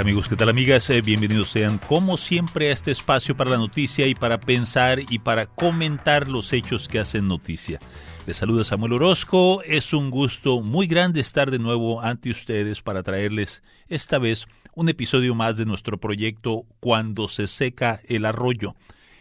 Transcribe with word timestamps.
Amigos? 0.00 0.28
¿Qué 0.28 0.36
tal 0.36 0.48
amigas? 0.48 0.88
Eh, 0.88 1.02
bienvenidos 1.02 1.50
sean 1.50 1.76
como 1.76 2.16
siempre 2.16 2.70
a 2.70 2.72
este 2.72 2.90
espacio 2.90 3.36
para 3.36 3.50
la 3.50 3.58
noticia 3.58 4.06
y 4.06 4.14
para 4.14 4.40
pensar 4.40 5.00
y 5.10 5.18
para 5.18 5.44
comentar 5.44 6.26
los 6.26 6.54
hechos 6.54 6.88
que 6.88 6.98
hacen 6.98 7.28
noticia. 7.28 7.78
Les 8.26 8.38
saluda 8.38 8.64
Samuel 8.64 8.94
Orozco. 8.94 9.62
Es 9.62 9.92
un 9.92 10.10
gusto 10.10 10.62
muy 10.62 10.86
grande 10.86 11.20
estar 11.20 11.50
de 11.50 11.58
nuevo 11.58 12.00
ante 12.00 12.30
ustedes 12.30 12.80
para 12.80 13.02
traerles 13.02 13.62
esta 13.88 14.18
vez 14.18 14.46
un 14.74 14.88
episodio 14.88 15.34
más 15.34 15.58
de 15.58 15.66
nuestro 15.66 15.98
proyecto 15.98 16.64
Cuando 16.80 17.28
se 17.28 17.46
seca 17.46 18.00
el 18.08 18.24
arroyo. 18.24 18.76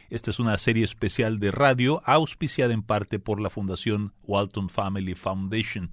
Esta 0.10 0.32
es 0.32 0.40
una 0.40 0.58
serie 0.58 0.86
especial 0.86 1.40
de 1.40 1.52
radio 1.52 2.02
auspiciada 2.06 2.74
en 2.74 2.84
parte 2.84 3.20
por 3.20 3.42
la 3.42 3.50
Fundación 3.50 4.14
Walton 4.24 4.70
Family 4.70 5.16
Foundation. 5.16 5.92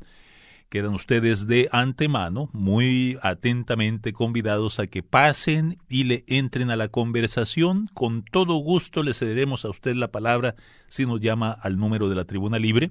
Quedan 0.68 0.94
ustedes 0.94 1.46
de 1.46 1.68
antemano 1.70 2.50
muy 2.52 3.18
atentamente 3.22 4.12
convidados 4.12 4.80
a 4.80 4.88
que 4.88 5.04
pasen 5.04 5.78
y 5.88 6.02
le 6.04 6.24
entren 6.26 6.70
a 6.70 6.76
la 6.76 6.88
conversación. 6.88 7.88
Con 7.94 8.24
todo 8.24 8.56
gusto 8.56 9.04
le 9.04 9.14
cederemos 9.14 9.64
a 9.64 9.70
usted 9.70 9.94
la 9.94 10.10
palabra 10.10 10.56
si 10.88 11.06
nos 11.06 11.20
llama 11.20 11.52
al 11.52 11.76
número 11.76 12.08
de 12.08 12.16
la 12.16 12.24
tribuna 12.24 12.58
libre, 12.58 12.90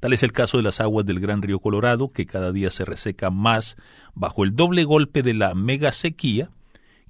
Tal 0.00 0.14
es 0.14 0.22
el 0.22 0.32
caso 0.32 0.56
de 0.56 0.62
las 0.62 0.80
aguas 0.80 1.04
del 1.04 1.20
Gran 1.20 1.42
Río 1.42 1.60
Colorado, 1.60 2.10
que 2.10 2.26
cada 2.26 2.52
día 2.52 2.70
se 2.70 2.86
reseca 2.86 3.30
más 3.30 3.76
bajo 4.14 4.44
el 4.44 4.56
doble 4.56 4.84
golpe 4.84 5.22
de 5.22 5.34
la 5.34 5.54
mega 5.54 5.92
sequía, 5.92 6.50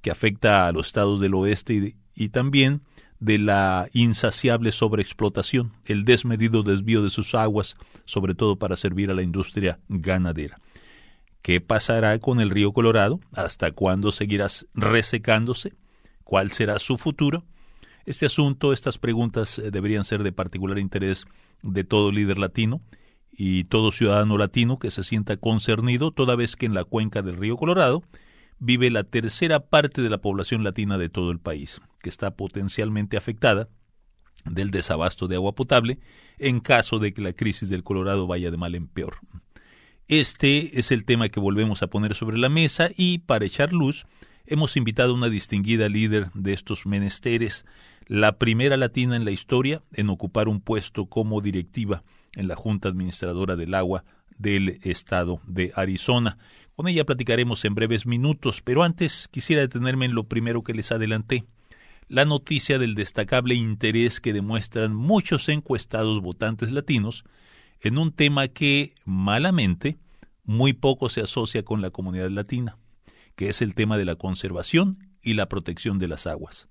que 0.01 0.11
afecta 0.11 0.67
a 0.67 0.71
los 0.73 0.87
estados 0.87 1.21
del 1.21 1.33
oeste 1.35 1.95
y, 2.13 2.29
también 2.29 2.81
de 3.19 3.37
la 3.37 3.87
insaciable 3.93 4.73
sobreexplotación, 4.73 5.71
el 5.85 6.03
desmedido 6.03 6.63
desvío 6.63 7.01
de 7.01 7.09
sus 7.09 7.33
aguas, 7.33 7.77
sobre 8.05 8.35
todo 8.35 8.57
para 8.57 8.75
servir 8.75 9.09
a 9.09 9.13
la 9.13 9.21
industria 9.21 9.79
ganadera. 9.87 10.59
¿Qué 11.41 11.61
pasará 11.61 12.19
con 12.19 12.41
el 12.41 12.49
río 12.49 12.73
Colorado? 12.73 13.19
¿Hasta 13.33 13.71
cuándo 13.71 14.11
seguirá 14.11 14.47
resecándose? 14.73 15.73
¿Cuál 16.23 16.51
será 16.51 16.77
su 16.77 16.97
futuro? 16.97 17.45
Este 18.05 18.25
asunto, 18.25 18.73
estas 18.73 18.97
preguntas 18.97 19.59
eh, 19.59 19.71
deberían 19.71 20.03
ser 20.03 20.23
de 20.23 20.31
particular 20.31 20.79
interés 20.79 21.25
de 21.63 21.83
todo 21.83 22.11
líder 22.11 22.37
latino 22.37 22.81
y 23.31 23.63
todo 23.65 23.91
ciudadano 23.91 24.37
latino 24.37 24.79
que 24.79 24.91
se 24.91 25.03
sienta 25.03 25.37
concernido 25.37 26.11
toda 26.11 26.35
vez 26.35 26.55
que 26.55 26.65
en 26.65 26.73
la 26.73 26.83
cuenca 26.83 27.21
del 27.21 27.37
río 27.37 27.57
Colorado 27.57 28.03
vive 28.59 28.89
la 28.91 29.03
tercera 29.03 29.67
parte 29.67 30.01
de 30.01 30.09
la 30.09 30.19
población 30.19 30.63
latina 30.63 30.97
de 30.97 31.09
todo 31.09 31.31
el 31.31 31.39
país, 31.39 31.81
que 32.01 32.09
está 32.09 32.35
potencialmente 32.35 33.17
afectada 33.17 33.69
del 34.45 34.71
desabasto 34.71 35.27
de 35.27 35.35
agua 35.35 35.55
potable 35.55 35.99
en 36.37 36.59
caso 36.59 36.99
de 36.99 37.13
que 37.13 37.21
la 37.21 37.33
crisis 37.33 37.69
del 37.69 37.83
Colorado 37.83 38.27
vaya 38.27 38.51
de 38.51 38.57
mal 38.57 38.75
en 38.75 38.87
peor. 38.87 39.17
Este 40.07 40.79
es 40.79 40.91
el 40.91 41.05
tema 41.05 41.29
que 41.29 41.39
volvemos 41.39 41.81
a 41.81 41.87
poner 41.87 42.15
sobre 42.15 42.37
la 42.37 42.49
mesa 42.49 42.89
y 42.95 43.19
para 43.19 43.45
echar 43.45 43.71
luz 43.71 44.05
hemos 44.45 44.75
invitado 44.75 45.13
a 45.13 45.15
una 45.15 45.29
distinguida 45.29 45.87
líder 45.89 46.31
de 46.33 46.53
estos 46.53 46.85
menesteres, 46.85 47.65
la 48.11 48.37
primera 48.37 48.75
latina 48.75 49.15
en 49.15 49.23
la 49.23 49.31
historia 49.31 49.83
en 49.93 50.09
ocupar 50.09 50.49
un 50.49 50.59
puesto 50.59 51.05
como 51.05 51.39
directiva 51.39 52.03
en 52.35 52.49
la 52.49 52.57
Junta 52.57 52.89
Administradora 52.89 53.55
del 53.55 53.73
Agua 53.73 54.03
del 54.37 54.81
Estado 54.83 55.39
de 55.47 55.71
Arizona. 55.77 56.37
Con 56.75 56.89
ella 56.89 57.05
platicaremos 57.05 57.63
en 57.63 57.73
breves 57.73 58.05
minutos, 58.05 58.61
pero 58.61 58.83
antes 58.83 59.29
quisiera 59.31 59.61
detenerme 59.61 60.03
en 60.03 60.13
lo 60.13 60.25
primero 60.25 60.61
que 60.61 60.73
les 60.73 60.91
adelanté, 60.91 61.45
la 62.09 62.25
noticia 62.25 62.79
del 62.79 62.95
destacable 62.95 63.55
interés 63.55 64.19
que 64.19 64.33
demuestran 64.33 64.93
muchos 64.93 65.47
encuestados 65.47 66.19
votantes 66.19 66.69
latinos 66.73 67.23
en 67.79 67.97
un 67.97 68.11
tema 68.11 68.49
que, 68.49 68.93
malamente, 69.05 69.95
muy 70.43 70.73
poco 70.73 71.07
se 71.07 71.21
asocia 71.21 71.63
con 71.63 71.81
la 71.81 71.91
comunidad 71.91 72.29
latina, 72.29 72.77
que 73.37 73.47
es 73.47 73.61
el 73.61 73.73
tema 73.73 73.97
de 73.97 74.03
la 74.03 74.17
conservación 74.17 74.99
y 75.21 75.35
la 75.35 75.47
protección 75.47 75.97
de 75.97 76.09
las 76.09 76.27
aguas 76.27 76.67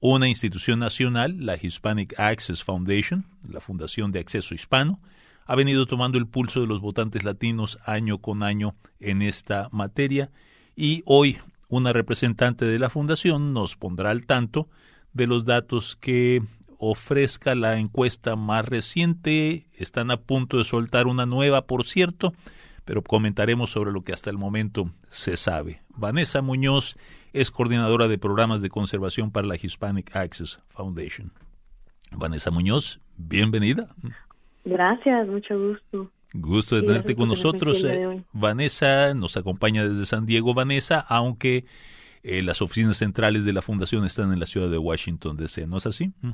una 0.00 0.28
institución 0.28 0.78
nacional, 0.78 1.44
la 1.44 1.56
Hispanic 1.60 2.18
Access 2.18 2.62
Foundation, 2.62 3.24
la 3.48 3.60
Fundación 3.60 4.12
de 4.12 4.20
Acceso 4.20 4.54
Hispano, 4.54 5.00
ha 5.44 5.56
venido 5.56 5.86
tomando 5.86 6.18
el 6.18 6.26
pulso 6.26 6.60
de 6.60 6.66
los 6.66 6.80
votantes 6.80 7.24
latinos 7.24 7.78
año 7.84 8.18
con 8.18 8.42
año 8.42 8.76
en 9.00 9.22
esta 9.22 9.68
materia 9.72 10.30
y 10.76 11.02
hoy 11.06 11.38
una 11.68 11.92
representante 11.92 12.64
de 12.64 12.78
la 12.78 12.90
fundación 12.90 13.52
nos 13.52 13.74
pondrá 13.74 14.10
al 14.10 14.26
tanto 14.26 14.68
de 15.12 15.26
los 15.26 15.44
datos 15.44 15.96
que 15.96 16.42
ofrezca 16.78 17.54
la 17.54 17.78
encuesta 17.78 18.36
más 18.36 18.66
reciente. 18.66 19.66
Están 19.74 20.10
a 20.10 20.18
punto 20.18 20.58
de 20.58 20.64
soltar 20.64 21.06
una 21.06 21.26
nueva, 21.26 21.66
por 21.66 21.86
cierto, 21.86 22.32
pero 22.84 23.02
comentaremos 23.02 23.70
sobre 23.70 23.90
lo 23.90 24.02
que 24.02 24.12
hasta 24.12 24.30
el 24.30 24.38
momento 24.38 24.90
se 25.10 25.36
sabe. 25.36 25.82
Vanessa 25.88 26.40
Muñoz 26.40 26.96
es 27.32 27.50
coordinadora 27.50 28.08
de 28.08 28.18
programas 28.18 28.62
de 28.62 28.70
conservación 28.70 29.30
para 29.30 29.46
la 29.46 29.56
Hispanic 29.56 30.14
Access 30.14 30.60
Foundation. 30.68 31.32
Vanessa 32.12 32.50
Muñoz, 32.50 33.00
bienvenida. 33.16 33.88
Gracias, 34.64 35.28
mucho 35.28 35.58
gusto. 35.58 36.10
Gusto 36.34 36.76
de 36.76 36.82
tenerte 36.82 37.16
con 37.16 37.28
nosotros. 37.28 37.82
Eh, 37.84 38.22
Vanessa 38.32 39.14
nos 39.14 39.36
acompaña 39.36 39.88
desde 39.88 40.04
San 40.04 40.26
Diego, 40.26 40.52
Vanessa, 40.52 41.00
aunque 41.00 41.64
eh, 42.22 42.42
las 42.42 42.60
oficinas 42.60 42.98
centrales 42.98 43.44
de 43.44 43.52
la 43.52 43.62
fundación 43.62 44.04
están 44.04 44.32
en 44.32 44.40
la 44.40 44.46
ciudad 44.46 44.68
de 44.68 44.78
Washington, 44.78 45.36
D.C., 45.36 45.66
¿no 45.66 45.78
es 45.78 45.86
así? 45.86 46.12
Mm. 46.20 46.30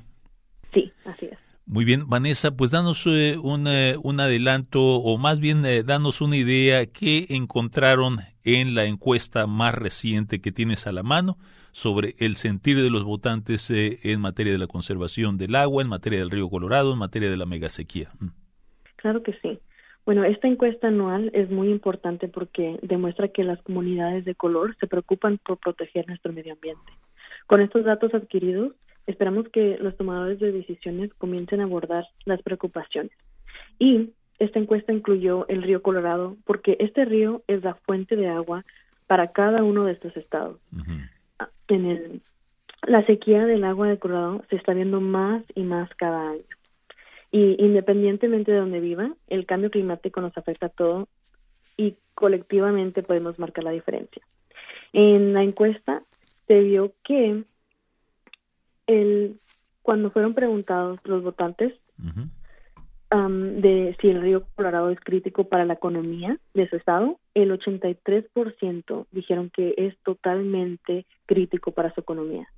Sí, 0.73 0.93
así 1.05 1.26
es. 1.26 1.38
Muy 1.67 1.85
bien, 1.85 2.08
Vanessa, 2.08 2.56
pues 2.56 2.73
danos 2.73 3.05
eh, 3.06 3.38
un, 3.41 3.69
un, 4.02 4.20
adelanto 4.20 4.82
o 4.82 5.17
más 5.17 5.38
bien 5.38 5.62
danos 5.87 6.20
una 6.20 6.37
idea 6.37 6.85
qué 6.87 7.26
encontraron 7.31 8.19
en 8.44 8.75
la 8.75 8.85
encuesta 8.85 9.46
más 9.46 9.75
reciente 9.75 10.41
que 10.41 10.52
tienes 10.52 10.87
a 10.87 10.93
la 10.93 11.02
mano 11.02 11.37
sobre 11.73 12.14
el 12.19 12.37
sentir 12.37 12.81
de 12.81 12.91
los 12.91 13.05
votantes 13.05 13.70
eh, 13.70 13.99
en 14.05 14.20
materia 14.20 14.52
de 14.52 14.58
la 14.58 14.67
conservación 14.67 15.38
del 15.38 15.56
agua, 15.56 15.82
en 15.82 15.88
materia 15.88 16.20
del 16.20 16.31
río 16.31 16.49
Colorado, 16.49 16.93
en 16.93 16.99
materia 16.99 17.31
de 17.31 17.37
la 17.37 17.46
megasequía. 17.46 18.11
Mm. 18.20 18.29
Claro 18.96 19.23
que 19.23 19.35
sí. 19.43 19.58
Bueno, 20.06 20.25
esta 20.25 20.49
encuesta 20.49 20.88
anual 20.88 21.31
es 21.32 21.50
muy 21.50 21.70
importante 21.70 22.29
porque 22.29 22.79
demuestra 22.82 23.29
que 23.29 23.43
las 23.43 23.61
comunidades 23.62 24.25
de 24.25 24.35
color 24.35 24.76
se 24.79 24.87
preocupan 24.87 25.38
por 25.38 25.58
proteger 25.58 26.06
nuestro 26.06 26.32
medio 26.32 26.52
ambiente. 26.52 26.93
Con 27.46 27.61
estos 27.61 27.85
datos 27.85 28.12
adquiridos, 28.14 28.73
esperamos 29.06 29.49
que 29.49 29.79
los 29.79 29.96
tomadores 29.96 30.38
de 30.41 30.52
decisiones 30.52 31.12
comiencen 31.14 31.61
a 31.61 31.64
abordar 31.64 32.06
las 32.25 32.41
preocupaciones. 32.43 33.12
Y 33.79 34.11
esta 34.44 34.58
encuesta 34.58 34.93
incluyó 34.93 35.46
el 35.49 35.62
río 35.62 35.82
Colorado 35.82 36.37
porque 36.44 36.76
este 36.81 37.05
río 37.05 37.43
es 37.46 37.62
la 37.62 37.75
fuente 37.75 38.17
de 38.17 38.29
agua 38.29 38.64
para 39.06 39.32
cada 39.32 39.62
uno 39.62 39.85
de 39.85 39.93
estos 39.93 40.17
estados. 40.17 40.58
Ah, 41.38 41.49
en 41.69 41.85
el, 41.87 42.23
la 42.87 43.05
sequía 43.06 43.46
del 43.46 43.64
agua 43.64 43.88
de 43.88 43.99
Colorado 43.99 44.44
se 44.50 44.56
está 44.56 44.75
viendo 44.75 45.00
más 45.00 45.43
y 45.55 45.62
más 45.62 45.88
cada 45.96 46.31
año. 46.31 46.44
Y 47.31 47.56
independientemente 47.58 48.52
de 48.52 48.58
donde 48.58 48.81
viva, 48.81 49.11
el 49.29 49.46
cambio 49.46 49.70
climático 49.70 50.20
nos 50.20 50.37
afecta 50.38 50.67
a 50.67 50.70
todo 50.70 51.08
y 51.76 51.96
colectivamente 52.14 53.02
podemos 53.02 53.38
marcar 53.38 53.64
la 53.64 53.73
diferencia. 53.73 54.23
En 54.93 55.35
la 55.35 55.43
encuesta 55.43 56.02
se 56.46 56.61
vio 56.61 56.93
que 57.02 57.43
el, 58.87 59.41
cuando 59.82 60.11
fueron 60.11 60.35
preguntados 60.35 61.00
los 61.05 61.23
votantes 61.23 61.75
de 63.16 63.96
si 64.00 64.08
el 64.08 64.22
río 64.22 64.44
Colorado 64.56 64.90
es 64.90 64.99
crítico 64.99 65.44
para 65.44 65.64
la 65.64 65.75
economía 65.75 66.38
de 66.52 66.69
su 66.69 66.76
estado, 66.76 67.19
el 67.34 67.52
83% 67.52 69.06
dijeron 69.12 69.50
que 69.50 69.75
es 69.76 69.96
totalmente 70.02 71.06
crítico 71.26 71.70
para 71.70 71.94
su 71.94 72.00
economía, 72.00 72.49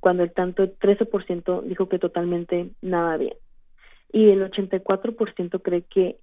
cuando 0.00 0.22
el 0.22 0.32
tanto 0.32 0.64
13% 0.64 1.62
dijo 1.64 1.88
que 1.88 1.98
totalmente 1.98 2.70
nada 2.80 3.16
bien. 3.18 3.34
Y 4.10 4.30
el 4.30 4.50
84% 4.50 5.60
cree 5.62 5.82
que 5.82 6.16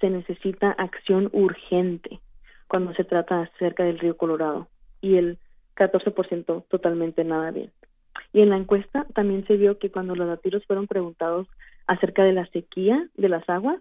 se 0.00 0.10
necesita 0.10 0.70
acción 0.70 1.28
urgente 1.32 2.20
cuando 2.68 2.94
se 2.94 3.04
trata 3.04 3.42
acerca 3.42 3.82
del 3.82 3.98
río 3.98 4.16
Colorado 4.16 4.68
y 5.00 5.16
el 5.16 5.38
14% 5.76 6.64
totalmente 6.68 7.24
nada 7.24 7.50
bien. 7.50 7.72
Y 8.32 8.42
en 8.42 8.50
la 8.50 8.58
encuesta 8.58 9.06
también 9.14 9.44
se 9.46 9.56
vio 9.56 9.78
que 9.78 9.90
cuando 9.90 10.14
los 10.14 10.28
latinos 10.28 10.64
fueron 10.66 10.86
preguntados 10.86 11.48
acerca 11.86 12.24
de 12.24 12.32
la 12.32 12.46
sequía 12.46 13.08
de 13.16 13.28
las 13.28 13.48
aguas, 13.48 13.80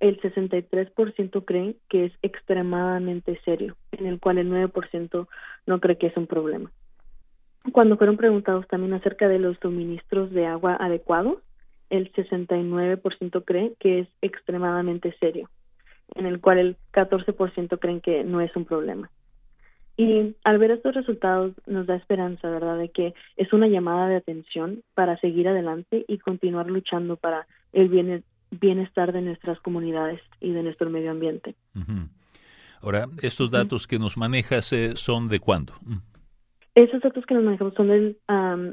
el 0.00 0.20
63% 0.20 1.44
cree 1.44 1.76
que 1.88 2.06
es 2.06 2.12
extremadamente 2.22 3.40
serio, 3.44 3.76
en 3.92 4.06
el 4.06 4.20
cual 4.20 4.38
el 4.38 4.50
9% 4.50 5.26
no 5.66 5.80
cree 5.80 5.98
que 5.98 6.08
es 6.08 6.16
un 6.16 6.26
problema. 6.26 6.70
Cuando 7.72 7.96
fueron 7.96 8.16
preguntados 8.16 8.66
también 8.68 8.94
acerca 8.94 9.28
de 9.28 9.38
los 9.38 9.58
suministros 9.58 10.30
de 10.30 10.46
agua 10.46 10.76
adecuados, 10.80 11.38
el 11.90 12.12
69% 12.12 13.44
cree 13.44 13.74
que 13.78 14.00
es 14.00 14.08
extremadamente 14.22 15.14
serio, 15.20 15.50
en 16.14 16.26
el 16.26 16.40
cual 16.40 16.58
el 16.58 16.76
14% 16.92 17.78
creen 17.78 18.00
que 18.00 18.24
no 18.24 18.40
es 18.40 18.54
un 18.56 18.64
problema. 18.64 19.10
Y 20.00 20.34
al 20.44 20.56
ver 20.56 20.70
estos 20.70 20.94
resultados 20.94 21.52
nos 21.66 21.86
da 21.86 21.94
esperanza, 21.94 22.48
¿verdad?, 22.48 22.78
de 22.78 22.88
que 22.88 23.12
es 23.36 23.52
una 23.52 23.68
llamada 23.68 24.08
de 24.08 24.16
atención 24.16 24.82
para 24.94 25.20
seguir 25.20 25.46
adelante 25.46 26.06
y 26.08 26.16
continuar 26.16 26.70
luchando 26.70 27.16
para 27.16 27.46
el 27.74 27.90
bienestar 28.50 29.12
de 29.12 29.20
nuestras 29.20 29.60
comunidades 29.60 30.22
y 30.40 30.52
de 30.52 30.62
nuestro 30.62 30.88
medio 30.88 31.10
ambiente. 31.10 31.54
Ahora, 32.80 33.08
estos 33.20 33.50
datos 33.50 33.86
que 33.86 33.98
nos 33.98 34.16
manejas 34.16 34.72
eh, 34.72 34.92
son 34.96 35.28
de 35.28 35.38
cuándo? 35.38 35.74
Esos 36.74 37.02
datos 37.02 37.26
que 37.26 37.34
nos 37.34 37.44
manejamos 37.44 37.74
son 37.74 37.88
del, 37.88 38.16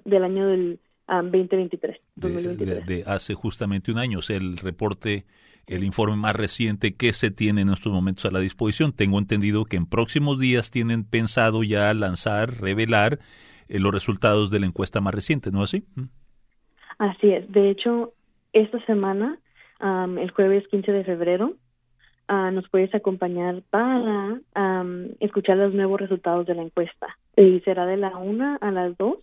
del 0.06 0.24
año 0.24 0.48
del 0.48 0.80
2023, 1.10 1.98
2023. 2.16 2.86
De, 2.86 3.04
hace 3.06 3.34
justamente 3.34 3.92
un 3.92 3.98
año, 3.98 4.20
o 4.20 4.22
sea, 4.22 4.38
el 4.38 4.56
reporte 4.56 5.26
el 5.68 5.84
informe 5.84 6.16
más 6.16 6.36
reciente 6.36 6.96
que 6.96 7.14
se 7.14 7.30
tiene 7.30 7.62
en 7.62 7.70
estos 7.70 7.92
momentos 7.92 8.26
a 8.26 8.32
la 8.32 8.40
disposición. 8.40 8.94
Tengo 8.94 9.20
entendido 9.20 9.66
que 9.66 9.76
en 9.76 9.86
próximos 9.86 10.40
días 10.40 10.72
tienen 10.72 11.04
pensado 11.04 11.64
ya 11.64 11.94
lanzar, 11.94 12.62
revelar 12.62 13.20
eh, 13.68 13.80
los 13.80 13.94
resultados 13.94 14.50
de 14.50 14.62
la 14.62 14.66
encuesta 14.66 15.02
más 15.02 15.14
reciente, 15.14 15.52
¿no 15.52 15.62
así? 15.62 15.84
Mm. 15.96 16.06
Así 17.00 17.32
es. 17.32 17.52
De 17.52 17.70
hecho, 17.70 18.14
esta 18.54 18.84
semana, 18.86 19.38
el 19.80 20.32
jueves 20.32 20.68
15 20.70 20.92
de 20.92 21.04
febrero, 21.04 21.54
uh, 22.28 22.52
nos 22.52 22.68
puedes 22.70 22.94
acompañar 22.96 23.62
para 23.70 24.42
escuchar 25.20 25.58
los 25.58 25.74
nuevos 25.74 26.02
resultados 26.02 26.48
de 26.48 26.56
la 26.56 26.64
encuesta. 26.64 27.08
Y 27.36 27.60
será 27.60 27.86
de 27.86 27.98
la 27.98 28.18
1 28.18 28.58
a 28.60 28.72
las 28.72 28.98
2 28.98 29.16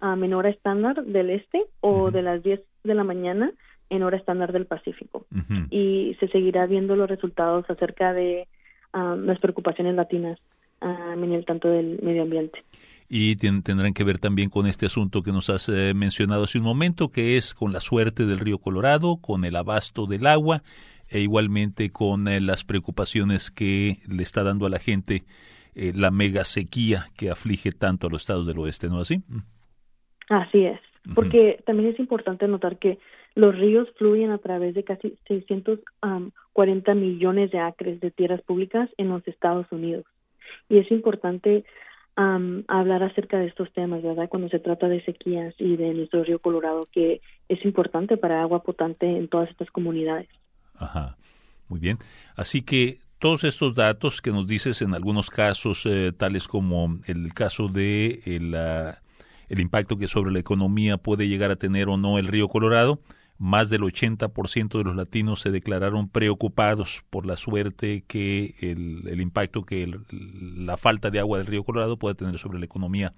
a 0.00 0.16
menor 0.16 0.46
estándar 0.46 1.04
del 1.04 1.30
este 1.30 1.62
o 1.80 2.10
de 2.10 2.22
las 2.22 2.42
10 2.42 2.60
de 2.82 2.94
la 2.94 3.04
mañana 3.04 3.52
en 3.90 4.02
hora 4.02 4.16
estándar 4.16 4.52
del 4.52 4.66
Pacífico. 4.66 5.26
Y 5.70 6.16
se 6.20 6.28
seguirá 6.28 6.66
viendo 6.66 6.96
los 6.96 7.08
resultados 7.08 7.68
acerca 7.68 8.12
de 8.14 8.46
um, 8.94 9.24
las 9.24 9.38
preocupaciones 9.40 9.94
latinas 9.94 10.38
um, 10.80 11.22
en 11.22 11.32
el 11.32 11.44
tanto 11.44 11.68
del 11.68 12.00
medio 12.02 12.22
ambiente. 12.22 12.64
Y 13.08 13.34
tendrán 13.36 13.92
que 13.92 14.04
ver 14.04 14.18
también 14.18 14.48
con 14.48 14.66
este 14.66 14.86
asunto 14.86 15.22
que 15.22 15.32
nos 15.32 15.50
has 15.50 15.68
eh, 15.68 15.92
mencionado 15.94 16.44
hace 16.44 16.58
un 16.58 16.64
momento, 16.64 17.10
que 17.10 17.36
es 17.36 17.54
con 17.54 17.72
la 17.72 17.80
suerte 17.80 18.24
del 18.24 18.38
río 18.38 18.58
Colorado, 18.58 19.16
con 19.20 19.44
el 19.44 19.56
abasto 19.56 20.06
del 20.06 20.28
agua 20.28 20.62
e 21.10 21.20
igualmente 21.20 21.90
con 21.90 22.28
eh, 22.28 22.40
las 22.40 22.62
preocupaciones 22.62 23.50
que 23.50 23.96
le 24.08 24.22
está 24.22 24.44
dando 24.44 24.64
a 24.66 24.70
la 24.70 24.78
gente 24.78 25.24
eh, 25.74 25.92
la 25.94 26.10
mega 26.10 26.44
sequía 26.44 27.06
que 27.16 27.30
aflige 27.30 27.72
tanto 27.72 28.06
a 28.06 28.10
los 28.10 28.22
estados 28.22 28.46
del 28.46 28.58
oeste, 28.58 28.88
¿no 28.88 29.00
así? 29.00 29.22
Así 30.28 30.64
es, 30.64 30.80
porque 31.14 31.62
también 31.66 31.90
es 31.90 31.98
importante 31.98 32.46
notar 32.46 32.78
que 32.78 32.98
los 33.34 33.56
ríos 33.56 33.88
fluyen 33.96 34.30
a 34.30 34.38
través 34.38 34.74
de 34.74 34.84
casi 34.84 35.16
640 35.28 36.94
millones 36.94 37.50
de 37.50 37.58
acres 37.58 38.00
de 38.00 38.10
tierras 38.10 38.42
públicas 38.42 38.90
en 38.96 39.08
los 39.08 39.26
Estados 39.26 39.66
Unidos. 39.70 40.04
Y 40.68 40.78
es 40.78 40.90
importante 40.90 41.64
hablar 42.68 43.02
acerca 43.02 43.38
de 43.38 43.46
estos 43.46 43.72
temas, 43.72 44.02
¿verdad? 44.02 44.28
Cuando 44.28 44.48
se 44.50 44.58
trata 44.58 44.88
de 44.88 45.02
sequías 45.04 45.54
y 45.58 45.76
de 45.76 45.94
nuestro 45.94 46.22
río 46.22 46.38
Colorado, 46.38 46.86
que 46.92 47.22
es 47.48 47.64
importante 47.64 48.18
para 48.18 48.42
agua 48.42 48.62
potente 48.62 49.06
en 49.06 49.28
todas 49.28 49.48
estas 49.48 49.70
comunidades. 49.70 50.28
Ajá, 50.74 51.16
muy 51.68 51.80
bien. 51.80 51.98
Así 52.36 52.62
que 52.62 52.98
todos 53.18 53.44
estos 53.44 53.74
datos 53.74 54.20
que 54.20 54.32
nos 54.32 54.46
dices 54.46 54.82
en 54.82 54.94
algunos 54.94 55.30
casos, 55.30 55.86
eh, 55.86 56.12
tales 56.16 56.46
como 56.46 56.98
el 57.06 57.32
caso 57.32 57.68
de 57.68 58.20
eh, 58.26 58.92
el 59.48 59.60
impacto 59.60 59.96
que 59.96 60.08
sobre 60.08 60.32
la 60.32 60.40
economía 60.40 60.96
puede 60.96 61.28
llegar 61.28 61.50
a 61.50 61.56
tener 61.56 61.88
o 61.88 61.96
no 61.96 62.18
el 62.18 62.28
río 62.28 62.48
Colorado, 62.48 63.00
más 63.40 63.70
del 63.70 63.80
80% 63.80 64.76
de 64.76 64.84
los 64.84 64.94
latinos 64.94 65.40
se 65.40 65.50
declararon 65.50 66.10
preocupados 66.10 67.02
por 67.08 67.24
la 67.24 67.36
suerte 67.36 68.04
que 68.06 68.54
el, 68.60 69.18
impacto 69.18 69.64
que 69.64 69.90
la 70.12 70.76
falta 70.76 71.10
de 71.10 71.20
agua 71.20 71.38
del 71.38 71.46
río 71.46 71.64
Colorado 71.64 71.96
puede 71.96 72.14
tener 72.14 72.38
sobre 72.38 72.58
la 72.58 72.66
economía 72.66 73.14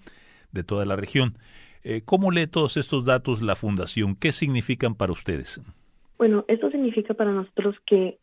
de 0.53 0.63
toda 0.63 0.85
la 0.85 0.95
región. 0.95 1.35
Eh, 1.83 2.03
¿Cómo 2.05 2.31
lee 2.31 2.47
todos 2.47 2.77
estos 2.77 3.05
datos 3.05 3.43
la 3.43 3.57
Fundación? 3.57 4.15
¿Qué 4.15 4.31
significan 4.31 4.95
para 4.95 5.11
ustedes? 5.11 5.61
Bueno, 6.19 6.45
esto 6.47 6.71
significa 6.71 7.15
para 7.15 7.33
nosotros 7.33 7.75
que 7.85 8.19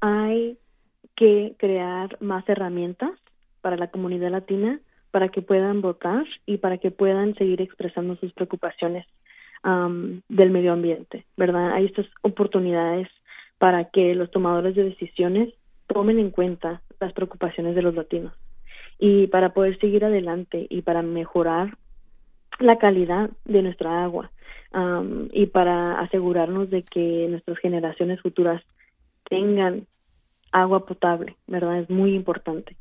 hay 0.00 0.56
que 1.16 1.54
crear 1.58 2.16
más 2.22 2.48
herramientas 2.48 3.10
para 3.60 3.76
la 3.76 3.90
comunidad 3.90 4.30
latina 4.30 4.80
para 5.10 5.28
que 5.28 5.42
puedan 5.42 5.82
votar 5.82 6.24
y 6.46 6.56
para 6.56 6.78
que 6.78 6.90
puedan 6.90 7.34
seguir 7.34 7.60
expresando 7.60 8.16
sus 8.16 8.32
preocupaciones 8.32 9.06
del 9.64 10.50
medio 10.50 10.72
ambiente, 10.72 11.24
¿verdad? 11.36 11.72
Hay 11.72 11.86
estas 11.86 12.06
oportunidades 12.22 13.08
para 13.58 13.84
que 13.90 14.14
los 14.14 14.30
tomadores 14.30 14.74
de 14.74 14.84
decisiones 14.84 15.54
tomen 15.86 16.18
en 16.18 16.30
cuenta 16.30 16.82
las 16.98 17.12
preocupaciones 17.12 17.74
de 17.74 17.82
los 17.82 17.94
latinos 17.94 18.32
y 18.98 19.28
para 19.28 19.52
poder 19.52 19.78
seguir 19.78 20.04
adelante 20.04 20.66
y 20.68 20.82
para 20.82 21.02
mejorar 21.02 21.76
la 22.58 22.78
calidad 22.78 23.30
de 23.44 23.62
nuestra 23.62 24.04
agua 24.04 24.30
y 25.32 25.46
para 25.46 26.00
asegurarnos 26.00 26.70
de 26.70 26.82
que 26.82 27.26
nuestras 27.28 27.58
generaciones 27.58 28.20
futuras 28.20 28.62
tengan 29.28 29.86
agua 30.50 30.86
potable, 30.86 31.36
¿verdad? 31.46 31.80
Es 31.80 31.90
muy 31.90 32.14
importante. 32.14 32.76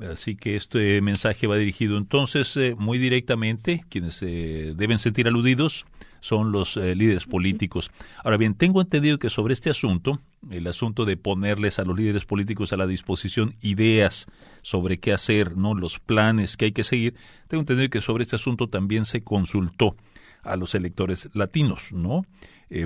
Así 0.00 0.34
que 0.34 0.56
este 0.56 1.00
mensaje 1.02 1.46
va 1.46 1.56
dirigido 1.56 1.96
entonces 1.96 2.56
eh, 2.56 2.74
muy 2.76 2.98
directamente, 2.98 3.84
quienes 3.88 4.16
se 4.16 4.70
eh, 4.70 4.74
deben 4.74 4.98
sentir 4.98 5.28
aludidos 5.28 5.86
son 6.20 6.50
los 6.50 6.76
eh, 6.76 6.96
líderes 6.96 7.26
políticos. 7.26 7.92
Ahora 8.24 8.36
bien, 8.36 8.54
tengo 8.54 8.80
entendido 8.80 9.18
que 9.18 9.30
sobre 9.30 9.52
este 9.52 9.70
asunto, 9.70 10.20
el 10.50 10.66
asunto 10.66 11.04
de 11.04 11.16
ponerles 11.16 11.78
a 11.78 11.84
los 11.84 11.96
líderes 11.96 12.24
políticos 12.24 12.72
a 12.72 12.76
la 12.76 12.88
disposición 12.88 13.54
ideas 13.60 14.26
sobre 14.62 14.98
qué 14.98 15.12
hacer, 15.12 15.56
no 15.56 15.74
los 15.74 16.00
planes 16.00 16.56
que 16.56 16.64
hay 16.64 16.72
que 16.72 16.82
seguir, 16.82 17.14
tengo 17.46 17.60
entendido 17.60 17.88
que 17.88 18.00
sobre 18.00 18.24
este 18.24 18.36
asunto 18.36 18.68
también 18.68 19.04
se 19.04 19.22
consultó 19.22 19.96
a 20.42 20.56
los 20.56 20.74
electores 20.74 21.28
latinos, 21.34 21.92
¿no? 21.92 22.26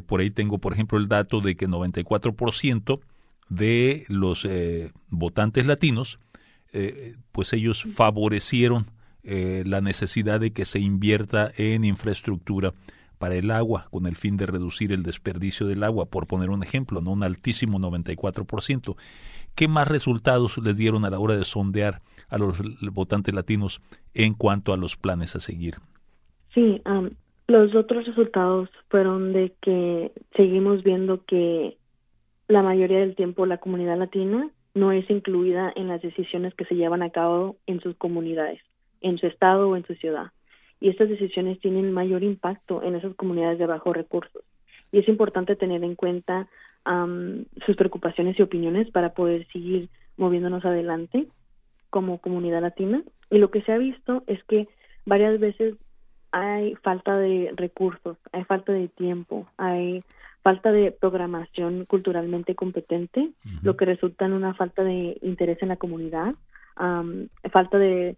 por 0.07 0.21
ahí 0.21 0.31
tengo, 0.31 0.59
por 0.59 0.75
ejemplo, 0.75 0.99
el 0.99 1.09
dato 1.09 1.41
de 1.41 1.57
que 1.57 1.67
94% 1.67 3.01
de 3.49 4.05
los 4.09 4.47
votantes 5.09 5.67
latinos 5.67 6.19
eh, 6.73 7.15
pues 7.33 7.53
ellos 7.53 7.85
favorecieron 7.85 8.87
eh, 9.23 9.63
la 9.67 9.81
necesidad 9.81 10.41
de 10.41 10.53
que 10.53 10.65
se 10.65 10.81
invierta 10.81 11.51
en 11.57 11.85
infraestructura 11.85 12.73
para 13.19 13.35
el 13.35 13.51
agua 13.51 13.87
con 13.91 14.07
el 14.07 14.17
fin 14.17 14.37
de 14.37 14.47
reducir 14.47 14.93
el 14.93 15.03
desperdicio 15.03 15.67
del 15.67 15.83
agua, 15.83 16.07
por 16.07 16.27
poner 16.27 16.51
un 16.51 16.63
ejemplo, 16.63 17.01
no 17.01 17.11
un 17.11 17.23
altísimo 17.23 17.79
94%. 17.79 18.97
¿Qué 19.55 19.67
más 19.67 19.89
resultados 19.89 20.57
les 20.59 20.77
dieron 20.77 21.05
a 21.05 21.11
la 21.11 21.19
hora 21.19 21.37
de 21.37 21.45
sondear 21.45 21.99
a 22.29 22.39
los 22.39 22.59
votantes 22.93 23.35
latinos 23.35 23.81
en 24.15 24.35
cuanto 24.35 24.73
a 24.73 24.77
los 24.77 24.97
planes 24.97 25.35
a 25.35 25.41
seguir? 25.41 25.77
Sí, 26.55 26.81
los 27.49 27.75
otros 27.75 28.07
resultados 28.07 28.69
fueron 28.89 29.33
de 29.33 29.53
que 29.61 30.13
seguimos 30.37 30.85
viendo 30.85 31.25
que 31.25 31.77
la 32.47 32.63
mayoría 32.63 33.01
del 33.01 33.17
tiempo 33.17 33.47
la 33.47 33.59
comunidad 33.59 33.99
latina 33.99 34.49
no 34.79 34.93
es 34.93 35.09
incluida 35.11 35.73
en 35.75 35.89
las 35.89 36.01
decisiones 36.03 36.55
que 36.55 36.65
se 36.65 36.77
llevan 36.77 37.03
a 37.03 37.11
cabo 37.11 37.57
en 37.67 37.81
sus 37.81 37.97
comunidades, 37.97 38.61
en 39.01 39.19
su 39.19 39.27
estado 39.27 39.69
o 39.69 39.77
en 39.77 39.85
su 39.87 39.95
ciudad. 39.95 40.33
Y 40.81 40.89
estas 40.89 41.09
decisiones 41.09 41.61
tienen 41.61 41.93
mayor 41.93 42.23
impacto 42.23 42.83
en 42.83 42.95
esas 42.95 43.15
comunidades 43.17 43.59
de 43.59 43.67
bajos 43.67 43.97
recursos. 43.97 44.43
Y 44.93 45.01
es 45.01 45.09
importante 45.09 45.57
tener 45.57 45.83
en 45.85 45.95
cuenta 45.95 46.49
sus 47.67 47.77
preocupaciones 47.77 48.39
y 48.39 48.43
opiniones 48.43 48.91
para 48.91 49.11
poder 49.11 49.47
seguir 49.53 49.91
moviéndonos 50.17 50.65
adelante 50.65 51.27
como 51.91 52.19
comunidad 52.19 52.63
latina. 52.63 53.03
Y 53.31 53.39
lo 53.39 53.51
que 53.51 53.61
se 53.63 53.73
ha 53.73 53.79
visto 53.79 54.23
es 54.27 54.43
que 54.45 54.69
varias 55.05 55.39
veces 55.39 55.75
hay 56.31 56.75
falta 56.77 57.19
de 57.19 57.53
recursos, 57.57 58.17
hay 58.33 58.45
falta 58.45 58.73
de 58.73 58.89
tiempo, 58.89 59.47
hay 59.59 60.03
falta 60.49 60.73
de 60.73 60.93
programación 60.93 61.85
culturalmente 61.85 62.55
competente, 62.55 63.33
lo 63.63 63.77
que 63.77 63.85
resulta 63.85 64.25
en 64.25 64.33
una 64.33 64.55
falta 64.55 64.83
de 64.83 65.19
interés 65.21 65.59
en 65.61 65.69
la 65.69 65.77
comunidad, 65.77 66.35
falta 67.53 67.77
de 67.77 68.17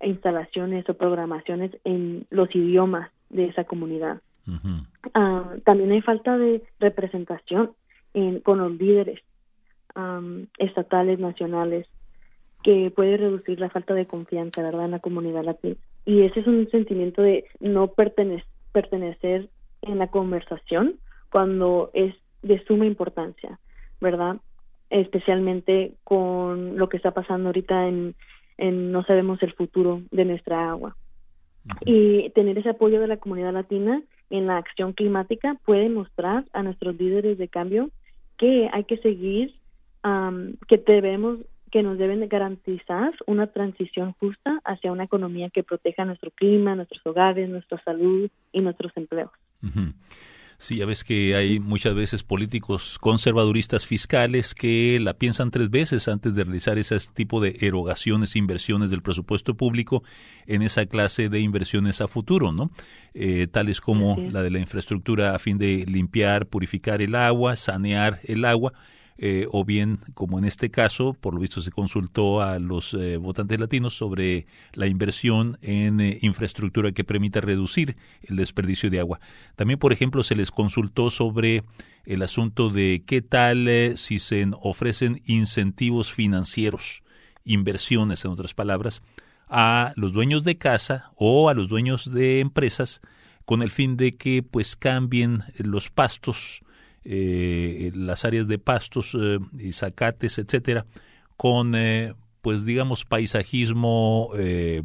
instalaciones 0.00 0.88
o 0.88 0.94
programaciones 0.94 1.72
en 1.84 2.26
los 2.30 2.48
idiomas 2.54 3.10
de 3.28 3.44
esa 3.48 3.64
comunidad. 3.64 4.22
También 5.64 5.92
hay 5.92 6.00
falta 6.00 6.38
de 6.38 6.62
representación 6.80 7.72
con 8.42 8.56
los 8.56 8.72
líderes 8.72 9.20
estatales, 10.56 11.18
nacionales, 11.18 11.86
que 12.64 12.90
puede 12.90 13.18
reducir 13.18 13.60
la 13.60 13.68
falta 13.68 13.92
de 13.92 14.06
confianza, 14.06 14.62
¿verdad?, 14.62 14.86
en 14.86 14.92
la 14.92 15.00
comunidad 15.00 15.44
latina. 15.44 15.76
Y 16.06 16.22
ese 16.22 16.40
es 16.40 16.46
un 16.46 16.70
sentimiento 16.70 17.20
de 17.20 17.44
no 17.60 17.88
pertenecer 17.88 19.50
en 19.82 19.98
la 19.98 20.06
conversación 20.06 20.94
cuando 21.36 21.90
es 21.92 22.14
de 22.40 22.64
suma 22.64 22.86
importancia, 22.86 23.58
¿verdad? 24.00 24.38
Especialmente 24.88 25.92
con 26.02 26.78
lo 26.78 26.88
que 26.88 26.96
está 26.96 27.10
pasando 27.10 27.50
ahorita 27.50 27.88
en, 27.88 28.14
en 28.56 28.90
no 28.90 29.04
sabemos 29.04 29.42
el 29.42 29.52
futuro 29.52 30.00
de 30.10 30.24
nuestra 30.24 30.70
agua. 30.70 30.96
Y 31.84 32.30
tener 32.30 32.56
ese 32.56 32.70
apoyo 32.70 33.02
de 33.02 33.06
la 33.08 33.18
comunidad 33.18 33.52
latina 33.52 34.00
en 34.30 34.46
la 34.46 34.56
acción 34.56 34.94
climática 34.94 35.58
puede 35.66 35.90
mostrar 35.90 36.46
a 36.54 36.62
nuestros 36.62 36.96
líderes 36.96 37.36
de 37.36 37.48
cambio 37.48 37.90
que 38.38 38.70
hay 38.72 38.84
que 38.84 38.96
seguir, 38.96 39.54
que 40.68 40.78
debemos, 40.78 41.40
que 41.70 41.82
nos 41.82 41.98
deben 41.98 42.26
garantizar 42.30 43.12
una 43.26 43.48
transición 43.48 44.14
justa 44.18 44.58
hacia 44.64 44.90
una 44.90 45.04
economía 45.04 45.50
que 45.50 45.62
proteja 45.62 46.06
nuestro 46.06 46.30
clima, 46.30 46.74
nuestros 46.74 47.04
hogares, 47.04 47.46
nuestra 47.50 47.78
salud 47.84 48.30
y 48.52 48.62
nuestros 48.62 48.96
empleos. 48.96 49.32
Sí, 50.58 50.76
ya 50.76 50.86
ves 50.86 51.04
que 51.04 51.36
hay 51.36 51.60
muchas 51.60 51.94
veces 51.94 52.22
políticos 52.22 52.98
conservaduristas 52.98 53.84
fiscales 53.84 54.54
que 54.54 54.98
la 55.02 55.14
piensan 55.14 55.50
tres 55.50 55.68
veces 55.68 56.08
antes 56.08 56.34
de 56.34 56.44
realizar 56.44 56.78
ese 56.78 56.98
tipo 57.12 57.42
de 57.42 57.56
erogaciones, 57.60 58.36
inversiones 58.36 58.88
del 58.88 59.02
presupuesto 59.02 59.54
público 59.54 60.02
en 60.46 60.62
esa 60.62 60.86
clase 60.86 61.28
de 61.28 61.40
inversiones 61.40 62.00
a 62.00 62.08
futuro, 62.08 62.52
¿no? 62.52 62.70
Eh, 63.12 63.48
tales 63.50 63.82
como 63.82 64.16
la 64.18 64.42
de 64.42 64.50
la 64.50 64.58
infraestructura 64.58 65.34
a 65.34 65.38
fin 65.38 65.58
de 65.58 65.84
limpiar, 65.86 66.46
purificar 66.46 67.02
el 67.02 67.14
agua, 67.14 67.56
sanear 67.56 68.20
el 68.24 68.44
agua 68.46 68.72
eh, 69.18 69.46
o 69.50 69.64
bien, 69.64 69.98
como 70.12 70.38
en 70.38 70.44
este 70.44 70.70
caso, 70.70 71.14
por 71.14 71.32
lo 71.32 71.40
visto 71.40 71.62
se 71.62 71.70
consultó 71.70 72.42
a 72.42 72.58
los 72.58 72.92
eh, 72.92 73.16
votantes 73.16 73.58
latinos 73.58 73.96
sobre 73.96 74.46
la 74.74 74.86
inversión 74.86 75.58
en 75.62 76.00
eh, 76.00 76.18
infraestructura 76.20 76.92
que 76.92 77.02
permita 77.02 77.40
reducir 77.40 77.96
el 78.22 78.36
desperdicio 78.36 78.90
de 78.90 79.00
agua. 79.00 79.20
También, 79.56 79.78
por 79.78 79.92
ejemplo, 79.92 80.22
se 80.22 80.36
les 80.36 80.50
consultó 80.50 81.08
sobre 81.10 81.64
el 82.04 82.22
asunto 82.22 82.68
de 82.68 83.04
qué 83.06 83.22
tal 83.22 83.68
si 83.96 84.18
se 84.18 84.46
ofrecen 84.60 85.22
incentivos 85.24 86.12
financieros, 86.12 87.02
inversiones, 87.44 88.24
en 88.24 88.32
otras 88.32 88.52
palabras, 88.52 89.00
a 89.48 89.92
los 89.96 90.12
dueños 90.12 90.44
de 90.44 90.58
casa 90.58 91.10
o 91.16 91.48
a 91.48 91.54
los 91.54 91.68
dueños 91.68 92.12
de 92.12 92.40
empresas 92.40 93.00
con 93.46 93.62
el 93.62 93.70
fin 93.70 93.96
de 93.96 94.16
que 94.16 94.42
pues 94.42 94.76
cambien 94.76 95.42
los 95.56 95.88
pastos 95.88 96.62
eh, 97.08 97.92
las 97.94 98.24
áreas 98.24 98.48
de 98.48 98.58
pastos 98.58 99.16
eh, 99.18 99.38
y 99.58 99.72
zacates, 99.72 100.38
etcétera, 100.38 100.86
con 101.36 101.74
eh, 101.76 102.12
pues 102.42 102.64
digamos 102.64 103.04
paisajismo 103.04 104.30
eh, 104.36 104.82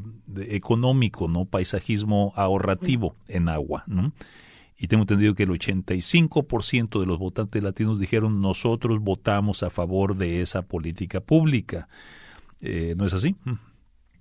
económico, 0.49 1.27
no 1.27 1.45
paisajismo 1.45 2.31
ahorrativo 2.35 3.15
en 3.27 3.49
agua, 3.49 3.83
¿no? 3.87 4.11
Y 4.77 4.87
tengo 4.87 5.03
entendido 5.03 5.35
que 5.35 5.43
el 5.43 5.49
85% 5.49 6.99
de 6.99 7.05
los 7.05 7.19
votantes 7.19 7.61
latinos 7.61 7.99
dijeron 7.99 8.41
nosotros 8.41 8.99
votamos 8.99 9.61
a 9.61 9.69
favor 9.69 10.15
de 10.15 10.41
esa 10.41 10.63
política 10.63 11.21
pública. 11.21 11.87
¿No 12.61 13.05
es 13.05 13.13
así? 13.13 13.35
Mm. 13.45 13.51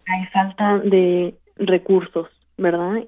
Hay 0.06 0.26
falta 0.32 0.78
de 0.80 1.34
recursos, 1.56 2.28
¿verdad? 2.58 3.06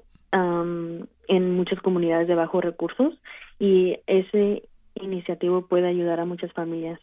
en 1.27 1.55
muchas 1.55 1.79
comunidades 1.81 2.27
de 2.27 2.33
bajos 2.33 2.63
recursos 2.63 3.13
y 3.59 3.97
ese 4.07 4.62
puede 5.67 5.87
ayudar 5.87 6.19
a 6.19 6.25
muchas 6.25 6.51
familias 6.53 6.99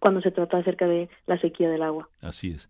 cuando 0.00 0.20
se 0.20 0.30
trata 0.30 0.58
acerca 0.58 0.86
de 0.86 1.08
la 1.26 1.38
sequía 1.40 1.68
del 1.68 1.82
agua. 1.82 2.08
Así 2.20 2.50
es. 2.50 2.68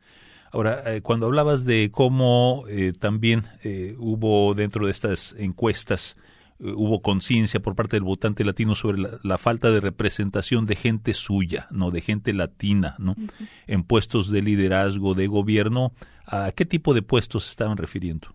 Ahora, 0.52 0.94
eh, 0.94 1.02
cuando 1.02 1.26
hablabas 1.26 1.64
de 1.64 1.90
cómo 1.92 2.64
eh, 2.68 2.92
también 2.98 3.42
eh, 3.64 3.94
hubo 3.98 4.54
dentro 4.54 4.86
de 4.86 4.92
estas 4.92 5.34
encuestas, 5.38 6.16
hubo 6.58 7.02
conciencia 7.02 7.60
por 7.60 7.74
parte 7.74 7.96
del 7.96 8.04
votante 8.04 8.44
latino 8.44 8.74
sobre 8.74 9.02
la, 9.22 9.36
falta 9.38 9.70
de 9.70 9.80
representación 9.80 10.64
de 10.64 10.76
gente 10.76 11.12
suya, 11.12 11.66
no 11.70 11.90
de 11.90 12.00
gente 12.00 12.32
latina, 12.32 12.96
¿no? 12.98 13.14
En 13.66 13.82
puestos 13.82 14.30
de 14.30 14.40
liderazgo, 14.40 15.14
de 15.14 15.26
gobierno, 15.26 15.92
¿a 16.24 16.50
qué 16.52 16.64
tipo 16.64 16.94
de 16.94 17.02
puestos 17.02 17.44
se 17.44 17.50
estaban 17.50 17.76
refiriendo? 17.76 18.28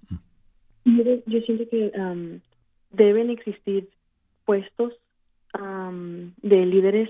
Yo, 0.86 1.41
siento 1.41 1.67
que 1.72 1.91
deben 2.91 3.31
existir 3.31 3.89
puestos 4.46 4.93
de 5.53 6.65
líderes 6.65 7.10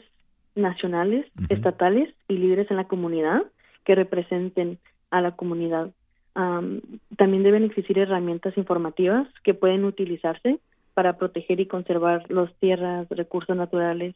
nacionales, 0.55 1.25
estatales 1.49 2.13
y 2.27 2.37
líderes 2.37 2.69
en 2.71 2.77
la 2.77 2.87
comunidad 2.87 3.43
que 3.85 3.95
representen 3.95 4.79
a 5.09 5.21
la 5.21 5.31
comunidad. 5.35 5.91
también 6.33 7.43
deben 7.43 7.63
existir 7.63 7.99
herramientas 7.99 8.57
informativas 8.57 9.27
que 9.43 9.53
pueden 9.53 9.85
utilizarse 9.85 10.59
para 10.93 11.17
proteger 11.17 11.59
y 11.59 11.67
conservar 11.67 12.29
las 12.29 12.53
tierras, 12.55 13.07
recursos 13.09 13.55
naturales 13.55 14.15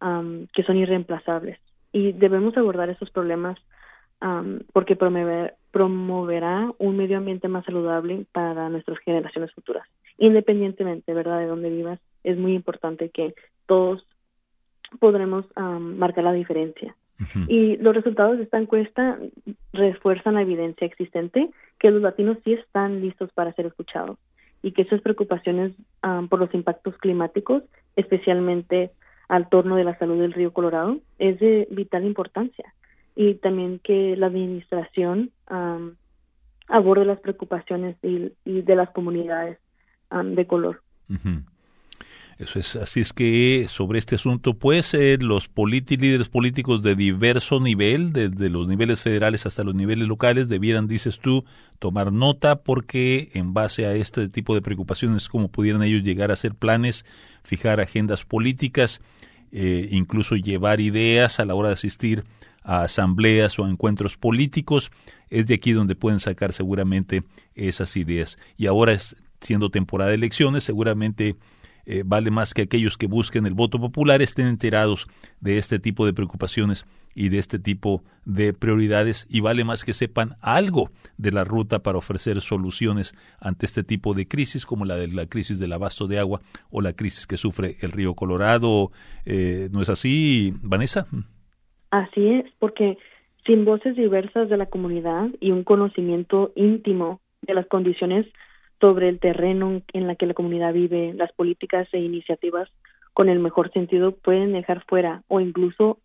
que 0.00 0.62
son 0.64 0.76
irreemplazables. 0.76 1.58
Y 1.92 2.12
debemos 2.12 2.56
abordar 2.56 2.90
esos 2.90 3.10
problemas 3.10 3.58
porque 4.72 4.96
promoverá 4.96 6.72
un 6.78 6.96
medio 6.96 7.18
ambiente 7.18 7.48
más 7.48 7.64
saludable 7.64 8.24
para 8.32 8.68
nuestras 8.68 8.98
generaciones 9.00 9.52
futuras, 9.52 9.86
independientemente, 10.18 11.12
¿verdad?, 11.12 11.40
de 11.40 11.46
dónde 11.46 11.70
vivas. 11.70 11.98
Es 12.24 12.38
muy 12.38 12.54
importante 12.54 13.10
que 13.10 13.34
todos 13.66 14.06
podremos 14.98 15.46
marcar 15.56 16.24
la 16.24 16.32
diferencia. 16.32 16.94
Y 17.46 17.76
los 17.76 17.94
resultados 17.94 18.38
de 18.38 18.44
esta 18.44 18.58
encuesta 18.58 19.18
refuerzan 19.72 20.34
la 20.34 20.42
evidencia 20.42 20.86
existente 20.86 21.50
que 21.78 21.90
los 21.90 22.02
latinos 22.02 22.38
sí 22.44 22.54
están 22.54 23.00
listos 23.00 23.30
para 23.32 23.52
ser 23.52 23.66
escuchados 23.66 24.18
y 24.62 24.72
que 24.72 24.82
esas 24.82 25.00
preocupaciones 25.02 25.72
por 26.28 26.40
los 26.40 26.52
impactos 26.54 26.96
climáticos, 26.98 27.62
especialmente 27.96 28.90
al 29.28 29.48
torno 29.48 29.76
de 29.76 29.84
la 29.84 29.98
salud 29.98 30.20
del 30.20 30.32
río 30.32 30.52
Colorado, 30.52 30.98
es 31.18 31.38
de 31.40 31.68
vital 31.70 32.04
importancia. 32.04 32.72
Y 33.14 33.34
también 33.34 33.78
que 33.82 34.16
la 34.16 34.26
administración 34.26 35.30
aborde 36.68 37.04
las 37.04 37.20
preocupaciones 37.20 37.96
y, 38.02 38.32
de 38.44 38.76
las 38.76 38.90
comunidades 38.90 39.58
de 40.10 40.46
color. 40.46 40.82
Eso 42.42 42.58
es, 42.58 42.74
así 42.74 43.00
es 43.00 43.12
que 43.12 43.66
sobre 43.68 44.00
este 44.00 44.16
asunto, 44.16 44.54
pues 44.54 44.94
eh, 44.94 45.16
los 45.20 45.48
líderes 45.88 46.28
políticos 46.28 46.82
de 46.82 46.96
diverso 46.96 47.60
nivel, 47.60 48.12
desde 48.12 48.50
los 48.50 48.66
niveles 48.66 49.00
federales 49.00 49.46
hasta 49.46 49.62
los 49.62 49.76
niveles 49.76 50.08
locales, 50.08 50.48
debieran, 50.48 50.88
dices 50.88 51.20
tú, 51.20 51.44
tomar 51.78 52.12
nota 52.12 52.56
porque 52.56 53.30
en 53.34 53.54
base 53.54 53.86
a 53.86 53.94
este 53.94 54.28
tipo 54.28 54.56
de 54.56 54.62
preocupaciones, 54.62 55.28
como 55.28 55.52
pudieran 55.52 55.84
ellos 55.84 56.02
llegar 56.02 56.30
a 56.30 56.32
hacer 56.32 56.56
planes, 56.56 57.06
fijar 57.44 57.80
agendas 57.80 58.24
políticas, 58.24 59.00
eh, 59.52 59.88
incluso 59.92 60.34
llevar 60.34 60.80
ideas 60.80 61.38
a 61.38 61.44
la 61.44 61.54
hora 61.54 61.68
de 61.68 61.74
asistir 61.74 62.24
a 62.64 62.82
asambleas 62.82 63.56
o 63.60 63.66
a 63.66 63.70
encuentros 63.70 64.16
políticos, 64.16 64.90
es 65.30 65.46
de 65.46 65.54
aquí 65.54 65.70
donde 65.70 65.94
pueden 65.94 66.18
sacar 66.18 66.52
seguramente 66.52 67.22
esas 67.54 67.96
ideas. 67.96 68.36
Y 68.56 68.66
ahora, 68.66 68.94
es, 68.94 69.22
siendo 69.40 69.70
temporada 69.70 70.10
de 70.10 70.16
elecciones, 70.16 70.64
seguramente 70.64 71.36
eh, 71.86 72.02
vale 72.04 72.30
más 72.30 72.54
que 72.54 72.62
aquellos 72.62 72.96
que 72.96 73.06
busquen 73.06 73.46
el 73.46 73.54
voto 73.54 73.80
popular 73.80 74.22
estén 74.22 74.46
enterados 74.46 75.06
de 75.40 75.58
este 75.58 75.78
tipo 75.78 76.06
de 76.06 76.12
preocupaciones 76.12 76.86
y 77.14 77.28
de 77.28 77.38
este 77.38 77.58
tipo 77.58 78.02
de 78.24 78.52
prioridades 78.52 79.26
y 79.30 79.40
vale 79.40 79.64
más 79.64 79.84
que 79.84 79.92
sepan 79.92 80.36
algo 80.40 80.90
de 81.18 81.32
la 81.32 81.44
ruta 81.44 81.80
para 81.80 81.98
ofrecer 81.98 82.40
soluciones 82.40 83.14
ante 83.40 83.66
este 83.66 83.84
tipo 83.84 84.14
de 84.14 84.26
crisis 84.26 84.64
como 84.64 84.84
la 84.84 84.96
de 84.96 85.08
la 85.08 85.26
crisis 85.26 85.58
del 85.58 85.72
abasto 85.72 86.06
de 86.06 86.18
agua 86.18 86.40
o 86.70 86.80
la 86.80 86.94
crisis 86.94 87.26
que 87.26 87.36
sufre 87.36 87.76
el 87.82 87.92
río 87.92 88.14
Colorado. 88.14 88.90
Eh, 89.26 89.68
¿No 89.72 89.82
es 89.82 89.88
así, 89.88 90.52
Vanessa? 90.62 91.06
Así 91.90 92.26
es, 92.26 92.46
porque 92.58 92.96
sin 93.44 93.64
voces 93.64 93.96
diversas 93.96 94.48
de 94.48 94.56
la 94.56 94.66
comunidad 94.66 95.28
y 95.40 95.50
un 95.50 95.64
conocimiento 95.64 96.52
íntimo 96.54 97.20
de 97.42 97.54
las 97.54 97.66
condiciones 97.66 98.26
sobre 98.82 99.08
el 99.08 99.20
terreno 99.20 99.80
en 99.92 100.08
la 100.08 100.16
que 100.16 100.26
la 100.26 100.34
comunidad 100.34 100.72
vive, 100.72 101.14
las 101.14 101.30
políticas 101.30 101.86
e 101.92 102.00
iniciativas 102.00 102.68
con 103.14 103.28
el 103.28 103.38
mejor 103.38 103.72
sentido 103.72 104.10
pueden 104.10 104.52
dejar 104.52 104.84
fuera 104.86 105.22
o 105.28 105.38
incluso 105.38 105.98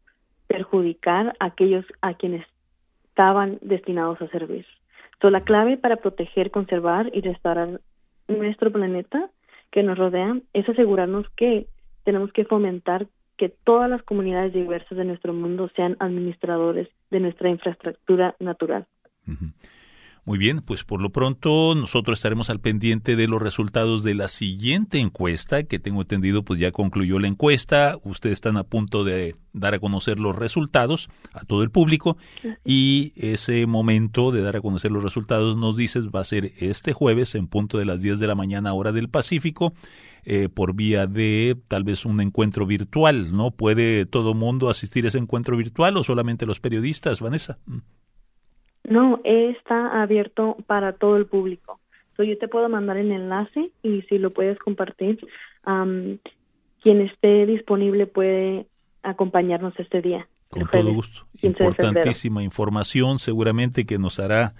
perjudicar 0.46 1.36
a 1.40 1.46
aquellos 1.46 1.86
a 2.02 2.14
quienes 2.14 2.46
estaban 3.10 3.58
destinados 3.62 4.22
a 4.22 4.28
servir. 4.28 4.64
So, 5.20 5.32
la 5.32 5.42
clave 5.42 5.78
para 5.78 5.96
proteger, 5.96 6.52
conservar 6.52 7.10
y 7.14 7.22
restaurar 7.22 7.82
nuestro 8.28 8.72
planeta 8.72 9.28
que 9.72 9.82
nos 9.82 9.98
rodea 9.98 10.38
es 10.54 10.70
asegurarnos 10.70 11.28
que 11.32 11.66
tenemos 12.04 12.32
que 12.32 12.46
fomentar 12.46 13.08
que 13.38 13.50
todas 13.50 13.90
las 13.90 14.04
comunidades 14.04 14.54
diversas 14.54 14.96
de 15.00 15.06
nuestro 15.06 15.34
mundo 15.34 15.72
sean 15.76 15.98
administradores 16.00 16.88
de 17.10 17.22
nuestra 17.22 17.50
infraestructura 17.50 18.36
natural. 18.40 18.86
Muy 20.28 20.38
bien, 20.38 20.60
pues 20.60 20.84
por 20.84 21.02
lo 21.02 21.10
pronto 21.10 21.74
nosotros 21.74 22.20
estaremos 22.20 22.50
al 22.50 22.60
pendiente 22.60 23.16
de 23.16 23.30
los 23.30 23.42
resultados 23.42 24.04
de 24.04 24.14
la 24.14 24.28
siguiente 24.28 25.00
encuesta, 25.00 25.64
que 25.64 25.80
tengo 25.80 26.02
entendido 26.02 26.44
pues 26.44 26.60
ya 26.60 26.74
concluyó 26.74 27.18
la 27.18 27.30
encuesta, 27.30 27.98
ustedes 28.04 28.34
están 28.34 28.58
a 28.58 28.66
punto 28.66 29.06
de 29.06 29.38
dar 29.54 29.74
a 29.74 29.80
conocer 29.80 30.20
los 30.20 30.36
resultados 30.36 31.08
a 31.32 31.46
todo 31.46 31.64
el 31.64 31.72
público 31.72 32.18
y 32.66 33.14
ese 33.16 33.66
momento 33.68 34.34
de 34.34 34.42
dar 34.42 34.58
a 34.58 34.62
conocer 34.62 34.92
los 34.92 35.02
resultados 35.02 35.56
nos 35.56 35.78
dices 35.78 36.10
va 36.10 36.20
a 36.20 36.26
ser 36.26 36.52
este 36.58 36.92
jueves 36.92 37.34
en 37.34 37.48
punto 37.48 37.78
de 37.78 37.86
las 37.86 38.02
10 38.02 38.20
de 38.20 38.28
la 38.28 38.36
mañana 38.36 38.74
hora 38.74 38.92
del 38.92 39.08
Pacífico 39.08 39.74
eh, 40.26 40.50
por 40.50 40.74
vía 40.74 41.08
de 41.08 41.56
tal 41.70 41.86
vez 41.86 42.04
un 42.04 42.20
encuentro 42.20 42.66
virtual, 42.66 43.32
¿no? 43.32 43.52
¿Puede 43.52 44.06
todo 44.06 44.34
mundo 44.34 44.70
asistir 44.70 45.06
a 45.06 45.08
ese 45.08 45.20
encuentro 45.20 45.56
virtual 45.56 45.96
o 45.96 46.04
solamente 46.04 46.46
los 46.46 46.60
periodistas, 46.60 47.22
Vanessa? 47.22 47.60
No, 48.88 49.20
está 49.24 50.02
abierto 50.02 50.56
para 50.66 50.94
todo 50.94 51.18
el 51.18 51.26
público. 51.26 51.80
yo 52.18 52.38
te 52.38 52.48
puedo 52.48 52.70
mandar 52.70 52.98
el 52.98 53.12
enlace 53.12 53.70
y 53.84 54.02
si 54.04 54.18
lo 54.18 54.32
puedes 54.32 54.58
compartir, 54.60 55.20
quien 56.82 57.02
esté 57.02 57.46
disponible 57.46 58.08
puede 58.08 58.66
acompañarnos 59.04 59.78
este 59.78 60.02
día. 60.02 60.28
Con 60.50 60.66
todo 60.68 60.94
gusto. 60.94 61.28
Importantísima 61.42 62.42
información, 62.42 63.20
seguramente 63.20 63.86
que 63.86 64.00
nos 64.00 64.20
hará 64.20 64.54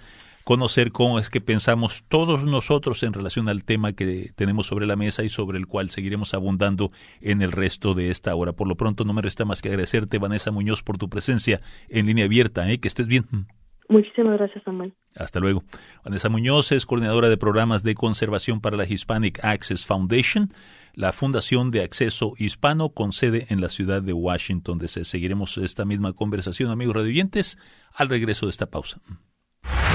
conocer 0.44 0.92
cómo 0.92 1.18
es 1.18 1.28
que 1.28 1.40
pensamos 1.40 2.04
todos 2.08 2.44
nosotros 2.44 3.02
en 3.02 3.12
relación 3.12 3.48
al 3.48 3.64
tema 3.64 3.92
que 3.92 4.30
tenemos 4.34 4.66
sobre 4.66 4.86
la 4.86 4.96
mesa 4.96 5.22
y 5.22 5.28
sobre 5.28 5.58
el 5.58 5.66
cual 5.66 5.90
seguiremos 5.90 6.32
abundando 6.32 6.90
en 7.20 7.42
el 7.42 7.52
resto 7.52 7.94
de 7.94 8.10
esta 8.10 8.34
hora. 8.34 8.52
Por 8.52 8.68
lo 8.68 8.74
pronto, 8.74 9.04
no 9.04 9.12
me 9.12 9.22
resta 9.22 9.44
más 9.44 9.62
que 9.62 9.68
agradecerte, 9.68 10.18
Vanessa 10.18 10.50
Muñoz, 10.50 10.82
por 10.82 10.98
tu 10.98 11.08
presencia 11.08 11.60
en 11.88 12.06
línea 12.06 12.26
abierta. 12.26 12.70
¿eh? 12.70 12.78
Que 12.78 12.88
estés 12.88 13.06
bien. 13.06 13.26
Muchísimas 13.88 14.36
gracias, 14.38 14.62
Samuel. 14.64 14.92
Hasta 15.16 15.40
luego. 15.40 15.64
Vanessa 16.04 16.28
Muñoz 16.28 16.72
es 16.72 16.84
coordinadora 16.84 17.28
de 17.28 17.38
programas 17.38 17.82
de 17.82 17.94
conservación 17.94 18.60
para 18.60 18.76
la 18.76 18.84
Hispanic 18.84 19.42
Access 19.42 19.86
Foundation, 19.86 20.52
la 20.94 21.12
Fundación 21.12 21.70
de 21.70 21.82
Acceso 21.82 22.34
Hispano 22.36 22.90
con 22.90 23.12
sede 23.12 23.46
en 23.48 23.60
la 23.60 23.70
ciudad 23.70 24.02
de 24.02 24.12
Washington, 24.12 24.78
DC. 24.78 25.06
Seguiremos 25.06 25.56
esta 25.56 25.86
misma 25.86 26.12
conversación, 26.12 26.70
amigos 26.70 26.96
radioyentes, 26.96 27.58
al 27.94 28.10
regreso 28.10 28.46
de 28.46 28.50
esta 28.50 28.66
pausa. 28.66 29.00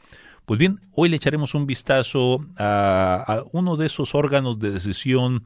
Pues 0.50 0.58
bien, 0.58 0.80
hoy 0.94 1.10
le 1.10 1.16
echaremos 1.16 1.54
un 1.54 1.68
vistazo 1.68 2.44
a, 2.58 3.44
uno 3.52 3.78
de 3.78 3.86
esos 3.86 4.16
órganos 4.16 4.58
de 4.58 4.72
decisión 4.72 5.44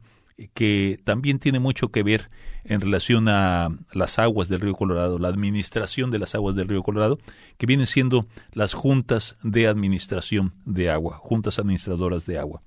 que 0.54 0.98
también 1.04 1.38
tiene 1.38 1.58
mucho 1.58 1.88
que 1.88 2.02
ver 2.02 2.30
en 2.64 2.80
relación 2.80 3.28
a 3.28 3.68
las 3.92 4.18
aguas 4.18 4.48
del 4.48 4.62
río 4.62 4.72
Colorado, 4.72 5.18
la 5.18 5.28
administración 5.28 6.10
de 6.10 6.20
las 6.20 6.34
aguas 6.34 6.56
del 6.56 6.68
río 6.68 6.82
Colorado, 6.82 7.18
que 7.58 7.66
vienen 7.66 7.86
siendo 7.86 8.26
las 8.54 8.72
juntas 8.72 9.36
de 9.42 9.68
administración 9.68 10.54
de 10.64 10.88
agua, 10.88 11.18
juntas 11.18 11.58
administradoras 11.58 12.24
de 12.24 12.38
agua. 12.38 12.62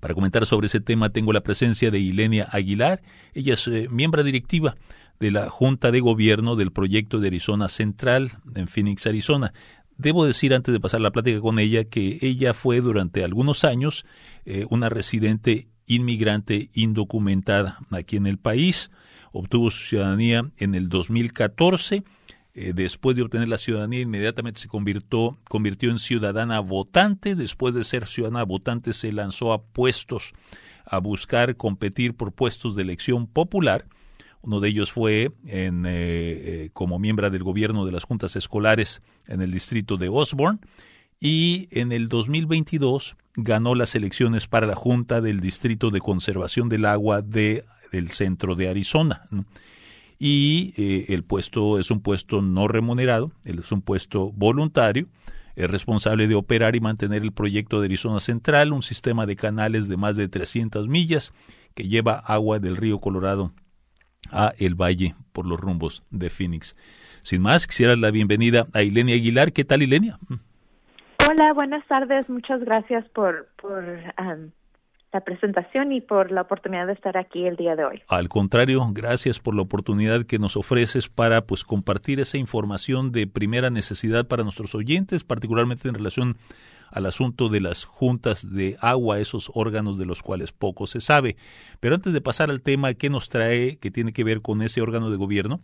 Para 0.00 0.14
comentar 0.14 0.46
sobre 0.46 0.68
ese 0.68 0.80
tema 0.80 1.10
tengo 1.10 1.34
la 1.34 1.42
presencia 1.42 1.90
de 1.90 1.98
Ilenia 1.98 2.48
Aguilar. 2.50 3.02
Ella 3.34 3.52
es 3.52 3.68
eh, 3.68 3.88
miembro 3.90 4.24
directiva 4.24 4.74
de 5.20 5.30
la 5.32 5.50
Junta 5.50 5.90
de 5.90 6.00
Gobierno 6.00 6.56
del 6.56 6.72
proyecto 6.72 7.18
de 7.18 7.28
Arizona 7.28 7.68
Central 7.68 8.38
en 8.54 8.68
Phoenix, 8.68 9.06
Arizona. 9.06 9.52
Debo 9.98 10.24
decir 10.24 10.54
antes 10.54 10.72
de 10.72 10.80
pasar 10.80 11.00
la 11.00 11.10
plática 11.10 11.40
con 11.40 11.58
ella 11.58 11.84
que 11.84 12.18
ella 12.22 12.54
fue 12.54 12.80
durante 12.80 13.24
algunos 13.24 13.64
años 13.64 14.06
eh, 14.46 14.64
una 14.70 14.88
residente 14.88 15.68
inmigrante 15.86 16.70
indocumentada 16.72 17.78
aquí 17.90 18.16
en 18.16 18.26
el 18.26 18.38
país. 18.38 18.90
Obtuvo 19.32 19.70
su 19.70 19.84
ciudadanía 19.84 20.42
en 20.56 20.74
el 20.74 20.88
2014 20.88 22.04
eh, 22.60 22.72
después 22.74 23.14
de 23.14 23.22
obtener 23.22 23.48
la 23.48 23.56
ciudadanía, 23.56 24.00
inmediatamente 24.00 24.60
se 24.60 24.66
convirtió, 24.66 25.38
convirtió 25.48 25.90
en 25.92 26.00
ciudadana 26.00 26.58
votante. 26.58 27.36
Después 27.36 27.72
de 27.72 27.84
ser 27.84 28.08
ciudadana 28.08 28.42
votante, 28.42 28.92
se 28.92 29.12
lanzó 29.12 29.52
a 29.52 29.62
puestos, 29.62 30.32
a 30.84 30.98
buscar 30.98 31.54
competir 31.54 32.14
por 32.14 32.32
puestos 32.32 32.74
de 32.74 32.82
elección 32.82 33.28
popular. 33.28 33.84
Uno 34.48 34.60
de 34.60 34.70
ellos 34.70 34.90
fue 34.90 35.30
en, 35.46 35.84
eh, 35.84 35.90
eh, 35.92 36.70
como 36.72 36.98
miembro 36.98 37.28
del 37.28 37.42
gobierno 37.42 37.84
de 37.84 37.92
las 37.92 38.04
juntas 38.04 38.34
escolares 38.34 39.02
en 39.26 39.42
el 39.42 39.52
distrito 39.52 39.98
de 39.98 40.08
Osborne. 40.08 40.58
Y 41.20 41.68
en 41.70 41.92
el 41.92 42.08
2022 42.08 43.14
ganó 43.36 43.74
las 43.74 43.94
elecciones 43.94 44.46
para 44.46 44.66
la 44.66 44.74
Junta 44.74 45.20
del 45.20 45.40
Distrito 45.40 45.90
de 45.90 46.00
Conservación 46.00 46.70
del 46.70 46.86
Agua 46.86 47.20
de, 47.20 47.64
del 47.92 48.10
centro 48.12 48.54
de 48.54 48.70
Arizona 48.70 49.26
y 50.18 50.72
eh, 50.76 51.06
el 51.08 51.24
puesto 51.24 51.78
es 51.78 51.90
un 51.90 52.00
puesto 52.00 52.40
no 52.42 52.68
remunerado, 52.68 53.30
es 53.44 53.70
un 53.70 53.82
puesto 53.82 54.32
voluntario, 54.32 55.06
es 55.56 55.70
responsable 55.70 56.26
de 56.26 56.34
operar 56.34 56.74
y 56.74 56.80
mantener 56.80 57.22
el 57.22 57.32
proyecto 57.32 57.80
de 57.80 57.86
Arizona 57.86 58.20
Central, 58.20 58.72
un 58.72 58.82
sistema 58.82 59.26
de 59.26 59.36
canales 59.36 59.88
de 59.88 59.96
más 59.96 60.16
de 60.16 60.28
300 60.28 60.88
millas 60.88 61.32
que 61.74 61.86
lleva 61.86 62.14
agua 62.14 62.58
del 62.58 62.76
río 62.76 62.98
Colorado 62.98 63.52
a 64.30 64.52
el 64.58 64.74
valle 64.74 65.14
por 65.32 65.46
los 65.46 65.58
rumbos 65.58 66.02
de 66.10 66.30
Phoenix. 66.30 66.76
Sin 67.22 67.42
más, 67.42 67.66
quisiera 67.66 67.96
la 67.96 68.10
bienvenida 68.10 68.64
a 68.74 68.82
Ilenia 68.82 69.14
Aguilar. 69.16 69.52
¿Qué 69.52 69.64
tal, 69.64 69.82
Ilenia? 69.82 70.18
Hola, 71.28 71.52
buenas 71.52 71.86
tardes. 71.86 72.28
Muchas 72.28 72.60
gracias 72.60 73.06
por, 73.10 73.48
por 73.60 73.84
la 75.12 75.20
presentación 75.20 75.92
y 75.92 76.00
por 76.00 76.30
la 76.30 76.42
oportunidad 76.42 76.86
de 76.86 76.92
estar 76.92 77.16
aquí 77.16 77.46
el 77.46 77.56
día 77.56 77.76
de 77.76 77.84
hoy. 77.84 78.02
Al 78.08 78.28
contrario, 78.28 78.82
gracias 78.92 79.40
por 79.40 79.54
la 79.54 79.62
oportunidad 79.62 80.24
que 80.26 80.38
nos 80.38 80.56
ofreces 80.56 81.08
para 81.08 81.42
pues 81.42 81.64
compartir 81.64 82.20
esa 82.20 82.38
información 82.38 83.12
de 83.12 83.26
primera 83.26 83.70
necesidad 83.70 84.26
para 84.26 84.42
nuestros 84.42 84.74
oyentes, 84.74 85.24
particularmente 85.24 85.88
en 85.88 85.94
relación 85.94 86.36
al 86.90 87.06
asunto 87.06 87.48
de 87.48 87.60
las 87.60 87.84
juntas 87.84 88.54
de 88.54 88.76
agua, 88.80 89.20
esos 89.20 89.50
órganos 89.54 89.98
de 89.98 90.06
los 90.06 90.22
cuales 90.22 90.52
poco 90.52 90.86
se 90.86 91.00
sabe. 91.00 91.36
Pero 91.80 91.94
antes 91.94 92.12
de 92.12 92.20
pasar 92.20 92.50
al 92.50 92.62
tema 92.62 92.94
que 92.94 93.10
nos 93.10 93.28
trae, 93.28 93.76
que 93.78 93.90
tiene 93.90 94.12
que 94.12 94.24
ver 94.24 94.42
con 94.42 94.62
ese 94.62 94.80
órgano 94.80 95.10
de 95.10 95.16
gobierno, 95.16 95.60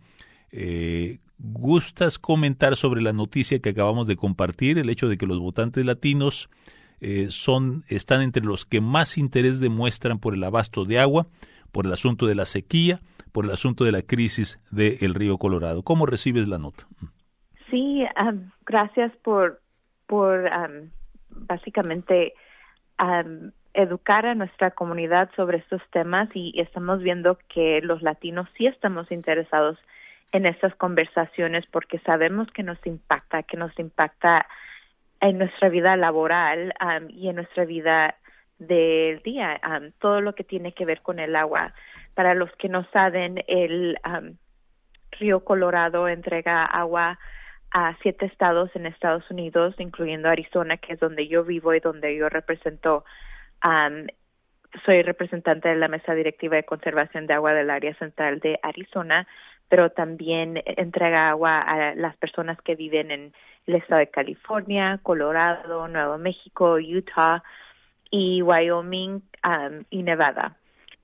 eh, 0.51 1.19
¿gustas 1.37 2.19
comentar 2.19 2.75
sobre 2.75 3.01
la 3.01 3.13
noticia 3.13 3.59
que 3.59 3.69
acabamos 3.69 4.07
de 4.07 4.15
compartir, 4.15 4.77
el 4.77 4.89
hecho 4.89 5.09
de 5.09 5.17
que 5.17 5.25
los 5.25 5.39
votantes 5.39 5.85
latinos 5.85 6.49
eh, 7.01 7.27
son, 7.29 7.83
están 7.87 8.21
entre 8.21 8.43
los 8.43 8.65
que 8.65 8.81
más 8.81 9.17
interés 9.17 9.59
demuestran 9.59 10.19
por 10.19 10.33
el 10.33 10.43
abasto 10.43 10.85
de 10.85 10.99
agua, 10.99 11.27
por 11.71 11.85
el 11.85 11.91
asunto 11.91 12.25
de 12.25 12.35
la 12.35 12.45
sequía, 12.45 13.01
por 13.33 13.43
el 13.43 13.51
asunto 13.51 13.83
de 13.83 13.91
la 13.91 14.01
crisis 14.01 14.59
del 14.71 15.13
río 15.13 15.37
Colorado? 15.37 15.83
¿Cómo 15.83 16.05
recibes 16.05 16.47
la 16.47 16.57
nota? 16.57 16.87
Sí, 17.69 18.03
gracias 18.65 19.11
por, 19.23 19.61
por 20.07 20.47
básicamente 21.35 22.33
educar 23.73 24.25
a 24.25 24.35
nuestra 24.35 24.71
comunidad 24.71 25.29
sobre 25.35 25.57
estos 25.57 25.81
temas 25.91 26.29
y 26.33 26.59
estamos 26.59 27.01
viendo 27.01 27.37
que 27.49 27.81
los 27.81 28.01
latinos 28.01 28.47
sí 28.57 28.67
estamos 28.67 29.11
interesados 29.11 29.77
en 30.31 30.45
estas 30.45 30.73
conversaciones 30.75 31.65
porque 31.71 31.99
sabemos 31.99 32.49
que 32.51 32.63
nos 32.63 32.77
impacta, 32.85 33.43
que 33.43 33.57
nos 33.57 33.77
impacta 33.77 34.47
en 35.21 35.37
nuestra 35.37 35.69
vida 35.69 35.95
laboral 35.97 36.73
y 37.09 37.29
en 37.29 37.35
nuestra 37.35 37.65
vida 37.65 38.15
del 38.59 39.21
día, 39.23 39.59
todo 39.99 40.21
lo 40.21 40.35
que 40.35 40.43
tiene 40.43 40.73
que 40.73 40.85
ver 40.85 41.01
con 41.01 41.19
el 41.19 41.35
agua. 41.35 41.73
Para 42.13 42.33
los 42.33 42.51
que 42.53 42.69
no 42.69 42.85
saben, 42.91 43.43
el 43.47 43.97
río 45.11 45.43
Colorado 45.43 46.07
entrega 46.07 46.63
agua 46.65 47.19
a 47.71 47.95
siete 48.01 48.25
estados 48.25 48.69
en 48.75 48.85
Estados 48.85 49.29
Unidos, 49.29 49.75
incluyendo 49.79 50.29
Arizona, 50.29 50.77
que 50.77 50.93
es 50.93 50.99
donde 50.99 51.27
yo 51.27 51.43
vivo 51.43 51.73
y 51.73 51.79
donde 51.79 52.15
yo 52.15 52.29
represento. 52.29 53.03
soy 54.85 55.01
representante 55.03 55.69
de 55.69 55.75
la 55.75 55.87
mesa 55.87 56.13
directiva 56.13 56.57
de 56.57 56.63
conservación 56.65 57.27
de 57.27 57.33
agua 57.33 57.53
del 57.53 57.69
área 57.69 57.93
central 57.95 58.39
de 58.39 58.59
Arizona, 58.61 59.27
pero 59.69 59.89
también 59.89 60.61
entrega 60.65 61.29
agua 61.29 61.61
a 61.61 61.95
las 61.95 62.15
personas 62.17 62.59
que 62.61 62.75
viven 62.75 63.11
en 63.11 63.33
el 63.67 63.75
estado 63.75 63.99
de 63.99 64.09
California, 64.09 64.99
Colorado, 65.01 65.87
Nuevo 65.87 66.17
México, 66.17 66.75
Utah 66.75 67.43
y 68.11 68.41
Wyoming 68.41 69.21
y 69.89 70.03
Nevada. 70.03 70.55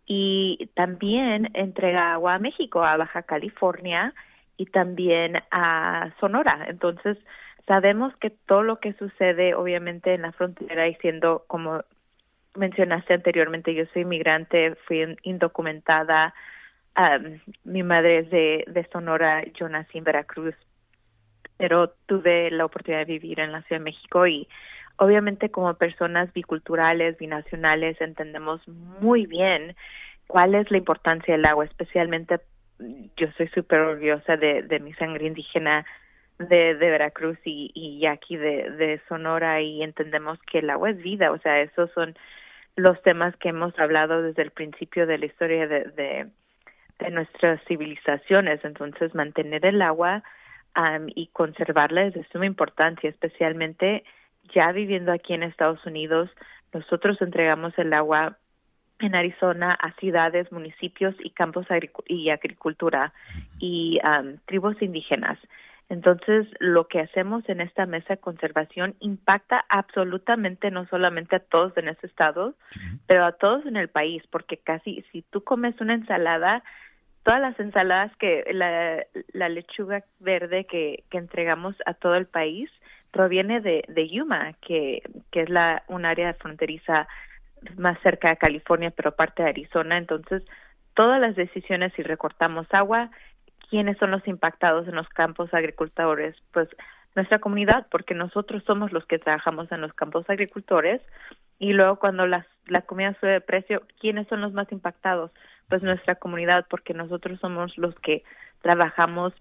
Y 0.06 0.70
también 0.76 1.50
entrega 1.54 2.14
agua 2.14 2.36
a 2.36 2.40
México, 2.40 2.84
a 2.84 2.98
Baja 2.98 3.24
California, 3.24 4.14
y 4.58 4.66
también 4.68 5.38
a 5.52 6.12
Sonora. 6.20 6.66
Entonces, 6.68 7.18
sabemos 7.68 8.16
que 8.18 8.30
todo 8.30 8.64
lo 8.64 8.80
que 8.80 8.94
sucede, 8.94 9.56
obviamente, 9.56 10.14
en 10.14 10.24
la 10.24 10.32
frontera 10.32 10.88
y 10.88 10.96
siendo, 10.96 11.44
como 11.48 11.84
mencionaste 12.56 13.14
anteriormente, 13.14 13.74
yo 13.74 13.86
soy 13.94 14.04
inmigrante, 14.04 14.76
fui 14.88 15.18
indocumentada, 15.24 16.34
mi 17.64 17.84
madre 17.84 18.20
es 18.20 18.30
de, 18.30 18.66
de 18.68 18.86
Sonora, 18.92 19.44
yo 19.54 19.70
nací 19.70 19.98
en 19.98 20.04
Veracruz, 20.04 20.56
pero 21.58 21.94
tuve 22.06 22.52
la 22.52 22.66
oportunidad 22.66 23.06
de 23.06 23.14
vivir 23.14 23.40
en 23.40 23.52
la 23.52 23.62
Ciudad 23.64 23.80
de 23.80 23.86
México 23.86 24.28
y 24.28 24.48
obviamente 24.98 25.50
como 25.50 25.74
personas 25.76 26.32
biculturales, 26.34 27.18
binacionales, 27.18 28.00
entendemos 28.02 28.68
muy 28.68 29.26
bien 29.26 29.76
cuál 30.28 30.56
es 30.56 30.70
la 30.70 30.78
importancia 30.78 31.34
del 31.34 31.46
agua, 31.46 31.66
especialmente 31.66 32.40
yo 33.18 33.28
soy 33.38 33.48
súper 33.50 33.80
orgullosa 33.80 34.38
de, 34.38 34.80
mi 34.82 34.94
sangre 34.94 35.28
indígena 35.28 35.86
de, 36.40 36.74
Veracruz 36.74 37.38
y, 37.46 37.72
y 37.74 38.06
aquí 38.06 38.38
de, 38.38 39.02
Sonora 39.08 39.62
y 39.62 39.84
entendemos 39.84 40.40
que 40.52 40.60
el 40.60 40.70
agua 40.70 40.92
es 40.92 40.98
vida, 40.98 41.32
o 41.32 41.38
sea, 41.40 41.62
esos 41.62 41.92
son 41.92 42.16
los 42.76 43.02
temas 43.02 43.36
que 43.38 43.50
hemos 43.50 43.78
hablado 43.80 44.22
desde 44.22 44.42
el 44.44 44.52
principio 44.52 45.06
de 45.06 45.18
la 45.18 45.26
historia 45.26 45.68
de, 45.68 46.26
de 47.00 47.12
nuestras 47.12 47.62
civilizaciones, 47.66 48.64
entonces 48.64 49.14
mantener 49.14 49.66
el 49.66 49.82
agua 49.82 50.24
y 51.16 51.28
conservarla 51.28 52.06
es 52.06 52.14
de 52.14 52.26
suma 52.32 52.46
importancia, 52.46 53.10
especialmente 53.10 54.04
ya 54.54 54.72
viviendo 54.72 55.12
aquí 55.12 55.34
en 55.34 55.44
Estados 55.44 55.86
Unidos, 55.86 56.30
nosotros 56.74 57.22
entregamos 57.22 57.78
el 57.78 57.94
agua 57.94 58.38
en 59.02 59.16
Arizona 59.16 59.74
a 59.74 59.92
ciudades, 59.94 60.52
municipios 60.52 61.16
y 61.20 61.32
campos 61.32 61.68
y 62.08 62.30
agricultura 62.30 63.14
y 63.60 64.00
tribus 64.46 64.82
indígenas. 64.82 65.38
Entonces, 65.90 66.48
lo 66.60 66.88
que 66.88 67.02
hacemos 67.02 67.44
en 67.50 67.60
esta 67.60 67.86
mesa 67.86 68.14
de 68.14 68.22
conservación 68.22 68.96
impacta 69.02 69.66
absolutamente 69.68 70.72
no 70.72 70.86
solamente 70.88 71.36
a 71.36 71.40
todos 71.40 71.76
en 71.76 71.90
este 71.90 72.08
estado, 72.08 72.56
pero 73.08 73.26
a 73.26 73.34
todos 73.34 73.66
en 73.66 73.76
el 73.76 73.90
país, 73.90 74.24
porque 74.32 74.56
casi 74.56 75.04
si 75.12 75.22
tú 75.22 75.44
comes 75.44 75.82
una 75.82 75.96
ensalada, 75.96 76.64
todas 77.24 77.42
las 77.42 77.60
ensaladas 77.60 78.16
que 78.16 78.46
la, 78.54 79.04
la 79.34 79.50
lechuga 79.50 80.06
verde 80.22 80.64
que, 80.64 81.04
que 81.10 81.18
entregamos 81.18 81.76
a 81.86 81.94
todo 81.94 82.16
el 82.16 82.26
país 82.26 82.70
proviene 83.12 83.60
de, 83.60 83.84
de 83.90 84.10
Yuma, 84.10 84.54
que, 84.62 85.04
que 85.30 85.42
es 85.42 85.50
la 85.50 85.84
un 85.88 86.06
área 86.06 86.34
fronteriza 86.36 87.08
más 87.78 88.00
cerca 88.02 88.30
de 88.30 88.38
California, 88.38 88.92
pero 88.92 89.16
parte 89.16 89.44
de 89.44 89.50
Arizona. 89.50 89.98
Entonces, 89.98 90.44
todas 90.96 91.20
las 91.20 91.36
decisiones 91.36 91.94
si 91.96 92.04
recortamos 92.04 92.68
agua, 92.72 93.10
quiénes 93.70 93.98
son 93.98 94.12
los 94.12 94.28
impactados 94.28 94.88
en 94.88 94.96
los 94.96 95.08
campos 95.10 95.54
agricultores, 95.54 96.36
pues 96.52 96.68
nuestra 97.16 97.40
comunidad, 97.40 97.88
porque 97.92 98.14
nosotros 98.14 98.64
somos 98.66 98.92
los 98.94 99.06
que 99.06 99.20
trabajamos 99.20 99.72
en 99.72 99.82
los 99.82 99.94
campos 99.94 100.30
agricultores 100.30 101.02
y 101.60 101.74
luego 101.74 101.98
cuando 101.98 102.26
las, 102.26 102.46
la 102.68 102.82
comida 102.82 103.16
sube 103.20 103.32
de 103.32 103.42
precio, 103.42 103.84
¿quiénes 104.00 104.28
son 104.28 104.42
los 104.42 104.54
más 104.54 104.72
impactados? 104.72 105.32
Pues 105.70 105.84
nuestra 105.84 106.16
comunidad, 106.16 106.66
porque 106.70 106.94
nosotros 106.94 107.40
somos 107.40 107.78
los 107.78 107.96
que 107.96 108.24
trabajamos 108.62 109.34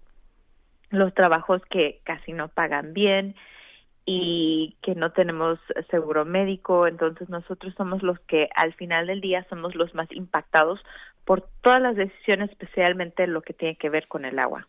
los 0.89 1.13
trabajos 1.13 1.61
que 1.69 2.01
casi 2.03 2.33
no 2.33 2.49
pagan 2.49 2.93
bien 2.93 3.35
y 4.05 4.75
que 4.81 4.95
no 4.95 5.11
tenemos 5.11 5.59
seguro 5.89 6.25
médico, 6.25 6.87
entonces 6.87 7.29
nosotros 7.29 7.73
somos 7.77 8.01
los 8.01 8.19
que 8.21 8.49
al 8.55 8.73
final 8.73 9.07
del 9.07 9.21
día 9.21 9.45
somos 9.49 9.75
los 9.75 9.93
más 9.93 10.11
impactados 10.11 10.79
por 11.25 11.47
todas 11.61 11.81
las 11.81 11.95
decisiones, 11.95 12.49
especialmente 12.49 13.27
lo 13.27 13.41
que 13.41 13.53
tiene 13.53 13.75
que 13.75 13.89
ver 13.89 14.07
con 14.07 14.25
el 14.25 14.39
agua. 14.39 14.67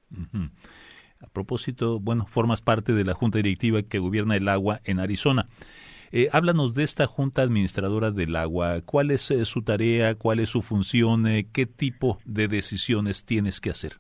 A 1.20 1.26
propósito, 1.28 1.98
bueno, 1.98 2.26
formas 2.26 2.60
parte 2.60 2.92
de 2.92 3.04
la 3.04 3.14
junta 3.14 3.38
directiva 3.38 3.82
que 3.82 3.98
gobierna 3.98 4.36
el 4.36 4.48
agua 4.48 4.80
en 4.84 5.00
Arizona. 5.00 5.48
Eh, 6.10 6.28
háblanos 6.30 6.74
de 6.74 6.84
esta 6.84 7.06
junta 7.06 7.40
administradora 7.40 8.10
del 8.10 8.36
agua. 8.36 8.82
¿Cuál 8.84 9.12
es 9.12 9.30
eh, 9.30 9.46
su 9.46 9.62
tarea? 9.62 10.14
¿Cuál 10.14 10.40
es 10.40 10.50
su 10.50 10.60
función? 10.60 11.26
Eh, 11.26 11.48
¿Qué 11.50 11.64
tipo 11.64 12.18
de 12.26 12.48
decisiones 12.48 13.24
tienes 13.24 13.62
que 13.62 13.70
hacer? 13.70 13.94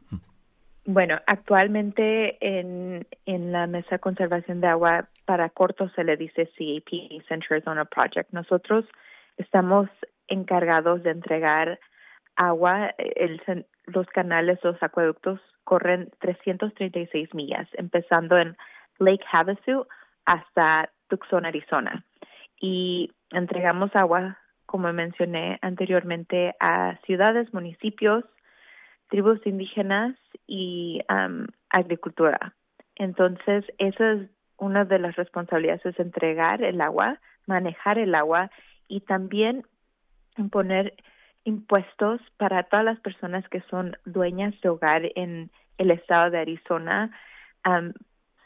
Bueno, 0.84 1.20
actualmente 1.26 2.38
en, 2.40 3.06
en 3.24 3.52
la 3.52 3.68
Mesa 3.68 3.96
de 3.96 3.98
Conservación 4.00 4.60
de 4.60 4.66
Agua, 4.66 5.08
para 5.26 5.48
corto 5.48 5.88
se 5.90 6.02
le 6.02 6.16
dice 6.16 6.46
CAP, 6.46 7.22
Central 7.28 7.62
Zone 7.62 7.84
Project. 7.86 8.32
Nosotros 8.32 8.84
estamos 9.36 9.88
encargados 10.26 11.04
de 11.04 11.10
entregar 11.10 11.78
agua, 12.34 12.94
el, 12.98 13.40
los 13.86 14.06
canales, 14.08 14.58
los 14.62 14.82
acueductos 14.82 15.40
corren 15.64 16.10
336 16.20 17.32
millas, 17.34 17.68
empezando 17.74 18.36
en 18.38 18.56
Lake 18.98 19.24
Havasu 19.30 19.86
hasta 20.24 20.90
Tucson, 21.08 21.46
Arizona. 21.46 22.04
Y 22.60 23.12
entregamos 23.30 23.94
agua, 23.94 24.38
como 24.66 24.92
mencioné 24.92 25.58
anteriormente, 25.62 26.54
a 26.60 26.96
ciudades, 27.06 27.52
municipios, 27.54 28.24
tribus 29.12 29.46
indígenas 29.46 30.16
y 30.46 31.02
agricultura. 31.68 32.54
Entonces, 32.96 33.62
esa 33.76 34.12
es 34.12 34.30
una 34.56 34.86
de 34.86 34.98
las 34.98 35.16
responsabilidades, 35.16 35.84
es 35.84 36.00
entregar 36.00 36.62
el 36.62 36.80
agua, 36.80 37.20
manejar 37.46 37.98
el 37.98 38.14
agua 38.14 38.50
y 38.88 39.00
también 39.00 39.66
poner 40.50 40.94
impuestos 41.44 42.22
para 42.38 42.62
todas 42.62 42.86
las 42.86 43.00
personas 43.00 43.46
que 43.50 43.60
son 43.68 43.98
dueñas 44.06 44.58
de 44.62 44.70
hogar 44.70 45.02
en 45.14 45.50
el 45.76 45.90
estado 45.90 46.30
de 46.30 46.38
Arizona. 46.38 47.10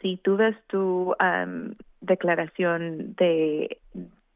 si 0.03 0.17
tú 0.17 0.37
ves 0.37 0.57
tu 0.67 1.15
declaración 2.01 3.15
de 3.15 3.79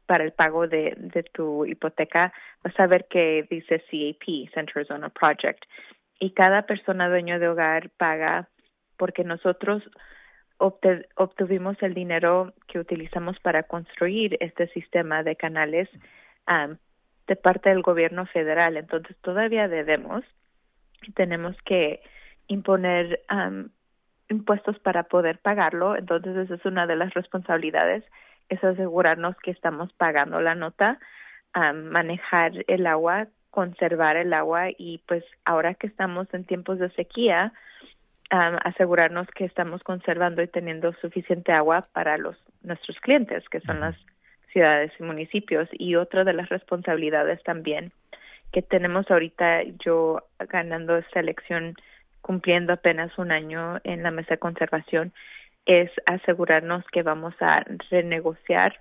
para 0.05 0.23
el 0.23 0.31
pago 0.31 0.67
de, 0.67 0.93
de 0.97 1.23
tu 1.23 1.65
hipoteca, 1.65 2.33
vas 2.63 2.79
a 2.79 2.87
ver 2.87 3.05
que 3.09 3.45
dice 3.49 3.79
CAP, 3.79 4.53
Center 4.53 4.85
Zone 4.85 5.09
Project 5.09 5.63
y 6.21 6.31
cada 6.31 6.61
persona 6.61 7.09
dueño 7.09 7.39
de 7.39 7.49
hogar 7.49 7.89
paga 7.97 8.47
porque 8.95 9.23
nosotros 9.23 9.83
obtuvimos 10.59 11.81
el 11.81 11.95
dinero 11.95 12.53
que 12.67 12.77
utilizamos 12.77 13.39
para 13.39 13.63
construir 13.63 14.37
este 14.39 14.67
sistema 14.67 15.23
de 15.23 15.35
canales 15.35 15.89
de 17.25 17.35
parte 17.35 17.69
del 17.69 17.81
gobierno 17.81 18.27
federal. 18.27 18.77
Entonces 18.77 19.17
todavía 19.21 19.67
debemos 19.67 20.23
y 21.01 21.11
tenemos 21.13 21.57
que 21.63 22.01
imponer 22.47 23.21
impuestos 24.29 24.77
para 24.77 25.05
poder 25.05 25.39
pagarlo. 25.39 25.95
Entonces 25.97 26.37
esa 26.37 26.53
es 26.53 26.65
una 26.65 26.85
de 26.85 26.97
las 26.97 27.15
responsabilidades, 27.15 28.03
es 28.49 28.63
asegurarnos 28.63 29.35
que 29.37 29.49
estamos 29.49 29.91
pagando 29.93 30.39
la 30.39 30.53
nota, 30.53 30.99
manejar 31.55 32.51
el 32.67 32.85
agua, 32.85 33.25
conservar 33.51 34.17
el 34.17 34.33
agua 34.33 34.69
y 34.77 35.01
pues 35.07 35.23
ahora 35.45 35.75
que 35.75 35.87
estamos 35.87 36.27
en 36.33 36.45
tiempos 36.45 36.79
de 36.79 36.89
sequía, 36.91 37.53
asegurarnos 38.29 39.27
que 39.35 39.43
estamos 39.43 39.83
conservando 39.83 40.41
y 40.41 40.47
teniendo 40.47 40.93
suficiente 40.93 41.51
agua 41.51 41.83
para 41.93 42.17
los 42.17 42.37
nuestros 42.63 42.97
clientes, 43.01 43.47
que 43.49 43.59
son 43.59 43.81
las 43.81 43.95
ciudades 44.53 44.91
y 44.99 45.03
municipios. 45.03 45.67
Y 45.73 45.95
otra 45.95 46.23
de 46.23 46.33
las 46.33 46.47
responsabilidades 46.47 47.43
también 47.43 47.91
que 48.51 48.61
tenemos 48.61 49.09
ahorita, 49.09 49.63
yo 49.83 50.23
ganando 50.49 50.97
esta 50.97 51.19
elección, 51.19 51.75
cumpliendo 52.21 52.73
apenas 52.73 53.17
un 53.17 53.31
año 53.31 53.79
en 53.83 54.03
la 54.03 54.11
mesa 54.11 54.35
de 54.35 54.39
conservación, 54.39 55.13
es 55.65 55.91
asegurarnos 56.05 56.83
que 56.91 57.03
vamos 57.03 57.33
a 57.39 57.63
renegociar 57.89 58.79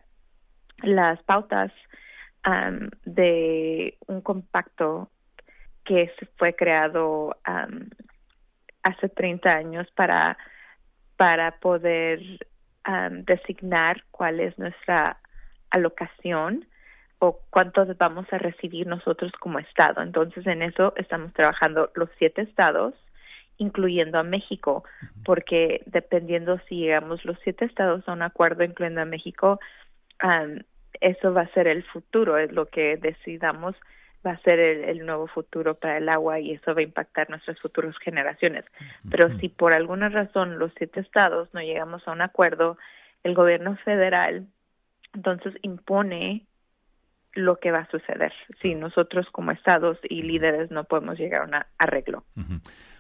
las 0.83 1.23
pautas 1.23 1.73
de 3.05 3.99
un 4.07 4.21
compacto 4.21 5.11
que 5.85 6.13
fue 6.37 6.55
creado 6.55 7.37
hace 8.83 9.09
30 9.09 9.51
años 9.51 9.87
para, 9.95 10.39
para 11.17 11.59
poder 11.59 12.21
designar 13.25 14.03
cuál 14.11 14.41
es 14.41 14.59
nuestra 14.59 15.19
alocación 15.71 16.67
o 17.19 17.39
cuántos 17.51 17.97
vamos 17.99 18.27
a 18.33 18.39
recibir 18.39 18.87
nosotros 18.87 19.31
como 19.39 19.59
Estado. 19.59 20.03
Entonces, 20.03 20.47
en 20.47 20.63
eso 20.63 20.95
estamos 20.97 21.33
trabajando 21.35 21.91
los 21.95 22.09
siete 22.19 22.43
estados, 22.43 22.95
incluyendo 23.59 24.19
a 24.19 24.23
México, 24.23 24.85
porque 25.25 25.83
dependiendo 25.85 26.59
si 26.67 26.77
llegamos 26.77 27.23
los 27.27 27.39
siete 27.45 27.67
estados 27.67 28.09
a 28.09 28.13
un 28.13 28.23
acuerdo, 28.23 28.65
incluyendo 28.65 29.03
a 29.03 29.05
México, 29.05 29.61
eso 31.01 31.33
va 31.33 31.43
a 31.43 31.53
ser 31.53 31.67
el 31.67 31.83
futuro, 31.85 32.39
es 32.39 32.53
lo 32.53 32.67
que 32.67 32.97
decidamos 32.97 33.77
va 34.27 34.33
a 34.33 34.43
ser 34.43 34.59
el, 34.59 35.07
nuevo 35.07 35.27
futuro 35.29 35.77
para 35.77 35.99
el 35.99 36.09
agua 36.09 36.41
y 36.41 36.53
eso 36.53 36.75
va 36.75 36.81
a 36.81 36.85
impactar 36.85 37.31
nuestras 37.31 37.59
futuras 37.59 37.97
generaciones. 37.99 38.65
Pero 39.11 39.39
si 39.39 39.49
por 39.49 39.73
alguna 39.73 40.09
razón 40.09 40.59
los 40.59 40.73
siete 40.77 41.01
estados 41.01 41.49
no 41.55 41.61
llegamos 41.61 42.07
a 42.07 42.13
un 42.13 42.21
acuerdo, 42.21 42.77
el 43.25 43.35
gobierno 43.35 43.77
federal 43.85 44.47
entonces 45.15 45.55
impone 45.63 46.47
lo 47.33 47.57
que 47.57 47.71
va 47.71 47.81
a 47.81 47.91
suceder 47.91 48.33
si 48.61 48.75
nosotros 48.75 49.27
como 49.31 49.53
estados 49.53 49.99
y 50.03 50.23
líderes 50.23 50.71
no 50.71 50.85
podemos 50.85 51.19
llegar 51.19 51.43
a 51.43 51.45
un 51.45 51.65
arreglo. 51.79 52.25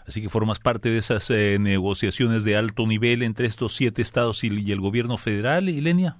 Así 0.07 0.22
que 0.22 0.29
formas 0.29 0.59
parte 0.59 0.88
de 0.88 0.98
esas 0.98 1.31
eh, 1.31 1.59
negociaciones 1.61 2.44
de 2.44 2.57
alto 2.57 2.87
nivel 2.87 3.22
entre 3.22 3.46
estos 3.46 3.74
siete 3.74 4.03
estados 4.03 4.42
y, 4.44 4.72
el 4.72 4.81
gobierno 4.81 5.18
federal, 5.18 5.68
Ilenia. 5.68 6.16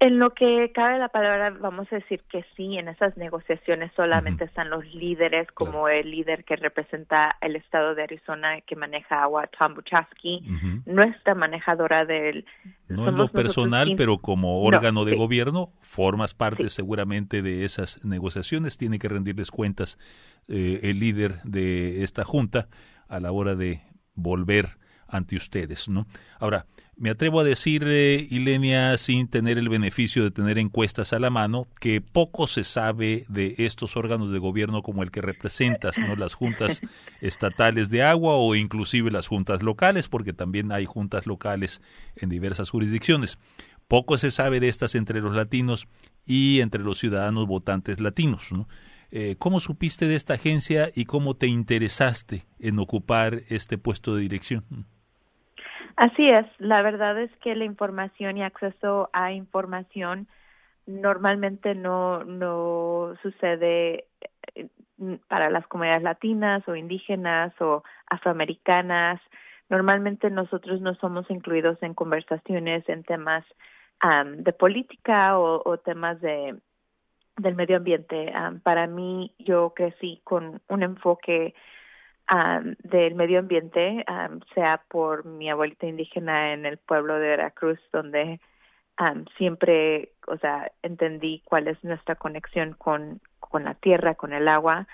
En 0.00 0.18
lo 0.18 0.34
que 0.34 0.70
cabe 0.74 0.98
la 0.98 1.08
palabra, 1.08 1.50
vamos 1.50 1.86
a 1.90 1.96
decir 1.96 2.20
que 2.28 2.44
sí, 2.56 2.76
en 2.76 2.88
esas 2.88 3.16
negociaciones 3.16 3.92
solamente 3.94 4.44
están 4.44 4.68
los 4.68 4.84
líderes, 4.94 5.50
como 5.52 5.88
el 5.88 6.10
líder 6.10 6.44
que 6.44 6.56
representa 6.56 7.36
el 7.40 7.56
estado 7.56 7.94
de 7.94 8.02
Arizona 8.02 8.60
que 8.62 8.76
maneja 8.76 9.22
agua, 9.22 9.48
Tom 9.58 9.74
Buchaski, 9.74 10.44
nuestra 10.84 11.34
manejadora 11.34 12.04
del... 12.04 12.44
No 12.88 13.08
en 13.08 13.16
lo 13.16 13.28
personal, 13.28 13.94
pero 13.96 14.18
como 14.18 14.62
órgano 14.62 15.04
de 15.04 15.16
gobierno, 15.16 15.72
formas 15.80 16.34
parte 16.34 16.68
seguramente 16.68 17.40
de 17.40 17.64
esas 17.64 18.04
negociaciones, 18.04 18.76
tiene 18.76 18.98
que 18.98 19.08
rendirles 19.08 19.50
cuentas 19.50 19.98
eh, 20.48 20.80
el 20.82 20.98
líder 20.98 21.36
de 21.44 22.02
esta 22.02 22.24
junta 22.24 22.68
a 23.08 23.20
la 23.20 23.32
hora 23.32 23.54
de 23.54 23.80
volver 24.14 24.66
ante 25.14 25.36
ustedes, 25.36 25.88
¿no? 25.88 26.06
Ahora, 26.40 26.66
me 26.96 27.10
atrevo 27.10 27.40
a 27.40 27.44
decir, 27.44 27.84
eh, 27.86 28.26
Ilenia, 28.30 28.96
sin 28.98 29.28
tener 29.28 29.58
el 29.58 29.68
beneficio 29.68 30.24
de 30.24 30.30
tener 30.30 30.58
encuestas 30.58 31.12
a 31.12 31.18
la 31.18 31.30
mano, 31.30 31.66
que 31.80 32.00
poco 32.00 32.46
se 32.46 32.64
sabe 32.64 33.24
de 33.28 33.54
estos 33.58 33.96
órganos 33.96 34.32
de 34.32 34.38
gobierno 34.38 34.82
como 34.82 35.02
el 35.02 35.10
que 35.10 35.20
representas, 35.20 35.98
¿no? 35.98 36.16
Las 36.16 36.34
juntas 36.34 36.80
estatales 37.20 37.90
de 37.90 38.02
agua 38.02 38.34
o 38.36 38.54
inclusive 38.54 39.10
las 39.10 39.28
juntas 39.28 39.62
locales, 39.62 40.08
porque 40.08 40.32
también 40.32 40.72
hay 40.72 40.84
juntas 40.84 41.26
locales 41.26 41.80
en 42.16 42.28
diversas 42.28 42.70
jurisdicciones. 42.70 43.38
Poco 43.86 44.18
se 44.18 44.30
sabe 44.30 44.60
de 44.60 44.68
estas 44.68 44.94
entre 44.94 45.20
los 45.20 45.36
latinos 45.36 45.86
y 46.26 46.60
entre 46.60 46.82
los 46.82 46.98
ciudadanos 46.98 47.46
votantes 47.46 48.00
latinos, 48.00 48.52
¿no? 48.52 48.68
Eh, 49.10 49.36
¿Cómo 49.38 49.60
supiste 49.60 50.08
de 50.08 50.16
esta 50.16 50.34
agencia 50.34 50.90
y 50.92 51.04
cómo 51.04 51.34
te 51.34 51.46
interesaste 51.46 52.46
en 52.58 52.80
ocupar 52.80 53.42
este 53.48 53.78
puesto 53.78 54.16
de 54.16 54.22
dirección? 54.22 54.86
Así 55.96 56.28
es, 56.28 56.46
la 56.58 56.82
verdad 56.82 57.20
es 57.20 57.30
que 57.36 57.54
la 57.54 57.64
información 57.64 58.36
y 58.36 58.42
acceso 58.42 59.10
a 59.12 59.32
información 59.32 60.26
normalmente 60.86 61.74
no, 61.74 62.24
no 62.24 63.14
sucede 63.22 64.06
eh, 64.54 64.68
para 65.28 65.50
las 65.50 65.66
comunidades 65.68 66.02
latinas 66.02 66.66
o 66.68 66.74
indígenas 66.74 67.52
o 67.60 67.84
afroamericanas. 68.08 69.20
Normalmente 69.68 70.30
nosotros 70.30 70.80
no 70.80 70.94
somos 70.96 71.30
incluidos 71.30 71.82
en 71.82 71.94
conversaciones 71.94 72.88
en 72.88 73.04
temas 73.04 73.44
de 74.36 74.52
política 74.52 75.38
o, 75.38 75.78
temas 75.78 76.20
de 76.20 76.56
del 77.36 77.54
medio 77.54 77.78
ambiente. 77.78 78.32
para 78.62 78.86
mí, 78.86 79.34
yo 79.38 79.72
crecí 79.74 80.20
con 80.24 80.60
un 80.68 80.82
enfoque 80.82 81.54
del 82.82 83.14
medio 83.14 83.38
ambiente, 83.40 84.04
sea 84.54 84.82
por 84.88 85.24
mi 85.24 85.50
abuelita 85.50 85.86
indígena 85.86 86.52
en 86.52 86.66
el 86.66 86.78
pueblo 86.78 87.14
de 87.14 87.28
Veracruz, 87.28 87.78
donde 87.92 88.40
siempre, 89.36 90.12
o 90.26 90.38
sea, 90.38 90.70
entendí 90.82 91.42
cuál 91.44 91.68
es 91.68 91.82
nuestra 91.84 92.14
conexión 92.14 92.74
con, 92.74 93.20
con 93.40 93.64
la 93.64 93.74
tierra, 93.74 94.14
con 94.14 94.32
el 94.32 94.48
agua, 94.48 94.86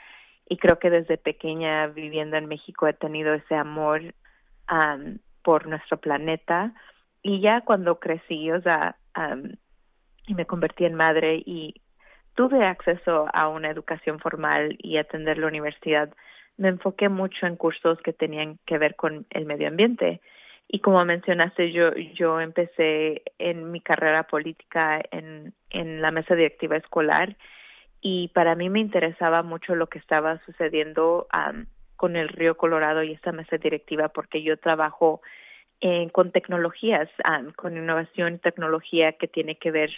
y 0.48 0.56
creo 0.56 0.78
que 0.78 0.90
desde 0.90 1.18
pequeña 1.18 1.86
viviendo 1.86 2.36
en 2.36 2.46
México 2.46 2.88
he 2.88 2.94
tenido 2.94 3.34
ese 3.34 3.54
amor 3.54 4.14
por 5.42 5.66
nuestro 5.66 5.98
planeta, 5.98 6.72
y 7.22 7.40
ya 7.40 7.60
cuando 7.60 8.00
crecí, 8.00 8.50
o 8.50 8.60
sea, 8.62 8.96
y 10.26 10.34
me 10.34 10.46
convertí 10.46 10.84
en 10.84 10.94
madre 10.94 11.42
y 11.44 11.74
tuve 12.34 12.64
acceso 12.64 13.26
a 13.32 13.48
una 13.48 13.70
educación 13.70 14.18
formal 14.18 14.76
y 14.78 14.96
atender 14.96 15.38
la 15.38 15.48
universidad, 15.48 16.12
me 16.60 16.68
enfoqué 16.68 17.08
mucho 17.08 17.46
en 17.46 17.56
cursos 17.56 17.98
que 18.02 18.12
tenían 18.12 18.58
que 18.66 18.76
ver 18.76 18.94
con 18.94 19.24
el 19.30 19.46
medio 19.46 19.68
ambiente. 19.68 20.20
Y 20.68 20.80
como 20.80 21.02
mencionaste, 21.06 21.72
yo, 21.72 21.94
yo 22.14 22.38
empecé 22.38 23.22
en 23.38 23.72
mi 23.72 23.80
carrera 23.80 24.24
política 24.24 25.00
en, 25.10 25.54
en 25.70 26.02
la 26.02 26.10
mesa 26.10 26.34
directiva 26.34 26.76
escolar 26.76 27.34
y 28.02 28.28
para 28.28 28.54
mí 28.56 28.68
me 28.68 28.78
interesaba 28.78 29.42
mucho 29.42 29.74
lo 29.74 29.86
que 29.86 29.98
estaba 29.98 30.38
sucediendo 30.44 31.26
con 31.96 32.16
el 32.16 32.28
río 32.28 32.58
Colorado 32.58 33.02
y 33.02 33.12
esta 33.12 33.32
mesa 33.32 33.56
directiva 33.56 34.10
porque 34.10 34.42
yo 34.42 34.58
trabajo 34.58 35.22
con 36.12 36.30
tecnologías, 36.30 37.08
con 37.56 37.78
innovación 37.78 38.34
y 38.34 38.38
tecnología 38.38 39.12
que 39.12 39.28
tiene 39.28 39.56
que 39.56 39.70
ver 39.70 39.90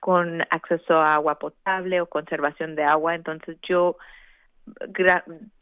con 0.00 0.42
acceso 0.50 0.98
a 0.98 1.14
agua 1.14 1.38
potable 1.38 2.02
o 2.02 2.06
conservación 2.06 2.76
de 2.76 2.84
agua. 2.84 3.14
Entonces 3.14 3.56
yo 3.62 3.96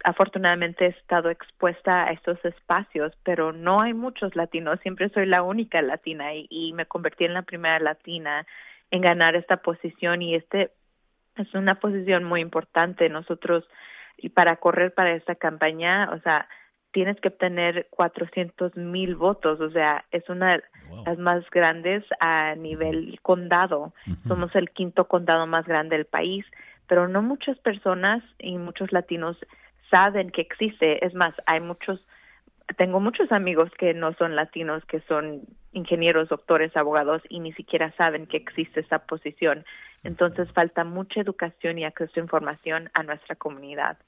afortunadamente 0.04 0.86
he 0.86 0.88
estado 0.88 1.30
expuesta 1.30 2.04
a 2.04 2.12
estos 2.12 2.42
espacios, 2.44 3.12
pero 3.24 3.52
no 3.52 3.80
hay 3.80 3.94
muchos 3.94 4.34
latinos, 4.36 4.80
siempre 4.80 5.08
soy 5.10 5.26
la 5.26 5.42
única 5.42 5.82
latina 5.82 6.34
y, 6.34 6.46
y 6.50 6.72
me 6.72 6.86
convertí 6.86 7.24
en 7.24 7.34
la 7.34 7.42
primera 7.42 7.78
latina 7.78 8.46
en 8.90 9.02
ganar 9.02 9.36
esta 9.36 9.58
posición 9.58 10.22
y 10.22 10.34
este 10.34 10.70
es 11.36 11.54
una 11.54 11.76
posición 11.76 12.24
muy 12.24 12.40
importante. 12.40 13.08
Nosotros, 13.08 13.64
y 14.16 14.30
para 14.30 14.56
correr 14.56 14.92
para 14.92 15.12
esta 15.12 15.34
campaña, 15.34 16.10
o 16.12 16.20
sea, 16.20 16.48
tienes 16.92 17.20
que 17.20 17.28
obtener 17.28 17.86
400 17.90 18.76
mil 18.76 19.14
votos, 19.14 19.60
o 19.60 19.70
sea, 19.70 20.04
es 20.10 20.28
una 20.28 20.52
de 20.52 20.62
las 21.04 21.18
más 21.18 21.48
grandes 21.50 22.04
a 22.20 22.54
nivel 22.56 23.18
condado. 23.22 23.92
Somos 24.26 24.54
el 24.54 24.70
quinto 24.70 25.06
condado 25.06 25.46
más 25.46 25.66
grande 25.66 25.96
del 25.96 26.06
país 26.06 26.44
pero 26.88 27.06
no 27.06 27.22
muchas 27.22 27.58
personas 27.58 28.24
y 28.38 28.58
muchos 28.58 28.90
latinos 28.92 29.36
saben 29.90 30.30
que 30.30 30.40
existe. 30.40 31.04
Es 31.04 31.14
más, 31.14 31.34
hay 31.46 31.60
muchos, 31.60 32.00
tengo 32.76 32.98
muchos 32.98 33.30
amigos 33.30 33.70
que 33.78 33.94
no 33.94 34.14
son 34.14 34.34
latinos, 34.34 34.84
que 34.86 35.00
son 35.02 35.42
ingenieros, 35.72 36.28
doctores, 36.28 36.76
abogados 36.76 37.22
y 37.28 37.40
ni 37.40 37.52
siquiera 37.52 37.92
saben 37.96 38.26
que 38.26 38.38
existe 38.38 38.80
esa 38.80 39.00
posición. 39.00 39.64
Entonces 40.02 40.50
falta 40.52 40.84
mucha 40.84 41.20
educación 41.20 41.78
y 41.78 41.84
acceso 41.84 42.12
a 42.16 42.20
información 42.20 42.90
a 42.94 43.02
nuestra 43.02 43.36
comunidad. 43.36 43.98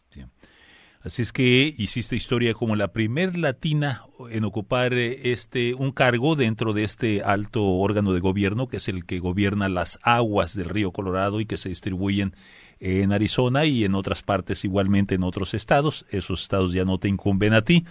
Así 1.02 1.22
es 1.22 1.32
que 1.32 1.72
hiciste 1.78 2.14
historia 2.14 2.52
como 2.52 2.76
la 2.76 2.92
primer 2.92 3.36
latina 3.38 4.04
en 4.28 4.44
ocupar 4.44 4.92
eh, 4.92 5.32
este 5.32 5.72
un 5.72 5.92
cargo 5.92 6.36
dentro 6.36 6.74
de 6.74 6.84
este 6.84 7.22
alto 7.22 7.64
órgano 7.64 8.12
de 8.12 8.20
gobierno 8.20 8.68
que 8.68 8.76
es 8.76 8.86
el 8.88 9.06
que 9.06 9.18
gobierna 9.18 9.70
las 9.70 9.98
aguas 10.02 10.54
del 10.54 10.68
río 10.68 10.92
Colorado 10.92 11.40
y 11.40 11.46
que 11.46 11.56
se 11.56 11.70
distribuyen 11.70 12.34
en 12.80 13.12
Arizona 13.12 13.66
y 13.66 13.84
en 13.84 13.94
otras 13.94 14.22
partes 14.22 14.64
igualmente 14.64 15.14
en 15.14 15.22
otros 15.22 15.54
estados. 15.54 16.06
Esos 16.10 16.42
estados 16.42 16.72
ya 16.72 16.84
no 16.84 16.98
te 16.98 17.08
incumben 17.08 17.52
a 17.52 17.62
ti, 17.62 17.84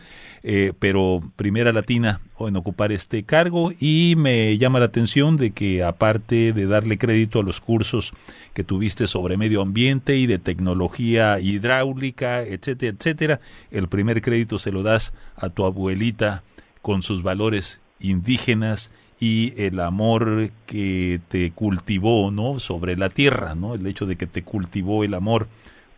eh, 0.43 0.73
pero 0.79 1.21
primera 1.35 1.71
latina 1.71 2.21
en 2.39 2.55
ocupar 2.55 2.91
este 2.91 3.23
cargo 3.23 3.71
y 3.79 4.15
me 4.17 4.57
llama 4.57 4.79
la 4.79 4.85
atención 4.85 5.37
de 5.37 5.51
que 5.51 5.83
aparte 5.83 6.53
de 6.53 6.65
darle 6.65 6.97
crédito 6.97 7.39
a 7.39 7.43
los 7.43 7.61
cursos 7.61 8.13
que 8.53 8.63
tuviste 8.63 9.07
sobre 9.07 9.37
medio 9.37 9.61
ambiente 9.61 10.17
y 10.17 10.25
de 10.25 10.39
tecnología 10.39 11.39
hidráulica, 11.39 12.41
etcétera, 12.41 12.95
etcétera, 12.97 13.39
el 13.71 13.87
primer 13.87 14.21
crédito 14.21 14.57
se 14.57 14.71
lo 14.71 14.83
das 14.83 15.13
a 15.35 15.49
tu 15.49 15.65
abuelita 15.65 16.43
con 16.81 17.01
sus 17.03 17.23
valores 17.23 17.79
indígenas 17.99 18.89
y 19.19 19.53
el 19.61 19.79
amor 19.79 20.49
que 20.65 21.19
te 21.27 21.51
cultivó, 21.51 22.31
¿no? 22.31 22.59
Sobre 22.59 22.95
la 22.95 23.09
tierra, 23.09 23.53
¿no? 23.53 23.75
El 23.75 23.85
hecho 23.85 24.05
de 24.05 24.15
que 24.15 24.27
te 24.27 24.43
cultivó 24.43 25.03
el 25.03 25.13
amor 25.13 25.47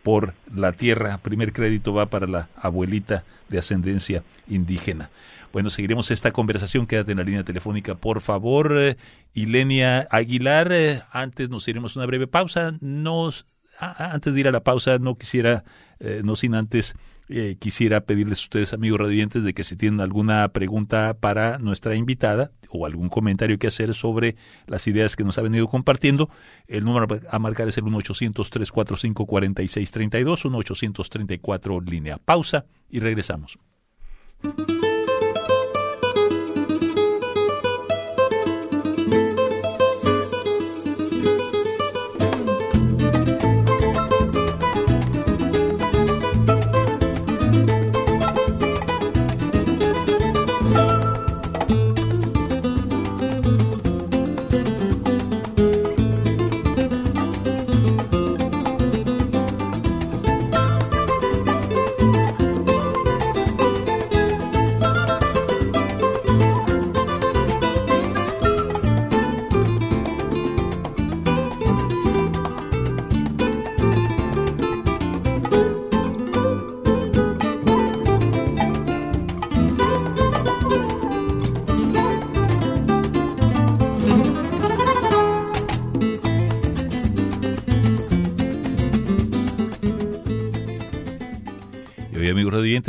por 0.02 0.34
la 0.52 0.72
tierra. 0.72 1.18
Primer 1.18 1.52
crédito 1.52 1.94
va 1.94 2.06
para 2.06 2.26
la 2.26 2.48
abuelita 2.56 3.24
de 3.48 3.58
ascendencia 3.58 4.24
indígena. 4.48 5.10
Bueno, 5.52 5.70
seguiremos 5.70 6.10
esta 6.10 6.32
conversación. 6.32 6.86
Quédate 6.86 7.12
en 7.12 7.18
la 7.18 7.24
línea 7.24 7.44
telefónica, 7.44 7.94
por 7.94 8.22
favor. 8.22 8.72
Eh, 8.76 8.96
Ilenia 9.34 10.08
Aguilar, 10.10 10.72
eh, 10.72 11.02
antes 11.12 11.50
nos 11.50 11.68
iremos 11.68 11.94
una 11.94 12.06
breve 12.06 12.26
pausa. 12.26 12.72
Nos, 12.80 13.46
antes 13.78 14.34
de 14.34 14.40
ir 14.40 14.48
a 14.48 14.52
la 14.52 14.60
pausa, 14.60 14.98
no 14.98 15.14
quisiera, 15.14 15.62
eh, 16.00 16.22
no 16.24 16.36
sin 16.36 16.54
antes 16.54 16.96
eh, 17.28 17.56
quisiera 17.58 18.02
pedirles 18.02 18.38
a 18.40 18.42
ustedes, 18.42 18.72
amigos 18.72 19.00
radiantes, 19.00 19.42
de 19.42 19.52
que 19.54 19.64
si 19.64 19.76
tienen 19.76 20.00
alguna 20.00 20.46
pregunta 20.48 21.16
para 21.18 21.58
nuestra 21.58 21.94
invitada 21.94 22.52
o 22.70 22.86
algún 22.86 23.08
comentario 23.08 23.58
que 23.58 23.66
hacer 23.66 23.94
sobre 23.94 24.36
las 24.66 24.86
ideas 24.86 25.16
que 25.16 25.24
nos 25.24 25.38
ha 25.38 25.42
venido 25.42 25.66
compartiendo, 25.68 26.28
el 26.66 26.84
número 26.84 27.06
a 27.30 27.38
marcar 27.38 27.68
es 27.68 27.78
el 27.78 27.84
1-800-345-4632, 27.84 30.44
1-834 30.44 31.88
línea. 31.88 32.18
Pausa 32.18 32.66
y 32.90 33.00
regresamos. 33.00 33.58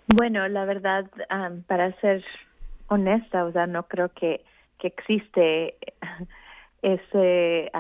Bueno, 0.09 0.49
la 0.49 0.65
verdad, 0.65 1.09
para 1.67 1.93
ser 2.01 2.25
honesta, 2.89 3.45
o 3.45 3.53
sea, 3.53 3.67
no 3.67 3.85
creo 3.85 4.09
que, 4.09 4.45
que 4.79 4.89
existe 4.89 5.77
ese 6.83 7.71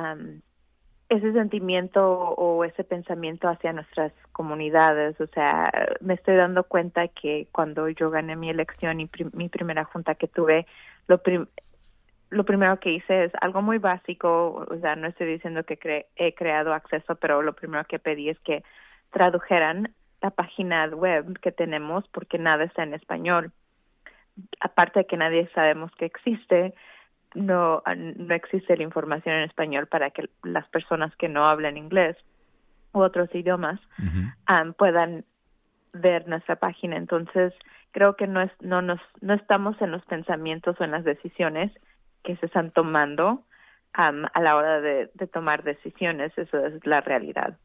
ese 1.10 1.32
sentimiento 1.32 2.08
o 2.08 2.64
ese 2.64 2.84
pensamiento 2.84 3.48
hacia 3.48 3.72
nuestras 3.72 4.12
comunidades. 4.30 5.20
O 5.20 5.26
sea, 5.26 5.70
me 6.00 6.14
estoy 6.14 6.36
dando 6.36 6.62
cuenta 6.62 7.08
que 7.08 7.48
cuando 7.50 7.88
yo 7.88 8.10
gané 8.10 8.36
mi 8.36 8.48
elección 8.48 9.00
y 9.00 9.10
mi 9.32 9.48
primera 9.48 9.84
junta 9.84 10.14
que 10.14 10.28
tuve, 10.28 10.66
lo, 11.08 11.20
primero 12.44 12.78
que 12.78 12.92
hice 12.92 13.24
es 13.24 13.32
algo 13.40 13.60
muy 13.60 13.78
básico. 13.78 14.64
O 14.70 14.78
sea, 14.78 14.94
no 14.94 15.08
estoy 15.08 15.26
diciendo 15.26 15.64
que 15.64 16.06
he 16.14 16.34
creado 16.34 16.72
acceso, 16.72 17.16
pero 17.16 17.42
lo 17.42 17.54
primero 17.54 17.84
que 17.86 17.98
pedí 17.98 18.28
es 18.28 18.38
que 18.40 18.62
tradujeran 19.10 19.92
la 20.22 20.30
página 20.30 20.86
web 20.86 21.40
que 21.40 21.50
tenemos 21.50 22.06
porque 22.08 22.38
nada 22.38 22.62
está 22.62 22.84
en 22.84 22.94
español. 22.94 23.50
Aparte 24.60 25.00
de 25.00 25.06
que 25.06 25.16
nadie 25.16 25.50
sabemos 25.56 25.90
que 25.96 26.04
existe, 26.04 26.72
no, 27.34 27.82
no 27.96 28.34
existe 28.34 28.76
la 28.76 28.82
información 28.82 29.36
en 29.36 29.42
español 29.44 29.86
para 29.86 30.10
que 30.10 30.28
las 30.42 30.68
personas 30.68 31.14
que 31.16 31.28
no 31.28 31.48
hablan 31.48 31.76
inglés 31.76 32.16
u 32.92 33.00
otros 33.00 33.32
idiomas 33.34 33.80
puedan 34.76 35.24
ver 35.92 36.28
nuestra 36.28 36.56
página. 36.56 36.96
Entonces, 36.96 37.52
creo 37.92 38.16
que 38.16 38.26
no, 38.26 38.42
es, 38.42 38.50
no, 38.60 38.82
nos, 38.82 39.00
no 39.20 39.34
estamos 39.34 39.80
en 39.80 39.90
los 39.90 40.04
pensamientos 40.06 40.76
o 40.80 40.84
en 40.84 40.92
las 40.92 41.04
decisiones 41.04 41.72
que 42.24 42.36
se 42.36 42.46
están 42.46 42.70
tomando 42.70 43.44
a 43.92 44.40
la 44.40 44.56
hora 44.56 44.80
de, 44.80 45.08
tomar 45.32 45.64
decisiones. 45.64 46.32
Eso 46.36 46.64
es 46.64 46.84
la 46.86 47.00
realidad. 47.00 47.58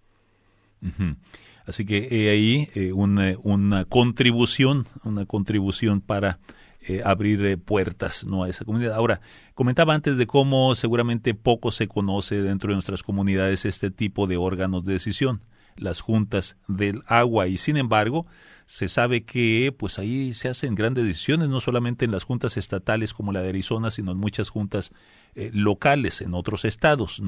Así 1.67 1.85
que 1.85 2.07
ahí 2.29 2.67
eh, 2.75 2.93
una, 2.93 3.33
una 3.43 3.85
contribución, 3.85 4.85
una 5.03 5.25
contribución 5.25 6.01
para 6.01 6.37
eh, 6.87 7.01
abrir 7.03 7.43
eh, 7.45 7.57
puertas 7.57 8.23
¿no? 8.23 8.43
a 8.43 8.49
esa 8.49 8.63
comunidad. 8.63 8.93
Ahora, 8.93 9.21
comentaba 9.55 9.95
antes 9.95 10.17
de 10.17 10.27
cómo 10.27 10.75
seguramente 10.75 11.33
poco 11.33 11.71
se 11.71 11.87
conoce 11.87 12.43
dentro 12.43 12.69
de 12.69 12.75
nuestras 12.75 13.01
comunidades 13.01 13.65
este 13.65 13.89
tipo 13.89 14.27
de 14.27 14.37
órganos 14.37 14.85
de 14.85 14.93
decisión, 14.93 15.41
las 15.77 15.99
juntas 15.99 16.57
del 16.67 17.01
agua, 17.07 17.47
y 17.47 17.57
sin 17.57 17.77
embargo, 17.77 18.27
se 18.67 18.87
sabe 18.87 19.23
que 19.23 19.73
pues 19.75 19.97
ahí 19.97 20.33
se 20.33 20.47
hacen 20.47 20.75
grandes 20.75 21.05
decisiones, 21.05 21.49
no 21.49 21.59
solamente 21.59 22.05
en 22.05 22.11
las 22.11 22.23
juntas 22.23 22.55
estatales 22.55 23.15
como 23.15 23.31
la 23.31 23.41
de 23.41 23.49
Arizona, 23.49 23.89
sino 23.89 24.11
en 24.11 24.17
muchas 24.17 24.49
juntas 24.49 24.91
eh, 25.33 25.49
locales 25.53 26.21
en 26.21 26.35
otros 26.35 26.65
estados. 26.65 27.19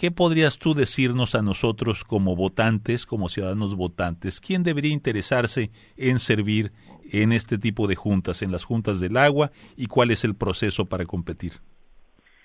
¿Qué 0.00 0.10
podrías 0.10 0.56
tú 0.56 0.72
decirnos 0.72 1.34
a 1.34 1.42
nosotros 1.42 2.04
como 2.04 2.34
votantes, 2.34 3.04
como 3.04 3.28
ciudadanos 3.28 3.74
votantes? 3.74 4.40
¿Quién 4.40 4.62
debería 4.62 4.92
interesarse 4.92 5.70
en 5.98 6.18
servir 6.18 6.72
en 7.12 7.32
este 7.32 7.58
tipo 7.58 7.86
de 7.86 7.96
juntas, 7.96 8.42
en 8.42 8.52
las 8.52 8.64
juntas 8.64 9.00
del 9.00 9.16
agua, 9.16 9.50
y 9.76 9.86
cuál 9.86 10.10
es 10.10 10.24
el 10.24 10.34
proceso 10.34 10.86
para 10.86 11.04
competir? 11.04 11.52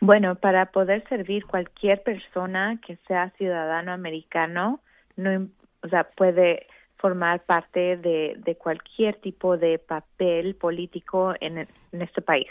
Bueno, 0.02 0.36
para 0.36 0.68
poder 0.68 1.08
servir 1.08 1.46
cualquier 1.46 2.04
persona 2.04 2.80
que 2.86 2.98
sea 3.08 3.32
ciudadano 3.38 3.92
americano, 3.92 4.80
no, 5.16 5.48
o 5.82 5.88
sea, 5.88 6.04
puede 6.16 6.68
formar 6.98 7.44
parte 7.44 7.98
de, 7.98 8.58
cualquier 8.60 9.16
tipo 9.16 9.58
de 9.58 9.80
papel 9.80 10.56
político 10.56 11.34
en, 11.40 11.60
en 11.60 12.02
este 12.02 12.22
país, 12.22 12.50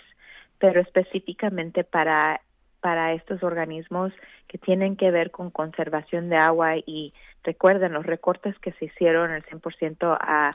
pero 0.59 0.81
específicamente 0.81 1.85
para 1.85 2.41
para 2.85 3.15
estos 3.15 3.43
organismos 3.43 4.13
que 4.47 4.59
tienen 4.59 4.97
que 4.97 5.11
ver 5.11 5.31
con 5.31 5.51
conservación 5.51 6.29
de 6.29 6.37
agua 6.37 6.77
y 6.77 7.15
recuerden 7.43 7.95
los 7.95 8.05
recortes 8.05 8.59
que 8.59 8.73
se 8.73 8.85
hicieron 8.85 9.31
el 9.31 9.43
100% 9.47 10.19
a, 10.21 10.51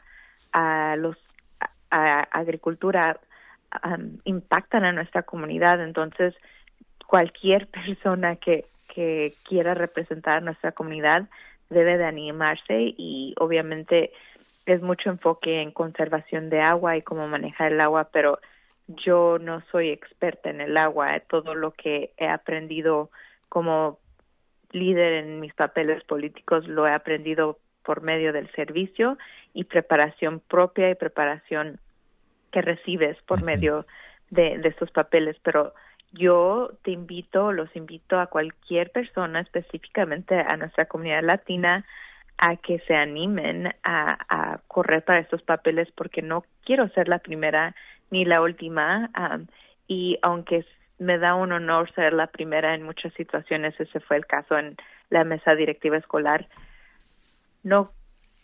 a 0.52 0.96
los 0.98 1.18
agricultura 1.90 3.20
impactan 4.24 4.84
a 4.84 4.92
nuestra 4.92 5.24
comunidad 5.24 5.82
entonces 5.84 6.36
cualquier 7.06 7.68
persona 7.86 8.36
que 8.36 8.66
que 8.90 9.34
quiera 9.48 9.74
representar 9.76 10.38
a 10.38 10.42
nuestra 10.42 10.72
comunidad 10.72 11.30
debe 11.70 11.98
de 11.98 12.06
animarse 12.06 12.94
y 12.98 13.34
obviamente 13.40 14.12
es 14.66 14.82
mucho 14.82 15.10
enfoque 15.10 15.62
en 15.62 15.72
conservación 15.72 16.50
de 16.50 16.62
agua 16.62 16.98
y 16.98 17.02
cómo 17.02 17.28
manejar 17.28 17.72
el 17.72 17.82
agua, 17.82 18.10
pero 18.12 18.40
yo 18.88 19.38
no 19.40 19.62
soy 19.72 19.90
experta 19.90 20.50
en 20.50 20.62
el 20.62 20.78
agua. 20.78 21.20
Todo 21.22 21.56
lo 21.56 21.72
que 21.72 22.12
he 22.18 22.28
aprendido 22.28 23.10
como 23.48 24.00
líder 24.72 25.24
en 25.24 25.40
mis 25.40 25.54
papeles 25.54 26.04
políticos 26.04 26.68
lo 26.68 26.88
he 26.88 26.94
aprendido 26.94 27.58
por 27.84 28.02
medio 28.02 28.34
del 28.34 28.52
servicio 28.52 29.18
y 29.54 29.64
preparación 29.66 30.40
propia 30.40 30.90
y 30.90 30.96
preparación 30.96 31.80
que 32.52 32.62
recibes 32.62 33.18
por 33.24 33.44
medio 33.44 33.86
de, 34.30 34.58
de 34.58 34.70
estos 34.70 34.92
papeles, 34.92 35.38
pero 35.44 35.74
yo 36.12 36.72
te 36.84 36.92
invito, 36.92 37.52
los 37.52 37.74
invito 37.76 38.20
a 38.20 38.28
cualquier 38.28 38.92
persona, 38.92 39.42
específicamente 39.42 40.40
a 40.40 40.58
nuestra 40.58 40.86
comunidad 40.86 41.24
latina, 41.24 41.86
a 42.38 42.56
que 42.56 42.80
se 42.88 42.96
animen 42.96 43.68
a, 43.84 44.18
a 44.30 44.60
correr 44.68 45.04
para 45.04 45.20
estos 45.20 45.44
papeles 45.44 45.90
porque 45.96 46.22
no 46.22 46.46
quiero 46.64 46.88
ser 46.90 47.10
la 47.10 47.20
primera 47.20 47.76
ni 48.12 48.26
la 48.26 48.42
última 48.42 49.10
y 49.88 50.18
aunque 50.22 50.66
me 51.00 51.18
da 51.18 51.36
un 51.36 51.52
honor 51.52 51.92
ser 51.94 52.14
la 52.14 52.28
primera 52.28 52.76
en 52.76 52.84
muchas 52.84 53.14
situaciones, 53.14 53.80
ese 53.80 54.00
fue 54.00 54.18
el 54.18 54.26
caso 54.26 54.58
en 54.58 54.78
la 55.10 55.24
mesa 55.24 55.56
directiva 55.56 55.98
escolar, 55.98 56.48
no 57.64 57.92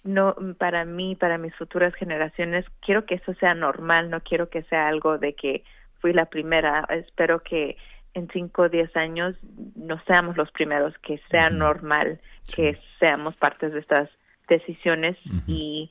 no 0.03 0.35
para 0.59 0.85
mí, 0.85 1.15
para 1.15 1.39
mis 1.39 1.55
futuras 1.55 1.93
generaciones, 1.95 2.63
quiero 2.79 3.05
que 3.07 3.15
eso 3.15 3.33
sea 3.33 3.55
normal, 3.55 4.11
no 4.11 4.21
quiero 4.21 4.49
que 4.49 4.61
sea 4.63 4.87
algo 4.87 5.17
de 5.17 5.33
que 5.33 5.63
fui 5.99 6.13
la 6.13 6.25
primera. 6.25 6.85
Espero 6.89 7.41
que 7.41 7.75
en 8.13 8.29
cinco 8.29 8.63
o 8.63 8.69
diez 8.69 8.95
años 8.95 9.35
no 9.75 9.99
seamos 10.05 10.37
los 10.37 10.51
primeros, 10.51 10.93
que 10.99 11.19
sea 11.31 11.49
normal 11.49 12.19
que 12.53 12.79
seamos 12.99 13.35
partes 13.35 13.73
de 13.73 13.79
estas 13.79 14.09
decisiones 14.47 15.17
y 15.47 15.89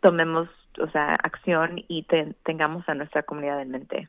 tomemos 0.00 0.48
o 0.80 0.90
sea, 0.90 1.14
acción 1.14 1.84
y 1.88 2.06
tengamos 2.44 2.88
a 2.88 2.94
nuestra 2.94 3.22
comunidad 3.22 3.60
en 3.60 3.70
mente. 3.70 4.08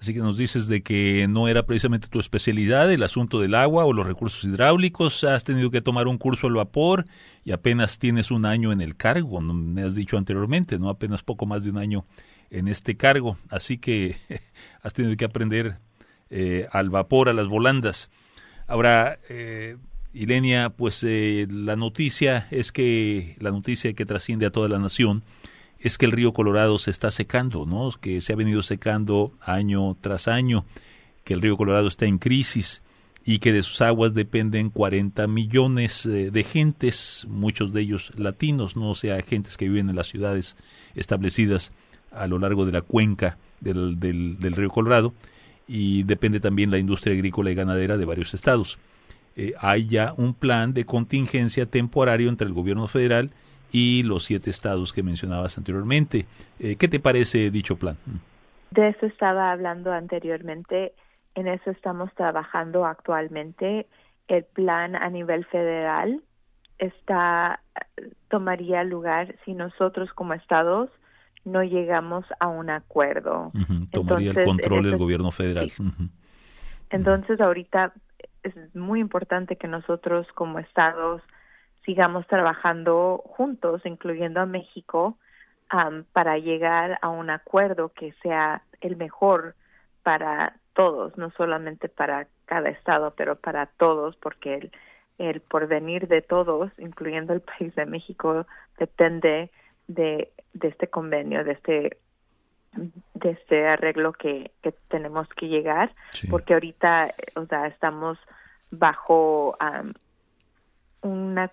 Así 0.00 0.14
que 0.14 0.20
nos 0.20 0.38
dices 0.38 0.68
de 0.68 0.82
que 0.82 1.26
no 1.28 1.48
era 1.48 1.64
precisamente 1.64 2.06
tu 2.06 2.20
especialidad 2.20 2.90
el 2.92 3.02
asunto 3.02 3.40
del 3.40 3.54
agua 3.54 3.84
o 3.84 3.92
los 3.92 4.06
recursos 4.06 4.44
hidráulicos, 4.44 5.24
has 5.24 5.42
tenido 5.42 5.70
que 5.70 5.80
tomar 5.80 6.06
un 6.06 6.18
curso 6.18 6.46
al 6.46 6.54
vapor 6.54 7.04
y 7.44 7.50
apenas 7.50 7.98
tienes 7.98 8.30
un 8.30 8.46
año 8.46 8.70
en 8.70 8.80
el 8.80 8.96
cargo, 8.96 9.40
me 9.40 9.82
has 9.82 9.96
dicho 9.96 10.16
anteriormente, 10.16 10.78
¿no? 10.78 10.88
Apenas 10.88 11.24
poco 11.24 11.46
más 11.46 11.64
de 11.64 11.70
un 11.70 11.78
año 11.78 12.04
en 12.50 12.68
este 12.68 12.96
cargo, 12.96 13.36
así 13.50 13.78
que 13.78 14.16
has 14.82 14.92
tenido 14.92 15.16
que 15.16 15.24
aprender 15.24 15.78
eh, 16.30 16.68
al 16.70 16.90
vapor, 16.90 17.28
a 17.28 17.32
las 17.32 17.48
volandas. 17.48 18.10
Ahora, 18.68 19.18
eh, 19.28 19.78
Ilenia, 20.12 20.70
pues 20.70 21.02
eh, 21.02 21.46
la 21.50 21.74
noticia 21.74 22.46
es 22.50 22.70
que, 22.70 23.36
la 23.40 23.50
noticia 23.50 23.92
que 23.94 24.06
trasciende 24.06 24.46
a 24.46 24.50
toda 24.50 24.68
la 24.68 24.78
nación 24.78 25.22
es 25.80 25.98
que 25.98 26.06
el 26.06 26.12
río 26.12 26.32
Colorado 26.32 26.78
se 26.78 26.90
está 26.90 27.10
secando, 27.10 27.66
¿no? 27.66 27.90
Que 28.00 28.20
se 28.20 28.32
ha 28.32 28.36
venido 28.36 28.62
secando 28.62 29.32
año 29.40 29.96
tras 30.00 30.28
año, 30.28 30.64
que 31.24 31.34
el 31.34 31.40
río 31.40 31.56
Colorado 31.56 31.88
está 31.88 32.06
en 32.06 32.18
crisis 32.18 32.82
y 33.24 33.38
que 33.40 33.52
de 33.52 33.62
sus 33.62 33.80
aguas 33.82 34.14
dependen 34.14 34.70
40 34.70 35.26
millones 35.26 36.08
de 36.08 36.44
gentes, 36.44 37.26
muchos 37.28 37.72
de 37.72 37.82
ellos 37.82 38.12
latinos, 38.16 38.76
no 38.76 38.90
o 38.90 38.94
sea, 38.94 39.20
gentes 39.22 39.56
que 39.56 39.68
viven 39.68 39.90
en 39.90 39.96
las 39.96 40.08
ciudades 40.08 40.56
establecidas 40.94 41.72
a 42.10 42.26
lo 42.26 42.38
largo 42.38 42.64
de 42.64 42.72
la 42.72 42.80
cuenca 42.80 43.36
del, 43.60 43.98
del, 44.00 44.52
río 44.52 44.70
Colorado 44.70 45.12
y 45.66 46.04
depende 46.04 46.40
también 46.40 46.70
la 46.70 46.78
industria 46.78 47.14
agrícola 47.14 47.50
y 47.50 47.54
ganadera 47.54 47.96
de 47.96 48.04
varios 48.04 48.32
estados. 48.34 48.78
Eh, 49.36 49.52
hay 49.60 49.86
ya 49.86 50.14
un 50.16 50.34
plan 50.34 50.72
de 50.72 50.86
contingencia 50.86 51.66
temporario 51.66 52.28
entre 52.28 52.46
el 52.46 52.54
gobierno 52.54 52.88
federal 52.88 53.30
y 53.30 53.47
los 53.72 54.24
siete 54.24 54.50
estados 54.50 54.92
que 54.92 55.02
mencionabas 55.02 55.58
anteriormente. 55.58 56.26
Eh, 56.58 56.76
¿Qué 56.76 56.88
te 56.88 57.00
parece 57.00 57.50
dicho 57.50 57.76
plan? 57.76 57.96
De 58.70 58.88
eso 58.88 59.06
estaba 59.06 59.52
hablando 59.52 59.92
anteriormente. 59.92 60.94
En 61.34 61.46
eso 61.46 61.70
estamos 61.70 62.12
trabajando 62.14 62.84
actualmente. 62.84 63.86
El 64.26 64.44
plan 64.44 64.96
a 64.96 65.08
nivel 65.10 65.44
federal 65.46 66.22
está 66.78 67.60
tomaría 68.28 68.84
lugar 68.84 69.34
si 69.44 69.54
nosotros 69.54 70.10
como 70.14 70.34
estados 70.34 70.90
no 71.44 71.62
llegamos 71.62 72.24
a 72.40 72.48
un 72.48 72.70
acuerdo. 72.70 73.52
Tomaría 73.90 74.30
el 74.30 74.44
control 74.44 74.84
del 74.84 74.98
gobierno 74.98 75.30
federal. 75.30 75.70
Entonces, 76.90 77.40
ahorita 77.40 77.92
es 78.42 78.54
muy 78.74 79.00
importante 79.00 79.56
que 79.56 79.68
nosotros 79.68 80.26
como 80.34 80.58
estados 80.58 81.22
sigamos 81.88 82.26
trabajando 82.26 83.24
juntos, 83.24 83.80
incluyendo 83.86 84.40
a 84.40 84.46
México, 84.46 85.16
para 86.12 86.36
llegar 86.36 86.98
a 87.00 87.08
un 87.08 87.30
acuerdo 87.30 87.88
que 87.94 88.12
sea 88.22 88.60
el 88.82 88.96
mejor 88.96 89.54
para 90.02 90.56
todos, 90.74 91.16
no 91.16 91.30
solamente 91.30 91.88
para 91.88 92.26
cada 92.44 92.68
estado, 92.68 93.14
pero 93.16 93.36
para 93.36 93.64
todos, 93.78 94.16
porque 94.16 94.56
el, 94.56 94.70
el 95.16 95.40
porvenir 95.40 96.08
de 96.08 96.20
todos, 96.20 96.70
incluyendo 96.76 97.32
el 97.32 97.40
país 97.40 97.74
de 97.74 97.86
México, 97.86 98.46
depende 98.78 99.50
de, 99.86 100.30
de 100.52 100.68
este 100.68 100.88
convenio, 100.88 101.42
de 101.42 101.52
este 101.52 101.96
de 103.14 103.30
este 103.30 103.66
arreglo 103.66 104.12
que, 104.12 104.50
que 104.62 104.72
tenemos 104.88 105.26
que 105.30 105.48
llegar, 105.48 105.90
porque 106.28 106.52
ahorita, 106.52 107.14
o 107.34 107.46
sea, 107.46 107.66
estamos 107.66 108.18
bajo 108.70 109.56
una 111.00 111.50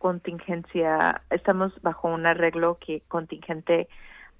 contingencia, 0.00 1.22
estamos 1.30 1.72
bajo 1.82 2.08
un 2.08 2.26
arreglo 2.26 2.78
que 2.84 3.02
contingente 3.06 3.88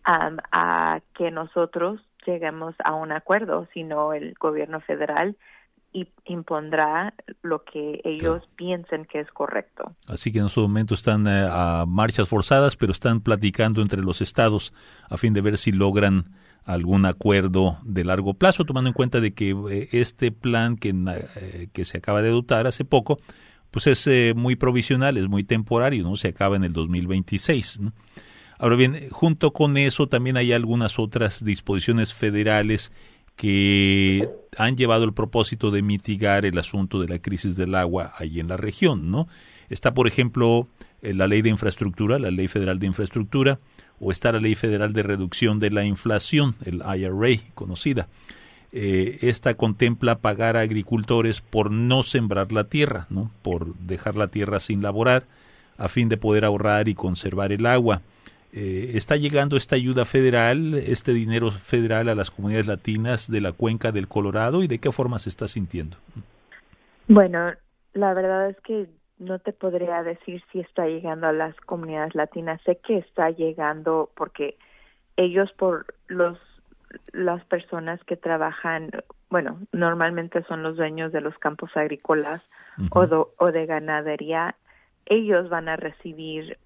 a 0.02 1.00
que 1.14 1.30
nosotros 1.30 2.00
lleguemos 2.26 2.74
a 2.82 2.94
un 2.94 3.12
acuerdo, 3.12 3.68
sino 3.74 4.14
el 4.14 4.34
gobierno 4.40 4.80
federal 4.80 5.36
y 5.92 6.08
impondrá 6.24 7.14
lo 7.42 7.64
que 7.64 8.00
ellos 8.04 8.48
piensen 8.56 9.04
que 9.06 9.20
es 9.20 9.30
correcto. 9.32 9.96
Así 10.06 10.30
que 10.30 10.38
en 10.38 10.46
este 10.46 10.60
momento 10.60 10.94
están 10.94 11.26
eh, 11.26 11.48
a 11.50 11.84
marchas 11.86 12.28
forzadas, 12.28 12.76
pero 12.76 12.92
están 12.92 13.20
platicando 13.20 13.82
entre 13.82 14.00
los 14.00 14.20
estados 14.20 14.72
a 15.08 15.16
fin 15.16 15.34
de 15.34 15.40
ver 15.40 15.58
si 15.58 15.72
logran 15.72 16.26
algún 16.64 17.06
acuerdo 17.06 17.78
de 17.82 18.04
largo 18.04 18.34
plazo, 18.34 18.64
tomando 18.64 18.88
en 18.88 18.94
cuenta 18.94 19.20
de 19.20 19.34
que 19.34 19.50
eh, 19.50 19.88
este 19.92 20.30
plan 20.30 20.76
que, 20.76 20.90
eh, 20.90 21.68
que 21.72 21.84
se 21.84 21.98
acaba 21.98 22.22
de 22.22 22.28
adoptar 22.28 22.68
hace 22.68 22.84
poco, 22.84 23.18
pues 23.70 23.86
es 23.86 24.34
muy 24.34 24.56
provisional, 24.56 25.16
es 25.16 25.28
muy 25.28 25.44
temporario, 25.44 26.02
¿no? 26.04 26.16
Se 26.16 26.28
acaba 26.28 26.56
en 26.56 26.64
el 26.64 26.72
2026, 26.72 27.80
¿no? 27.80 27.92
Ahora 28.58 28.76
bien, 28.76 29.08
junto 29.10 29.52
con 29.52 29.78
eso 29.78 30.06
también 30.06 30.36
hay 30.36 30.52
algunas 30.52 30.98
otras 30.98 31.42
disposiciones 31.42 32.12
federales 32.12 32.92
que 33.34 34.28
han 34.58 34.76
llevado 34.76 35.04
el 35.04 35.14
propósito 35.14 35.70
de 35.70 35.80
mitigar 35.80 36.44
el 36.44 36.58
asunto 36.58 37.00
de 37.00 37.08
la 37.08 37.20
crisis 37.20 37.56
del 37.56 37.74
agua 37.74 38.12
ahí 38.18 38.38
en 38.38 38.48
la 38.48 38.58
región, 38.58 39.10
¿no? 39.10 39.28
Está, 39.70 39.94
por 39.94 40.06
ejemplo, 40.06 40.68
eh, 41.00 41.14
la 41.14 41.26
ley 41.26 41.40
de 41.40 41.48
infraestructura, 41.48 42.18
la 42.18 42.30
ley 42.30 42.48
federal 42.48 42.78
de 42.78 42.86
infraestructura, 42.86 43.60
o 43.98 44.12
está 44.12 44.30
la 44.32 44.40
ley 44.40 44.54
federal 44.54 44.92
de 44.92 45.04
reducción 45.04 45.58
de 45.58 45.70
la 45.70 45.84
inflación, 45.84 46.54
el 46.66 46.82
IRA, 46.98 47.42
conocida. 47.54 48.08
Eh, 48.72 49.18
esta 49.22 49.54
contempla 49.54 50.18
pagar 50.18 50.56
a 50.56 50.60
agricultores 50.60 51.40
por 51.40 51.72
no 51.72 52.02
sembrar 52.02 52.52
la 52.52 52.64
tierra, 52.64 53.06
¿no? 53.10 53.30
por 53.42 53.74
dejar 53.74 54.16
la 54.16 54.28
tierra 54.28 54.60
sin 54.60 54.80
laborar, 54.82 55.24
a 55.76 55.88
fin 55.88 56.08
de 56.08 56.16
poder 56.16 56.44
ahorrar 56.44 56.88
y 56.88 56.94
conservar 56.94 57.50
el 57.50 57.66
agua. 57.66 58.02
Eh, 58.52 58.92
¿Está 58.94 59.16
llegando 59.16 59.56
esta 59.56 59.76
ayuda 59.76 60.04
federal, 60.04 60.74
este 60.74 61.12
dinero 61.12 61.50
federal 61.50 62.08
a 62.08 62.14
las 62.14 62.30
comunidades 62.30 62.66
latinas 62.66 63.30
de 63.30 63.40
la 63.40 63.52
cuenca 63.52 63.92
del 63.92 64.08
Colorado 64.08 64.62
y 64.62 64.68
de 64.68 64.78
qué 64.78 64.92
forma 64.92 65.18
se 65.18 65.30
está 65.30 65.48
sintiendo? 65.48 65.96
Bueno, 67.08 67.52
la 67.92 68.14
verdad 68.14 68.50
es 68.50 68.60
que 68.60 68.86
no 69.18 69.38
te 69.38 69.52
podría 69.52 70.02
decir 70.02 70.42
si 70.52 70.60
está 70.60 70.86
llegando 70.86 71.26
a 71.26 71.32
las 71.32 71.54
comunidades 71.60 72.14
latinas. 72.14 72.60
Sé 72.64 72.78
que 72.84 72.98
está 72.98 73.30
llegando 73.30 74.10
porque 74.16 74.56
ellos 75.16 75.52
por 75.52 75.86
los 76.08 76.38
las 77.12 77.44
personas 77.44 78.02
que 78.04 78.16
trabajan, 78.16 78.90
bueno, 79.28 79.58
normalmente 79.72 80.42
son 80.44 80.62
los 80.62 80.76
dueños 80.76 81.12
de 81.12 81.20
los 81.20 81.36
campos 81.38 81.70
agrícolas 81.76 82.42
o, 82.90 83.28
o 83.38 83.52
de 83.52 83.66
ganadería, 83.66 84.56
ellos 85.06 85.48
van 85.48 85.68
a 85.68 85.76
recibir 85.76 86.58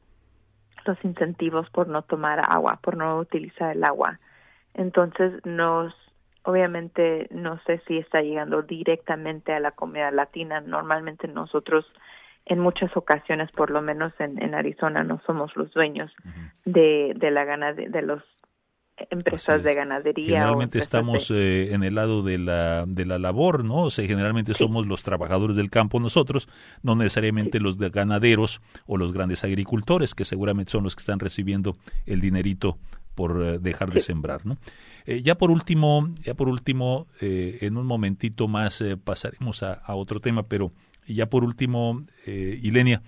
los 0.87 1.03
incentivos 1.05 1.69
por 1.71 1.89
no 1.89 2.03
tomar 2.03 2.41
agua, 2.41 2.79
por 2.83 2.97
no 2.97 3.19
utilizar 3.19 3.75
el 3.75 3.85
agua. 3.85 4.19
Entonces 4.75 5.45
nos 5.45 5.95
obviamente 6.45 7.27
no 7.31 7.59
sé 7.67 7.81
si 7.87 7.99
está 7.99 8.21
llegando 8.21 8.63
directamente 8.63 9.53
a 9.53 9.61
la 9.61 9.71
comunidad 9.71 10.13
latina. 10.13 10.61
Normalmente 10.61 11.27
nosotros 11.27 11.87
en 12.47 12.59
muchas 12.59 12.95
ocasiones, 12.97 13.51
por 13.53 13.71
lo 13.71 13.81
menos 13.81 14.13
en, 14.19 14.41
en 14.43 14.55
Arizona, 14.55 15.03
no 15.03 15.21
somos 15.27 15.57
los 15.57 15.73
dueños 15.73 16.15
de, 16.65 17.15
de 17.17 17.31
la 17.31 17.45
gana 17.45 17.73
de, 17.73 18.03
los 18.03 18.23
empresas 18.97 19.63
de 19.63 19.75
ganadería. 19.75 20.39
Generalmente 20.39 20.79
estamos 20.79 21.31
eh, 21.31 21.75
en 21.75 21.83
el 21.83 21.97
lado 21.97 22.23
de 22.23 22.39
la, 22.39 22.85
de 22.87 23.05
la 23.05 23.19
labor, 23.19 23.65
¿no? 23.65 23.83
O 23.85 23.91
sea, 23.91 24.07
generalmente 24.07 24.55
somos 24.55 24.87
los 24.87 25.03
trabajadores 25.03 25.57
del 25.57 25.71
campo 25.71 25.99
nosotros, 25.99 26.49
no 26.83 26.95
necesariamente 26.95 27.61
los 27.61 27.79
de 27.79 27.91
ganaderos 27.91 28.61
o 28.87 28.97
los 28.97 29.13
grandes 29.13 29.43
agricultores, 29.45 30.15
que 30.15 30.25
seguramente 30.25 30.73
son 30.73 30.85
los 30.85 30.95
que 30.95 31.01
están 31.01 31.19
recibiendo 31.19 31.77
el 32.07 32.21
dinerito 32.21 32.79
por 33.15 33.43
eh, 33.43 33.59
dejar 33.59 33.93
de 33.93 34.01
sembrar, 34.01 34.47
¿no? 34.47 34.59
Eh, 35.07 35.23
ya 35.23 35.37
por 35.37 35.51
último, 35.51 36.09
ya 36.23 36.35
por 36.35 36.49
último, 36.49 37.07
en 37.21 37.77
un 37.77 37.87
momentito 37.87 38.49
más 38.49 38.83
pasaremos 39.05 39.63
a, 39.63 39.75
a, 39.75 39.95
otro 39.97 40.21
tema, 40.21 40.45
pero 40.45 40.73
ya 41.07 41.27
por 41.27 41.45
último, 41.45 42.05
Ilenia, 42.27 43.03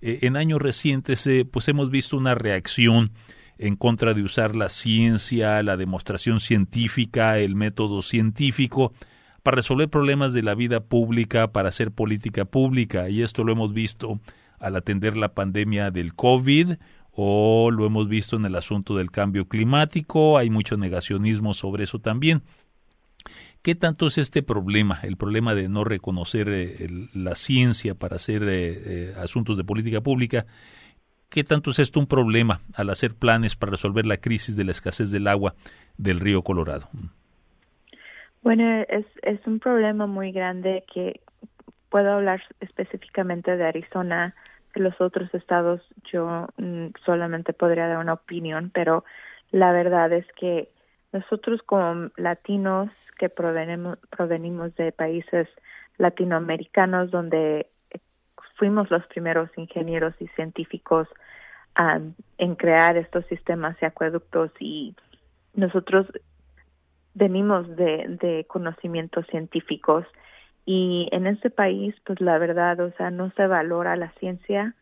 en 0.00 0.36
años 0.36 0.62
recientes 0.62 1.28
pues 1.50 1.68
hemos 1.68 1.90
visto 1.90 2.16
una 2.16 2.34
reacción 2.34 3.12
en 3.58 3.76
contra 3.76 4.14
de 4.14 4.22
usar 4.22 4.56
la 4.56 4.68
ciencia, 4.68 5.62
la 5.62 5.76
demostración 5.76 6.40
científica, 6.40 7.38
el 7.38 7.54
método 7.54 8.02
científico 8.02 8.92
para 9.42 9.56
resolver 9.56 9.88
problemas 9.88 10.32
de 10.32 10.42
la 10.42 10.54
vida 10.54 10.80
pública, 10.80 11.52
para 11.52 11.68
hacer 11.68 11.90
política 11.90 12.44
pública. 12.44 13.08
Y 13.08 13.22
esto 13.22 13.44
lo 13.44 13.52
hemos 13.52 13.72
visto 13.72 14.20
al 14.58 14.76
atender 14.76 15.16
la 15.16 15.34
pandemia 15.34 15.90
del 15.90 16.14
COVID 16.14 16.74
o 17.10 17.70
lo 17.70 17.84
hemos 17.84 18.08
visto 18.08 18.36
en 18.36 18.46
el 18.46 18.56
asunto 18.56 18.96
del 18.96 19.10
cambio 19.10 19.48
climático. 19.48 20.38
Hay 20.38 20.50
mucho 20.50 20.76
negacionismo 20.76 21.54
sobre 21.54 21.84
eso 21.84 21.98
también. 21.98 22.42
¿Qué 23.62 23.74
tanto 23.76 24.08
es 24.08 24.18
este 24.18 24.42
problema, 24.42 24.98
el 25.02 25.16
problema 25.16 25.54
de 25.54 25.68
no 25.68 25.84
reconocer 25.84 26.48
eh, 26.48 26.88
la 27.14 27.36
ciencia 27.36 27.94
para 27.94 28.16
hacer 28.16 28.42
eh, 28.42 28.48
eh, 28.50 29.14
asuntos 29.18 29.56
de 29.56 29.62
política 29.62 30.00
pública? 30.00 30.46
¿Qué 31.32 31.44
tanto 31.44 31.70
es 31.70 31.78
esto 31.78 31.98
un 31.98 32.06
problema 32.06 32.60
al 32.76 32.90
hacer 32.90 33.14
planes 33.14 33.56
para 33.56 33.70
resolver 33.70 34.04
la 34.04 34.18
crisis 34.18 34.54
de 34.54 34.64
la 34.64 34.72
escasez 34.72 35.10
del 35.10 35.26
agua 35.26 35.54
del 35.96 36.20
río 36.20 36.42
Colorado? 36.42 36.90
Bueno, 38.42 38.84
es, 38.86 39.06
un 39.46 39.58
problema 39.58 40.06
muy 40.06 40.30
grande 40.30 40.84
que 40.92 41.22
puedo 41.88 42.12
hablar 42.12 42.42
específicamente 42.60 43.56
de 43.56 43.64
Arizona, 43.64 44.34
de 44.74 44.82
los 44.82 45.00
otros 45.00 45.32
estados 45.32 45.80
yo 46.12 46.48
mm, 46.58 46.88
solamente 47.06 47.54
podría 47.54 47.88
dar 47.88 47.96
una 47.96 48.12
opinión, 48.12 48.70
pero 48.74 49.02
la 49.52 49.72
verdad 49.72 50.12
es 50.12 50.26
que 50.38 50.68
nosotros 51.14 51.62
como 51.64 52.10
latinos 52.18 52.90
que 53.18 53.30
provenimos, 53.30 53.98
provenimos 54.10 54.74
de 54.76 54.92
países 54.92 55.48
latinoamericanos 55.96 57.10
donde 57.10 57.68
fuimos 58.56 58.90
los 58.90 59.06
primeros 59.06 59.48
ingenieros 59.56 60.14
y 60.20 60.28
científicos 60.28 61.08
en 61.76 62.54
crear 62.54 62.96
estos 62.96 63.24
sistemas 63.26 63.76
y 63.80 63.86
acueductos 63.86 64.50
y 64.60 64.94
nosotros 65.54 66.06
venimos 67.14 67.68
de, 67.76 68.18
de 68.20 68.44
conocimientos 68.48 69.26
científicos 69.26 70.04
y 70.64 71.08
en 71.12 71.26
este 71.26 71.50
país 71.50 71.94
pues 72.04 72.20
la 72.20 72.38
verdad 72.38 72.78
o 72.80 72.92
sea 72.92 73.10
no 73.10 73.30
se 73.32 73.46
valora 73.46 73.96
la 73.96 74.12
ciencia 74.20 74.74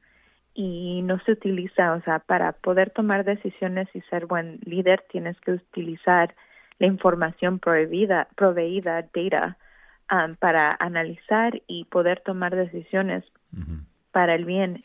y 0.53 1.03
no 1.03 1.19
se 1.21 1.33
utiliza 1.33 1.93
o 1.93 2.03
sea 2.03 2.19
para 2.19 2.53
poder 2.53 2.91
tomar 2.91 3.25
decisiones 3.25 3.89
y 3.95 4.01
ser 4.03 4.27
buen 4.27 4.59
líder 4.65 5.05
tienes 5.11 5.41
que 5.41 5.53
utilizar 5.53 6.35
la 6.81 6.87
información 6.87 7.61
prohibida, 7.61 8.27
proveída, 8.35 9.07
data, 9.15 9.57
um, 10.11 10.35
para 10.37 10.77
analizar 10.81 11.63
y 11.69 11.85
poder 11.85 12.21
tomar 12.21 12.57
decisiones 12.57 13.23
para 14.13 14.35
el 14.35 14.47
bien. 14.47 14.83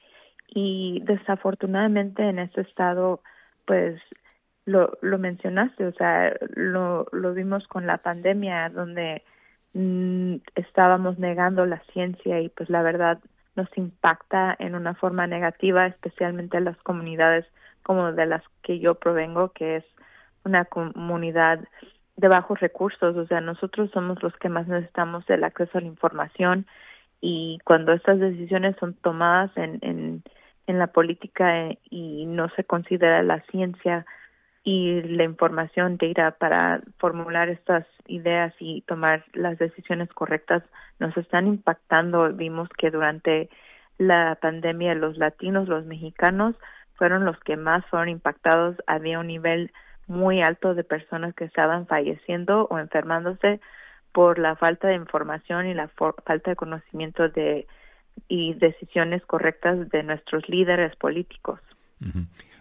Y 0.48 1.02
desafortunadamente 1.06 2.24
en 2.24 2.40
este 2.40 2.62
estado, 2.62 3.22
pues 3.66 4.00
lo, 4.66 4.98
lo 5.02 5.18
mencionaste, 5.18 5.86
o 5.86 5.94
sea, 5.94 6.34
lo, 6.56 7.06
lo 7.12 7.34
vimos 7.34 7.68
con 7.68 7.86
la 7.88 7.98
pandemia, 7.98 8.70
donde 8.70 9.24
mm, 9.74 10.36
estábamos 10.56 11.20
negando 11.20 11.66
la 11.66 11.82
ciencia 11.94 12.40
y 12.42 12.50
pues 12.50 12.70
la 12.70 12.82
verdad 12.82 13.20
nos 13.56 13.70
impacta 13.78 14.56
en 14.60 14.76
una 14.76 14.96
forma 14.96 15.28
negativa, 15.28 15.88
especialmente 15.88 16.58
a 16.58 16.62
las 16.62 16.78
comunidades 16.78 17.46
como 17.84 18.12
de 18.12 18.26
las 18.26 18.44
que 18.64 18.80
yo 18.80 18.96
provengo, 18.96 19.50
que 19.54 19.78
es 19.78 19.86
una 20.44 20.66
comunidad 20.66 21.60
de 22.18 22.28
bajos 22.28 22.60
recursos, 22.60 23.16
o 23.16 23.28
sea, 23.28 23.42
nosotros 23.42 23.92
somos 23.92 24.22
los 24.24 24.36
que 24.38 24.50
más 24.50 24.68
necesitamos 24.68 25.30
el 25.30 25.44
acceso 25.44 25.78
a 25.78 25.82
la 25.82 25.88
información 25.88 26.66
y 27.28 27.58
cuando 27.64 27.92
estas 27.92 28.20
decisiones 28.20 28.76
son 28.80 28.94
tomadas 28.94 29.50
en, 29.58 29.80
en, 30.68 30.78
la 30.78 30.86
política 30.86 31.70
eh, 31.70 31.80
y 31.90 32.28
no 32.28 32.50
se 32.50 32.64
considera 32.64 33.24
la 33.24 33.42
ciencia 33.50 34.06
y 34.64 35.02
la 35.02 35.24
información 35.24 35.98
data 35.98 36.38
para 36.38 36.82
formular 37.00 37.50
estas 37.50 37.88
ideas 38.06 38.54
y 38.60 38.82
tomar 38.82 39.26
las 39.34 39.58
decisiones 39.58 40.08
correctas 40.10 40.62
nos 41.00 41.18
están 41.18 41.48
impactando. 41.48 42.32
Vimos 42.32 42.70
que 42.78 42.92
durante 42.92 43.50
la 43.98 44.38
pandemia 44.40 44.94
los 44.94 45.18
latinos, 45.18 45.68
los 45.68 45.84
mexicanos 45.86 46.56
fueron 46.94 47.26
los 47.26 47.40
que 47.40 47.58
más 47.58 47.84
fueron 47.88 48.10
impactados. 48.10 48.76
Había 48.86 49.20
un 49.20 49.28
nivel 49.28 49.72
muy 50.06 50.44
alto 50.44 50.76
de 50.76 50.84
personas 50.84 51.34
que 51.34 51.46
estaban 51.46 51.88
falleciendo 51.88 52.68
o 52.70 52.78
enfermándose 52.78 53.60
por 54.16 54.40
la 54.40 54.56
falta 54.56 54.88
de 54.88 54.96
información 54.96 55.68
y 55.68 55.74
la 55.74 55.90
falta 55.90 56.50
de 56.50 56.56
conocimiento 56.56 57.28
de 57.28 57.68
y 58.30 58.54
decisiones 58.54 59.22
correctas 59.26 59.90
de 59.90 60.04
nuestros 60.04 60.48
líderes 60.48 60.96
políticos. 60.96 61.60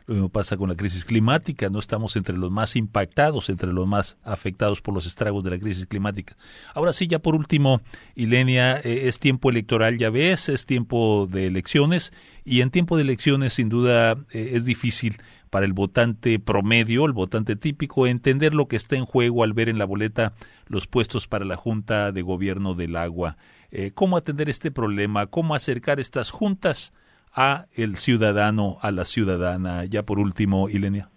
Lo 0.06 0.14
mismo 0.14 0.28
pasa 0.30 0.56
con 0.56 0.68
la 0.68 0.74
crisis 0.74 1.04
climática, 1.04 1.70
no 1.70 1.78
estamos 1.78 2.16
entre 2.16 2.36
los 2.36 2.50
más 2.50 2.74
impactados, 2.74 3.48
entre 3.50 3.72
los 3.72 3.86
más 3.86 4.16
afectados 4.24 4.80
por 4.80 4.94
los 4.94 5.06
estragos 5.06 5.44
de 5.44 5.50
la 5.50 5.58
crisis 5.60 5.86
climática. 5.86 6.36
Ahora 6.74 6.92
sí, 6.92 7.06
ya 7.06 7.20
por 7.20 7.36
último, 7.36 7.80
Ilenia, 8.16 8.78
eh, 8.78 9.06
es 9.06 9.20
tiempo 9.20 9.48
electoral, 9.48 9.96
ya 9.96 10.10
ves, 10.10 10.48
es 10.48 10.66
tiempo 10.66 11.28
de 11.30 11.46
elecciones 11.46 12.12
y 12.44 12.62
en 12.62 12.70
tiempo 12.70 12.96
de 12.96 13.04
elecciones 13.04 13.54
sin 13.54 13.68
duda 13.68 14.16
eh, 14.32 14.50
es 14.54 14.64
difícil 14.64 15.18
para 15.54 15.66
el 15.66 15.72
votante 15.72 16.40
promedio, 16.40 17.06
el 17.06 17.12
votante 17.12 17.54
típico, 17.54 18.08
entender 18.08 18.54
lo 18.54 18.66
que 18.66 18.74
está 18.74 18.96
en 18.96 19.04
juego 19.04 19.44
al 19.44 19.52
ver 19.52 19.68
en 19.68 19.78
la 19.78 19.84
boleta 19.84 20.32
los 20.66 20.88
puestos 20.88 21.28
para 21.28 21.44
la 21.44 21.54
Junta 21.54 22.10
de 22.10 22.22
Gobierno 22.22 22.74
del 22.74 22.96
Agua. 22.96 23.36
Eh, 23.70 23.92
¿Cómo 23.94 24.16
atender 24.16 24.50
este 24.50 24.72
problema? 24.72 25.28
¿Cómo 25.28 25.54
acercar 25.54 26.00
estas 26.00 26.32
juntas? 26.32 26.92
a 27.36 27.66
el 27.76 27.96
ciudadano, 27.96 28.78
a 28.80 28.90
la 28.90 29.04
ciudadana. 29.04 29.84
Ya 29.84 30.02
por 30.02 30.18
último, 30.18 30.68
Ilenia. 30.68 31.08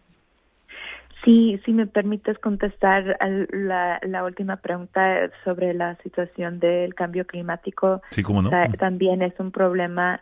Sí, 1.23 1.59
si 1.65 1.73
me 1.73 1.87
permites 1.87 2.37
contestar 2.37 3.17
la, 3.51 3.99
la 4.03 4.23
última 4.23 4.57
pregunta 4.57 5.31
sobre 5.43 5.73
la 5.73 5.95
situación 6.03 6.59
del 6.59 6.93
cambio 6.93 7.25
climático. 7.25 8.01
Sí, 8.11 8.21
cómo 8.21 8.43
no. 8.43 8.51
También 8.77 9.23
es 9.23 9.33
un 9.39 9.51
problema 9.51 10.21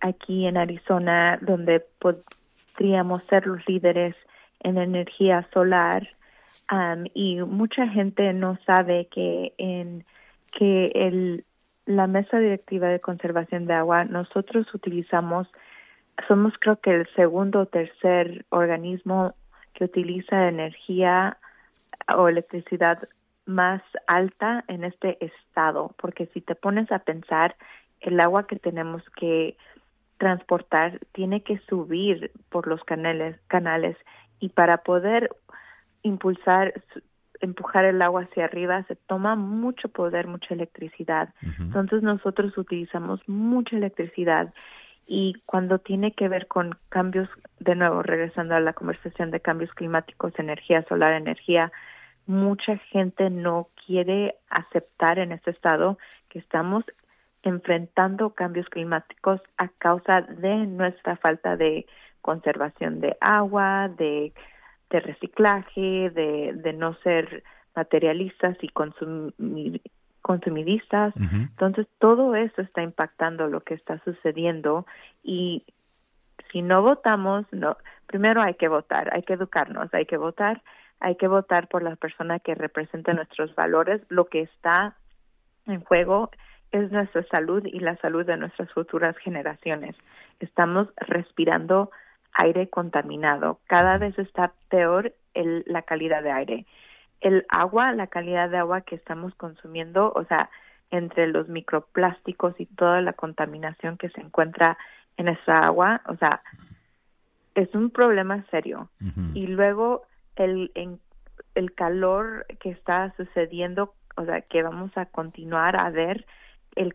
aquí 0.00 0.46
en 0.46 0.56
Arizona 0.56 1.38
donde 1.42 1.84
podríamos 2.76 3.24
ser 3.24 3.46
los 3.46 3.66
líderes 3.66 4.14
en 4.60 4.78
energía 4.78 5.48
solar 5.52 6.08
y 7.14 7.36
mucha 7.42 7.86
gente 7.88 8.32
no 8.32 8.58
sabe 8.66 9.06
que 9.10 9.54
en 9.58 10.04
que 10.52 10.86
el 10.94 11.44
la 11.86 12.08
mesa 12.08 12.40
directiva 12.40 12.88
de 12.88 13.00
conservación 13.00 13.66
de 13.66 13.74
agua, 13.74 14.04
nosotros 14.04 14.66
utilizamos, 14.74 15.46
somos 16.26 16.52
creo 16.58 16.80
que 16.80 16.90
el 16.90 17.06
segundo 17.14 17.60
o 17.60 17.66
tercer 17.66 18.44
organismo 18.48 19.34
que 19.72 19.84
utiliza 19.84 20.48
energía 20.48 21.38
o 22.16 22.28
electricidad 22.28 23.08
más 23.44 23.82
alta 24.08 24.64
en 24.66 24.82
este 24.82 25.24
estado, 25.24 25.94
porque 25.98 26.26
si 26.34 26.40
te 26.40 26.56
pones 26.56 26.90
a 26.90 26.98
pensar, 26.98 27.54
el 28.00 28.18
agua 28.18 28.48
que 28.48 28.56
tenemos 28.56 29.02
que 29.10 29.56
transportar 30.18 30.98
tiene 31.12 31.42
que 31.42 31.58
subir 31.68 32.30
por 32.48 32.66
los 32.66 32.82
canales, 32.84 33.38
canales. 33.48 33.96
Y 34.40 34.50
para 34.50 34.78
poder 34.78 35.30
impulsar 36.02 36.74
empujar 37.40 37.84
el 37.84 38.00
agua 38.02 38.22
hacia 38.22 38.44
arriba 38.44 38.82
se 38.84 38.96
toma 38.96 39.36
mucho 39.36 39.88
poder, 39.88 40.26
mucha 40.26 40.54
electricidad. 40.54 41.34
Entonces 41.58 42.02
nosotros 42.02 42.56
utilizamos 42.56 43.20
mucha 43.28 43.76
electricidad. 43.76 44.52
Y 45.06 45.34
cuando 45.46 45.78
tiene 45.78 46.12
que 46.12 46.28
ver 46.28 46.48
con 46.48 46.76
cambios, 46.88 47.28
de 47.60 47.76
nuevo 47.76 48.02
regresando 48.02 48.54
a 48.54 48.60
la 48.60 48.72
conversación 48.72 49.30
de 49.30 49.40
cambios 49.40 49.72
climáticos, 49.74 50.32
energía 50.38 50.84
solar, 50.88 51.12
energía, 51.12 51.70
mucha 52.26 52.78
gente 52.90 53.30
no 53.30 53.68
quiere 53.86 54.34
aceptar 54.50 55.18
en 55.18 55.32
este 55.32 55.52
estado 55.52 55.98
que 56.28 56.40
estamos 56.40 56.84
enfrentando 57.42 58.30
cambios 58.30 58.68
climáticos 58.68 59.40
a 59.56 59.68
causa 59.68 60.22
de 60.22 60.66
nuestra 60.66 61.16
falta 61.16 61.56
de 61.56 61.86
conservación 62.20 63.00
de 63.00 63.16
agua, 63.20 63.88
de 63.88 64.32
de 64.90 65.00
reciclaje, 65.00 66.10
de, 66.10 66.52
de 66.54 66.72
no 66.72 66.94
ser 66.96 67.42
materialistas 67.74 68.56
y 68.62 68.68
consumidistas. 70.22 71.14
Entonces, 71.16 71.86
todo 71.98 72.34
eso 72.34 72.62
está 72.62 72.82
impactando 72.82 73.48
lo 73.48 73.60
que 73.60 73.74
está 73.74 73.98
sucediendo 74.04 74.86
y 75.22 75.64
si 76.52 76.62
no 76.62 76.82
votamos, 76.82 77.44
no, 77.50 77.76
primero 78.06 78.40
hay 78.40 78.54
que 78.54 78.68
votar, 78.68 79.12
hay 79.12 79.22
que 79.22 79.32
educarnos, 79.34 79.92
hay 79.92 80.06
que 80.06 80.16
votar, 80.16 80.62
hay 81.00 81.16
que 81.16 81.26
votar 81.26 81.68
por 81.68 81.82
la 81.82 81.96
persona 81.96 82.38
que 82.38 82.54
representa 82.54 83.12
nuestros 83.12 83.54
valores. 83.54 84.00
Lo 84.08 84.26
que 84.26 84.42
está 84.42 84.94
en 85.66 85.80
juego 85.80 86.30
es 86.72 86.90
nuestra 86.90 87.22
salud 87.24 87.64
y 87.64 87.80
la 87.80 87.96
salud 87.96 88.24
de 88.24 88.36
nuestras 88.36 88.70
futuras 88.72 89.16
generaciones. 89.18 89.96
Estamos 90.40 90.88
respirando 90.96 91.90
aire 92.32 92.68
contaminado. 92.68 93.60
Cada 93.66 93.98
vez 93.98 94.18
está 94.18 94.52
peor 94.68 95.12
el, 95.34 95.64
la 95.66 95.82
calidad 95.82 96.22
de 96.22 96.32
aire. 96.32 96.66
El 97.20 97.46
agua, 97.48 97.92
la 97.92 98.08
calidad 98.08 98.50
de 98.50 98.58
agua 98.58 98.82
que 98.82 98.96
estamos 98.96 99.34
consumiendo, 99.34 100.12
o 100.14 100.24
sea, 100.24 100.50
entre 100.90 101.26
los 101.28 101.48
microplásticos 101.48 102.54
y 102.60 102.66
toda 102.66 103.00
la 103.00 103.14
contaminación 103.14 103.96
que 103.96 104.10
se 104.10 104.20
encuentra 104.20 104.76
en 105.16 105.28
esa 105.28 105.60
agua, 105.60 106.02
o 106.06 106.16
sea, 106.16 106.42
es 107.54 107.74
un 107.74 107.90
problema 107.90 108.44
serio. 108.50 108.90
Y 109.32 109.46
luego 109.46 110.02
el, 110.36 110.70
en, 110.74 111.00
el 111.54 111.72
calor 111.72 112.46
que 112.60 112.70
está 112.70 113.14
sucediendo, 113.16 113.94
o 114.16 114.24
sea, 114.24 114.42
que 114.42 114.62
vamos 114.62 114.90
a 114.96 115.06
continuar 115.06 115.76
a 115.76 115.90
ver 115.90 116.26
el, 116.76 116.94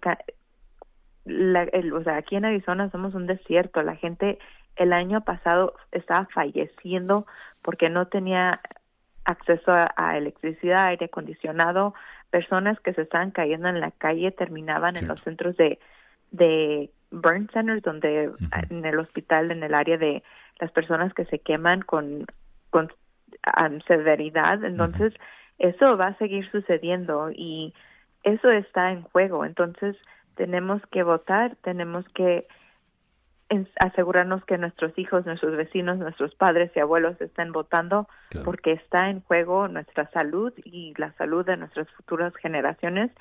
la, 1.25 1.63
el, 1.63 1.93
o 1.93 2.03
sea, 2.03 2.17
aquí 2.17 2.36
en 2.36 2.45
Arizona 2.45 2.89
somos 2.89 3.13
un 3.13 3.27
desierto, 3.27 3.82
la 3.84 3.95
gente 3.95 4.39
el 4.75 4.93
año 4.93 5.21
pasado 5.21 5.75
estaba 5.91 6.25
falleciendo 6.34 7.25
porque 7.61 7.89
no 7.89 8.07
tenía 8.07 8.61
acceso 9.25 9.71
a, 9.71 10.17
electricidad, 10.17 10.88
aire 10.88 11.05
acondicionado, 11.05 11.93
personas 12.29 12.79
que 12.79 12.93
se 12.93 13.03
estaban 13.03 13.32
cayendo 13.32 13.67
en 13.67 13.79
la 13.79 13.91
calle 13.91 14.32
terminaban 14.32 14.95
en 14.95 15.07
los 15.07 15.21
centros 15.21 15.55
de 15.57 15.79
de 16.32 16.89
burn 17.11 17.49
centers 17.51 17.84
donde 17.84 18.32
en 18.69 18.86
el 18.86 18.99
hospital 18.99 19.51
en 19.51 19.63
el 19.63 19.73
área 19.73 19.97
de 19.97 20.23
las 20.59 20.71
personas 20.71 21.13
que 21.13 21.25
se 21.25 21.39
queman 21.39 21.82
con 21.82 22.25
con 22.69 22.89
severidad. 23.86 24.63
Entonces 24.63 25.13
eso 25.59 25.97
va 25.97 26.07
a 26.07 26.17
seguir 26.17 26.49
sucediendo 26.51 27.29
y 27.32 27.73
eso 28.24 28.51
está 28.51 28.91
en 28.91 29.03
juego. 29.03 29.45
Entonces 29.45 29.95
tenemos 30.36 30.82
que 30.88 31.03
votar 31.03 31.55
tenemos 31.63 32.07
que 32.09 32.47
asegurarnos 33.80 34.43
que 34.45 34.58
nuestros 34.58 34.97
hijos, 34.97 35.26
nuestros 35.26 35.56
vecinos, 35.58 35.97
nuestros 35.97 36.34
padres 36.36 36.72
y 36.76 36.80
abuelos 36.80 37.20
estén 37.20 37.52
votando 37.52 38.08
porque 38.45 38.72
está 38.72 39.10
en 39.10 39.22
juego 39.22 39.68
nuestra 39.68 40.10
salud 40.12 40.54
y 40.64 40.93
la 40.97 41.14
salud 41.14 41.45
de 41.45 41.58
nuestras 41.58 41.89
futuras 41.91 42.34
generaciones. 42.41 43.12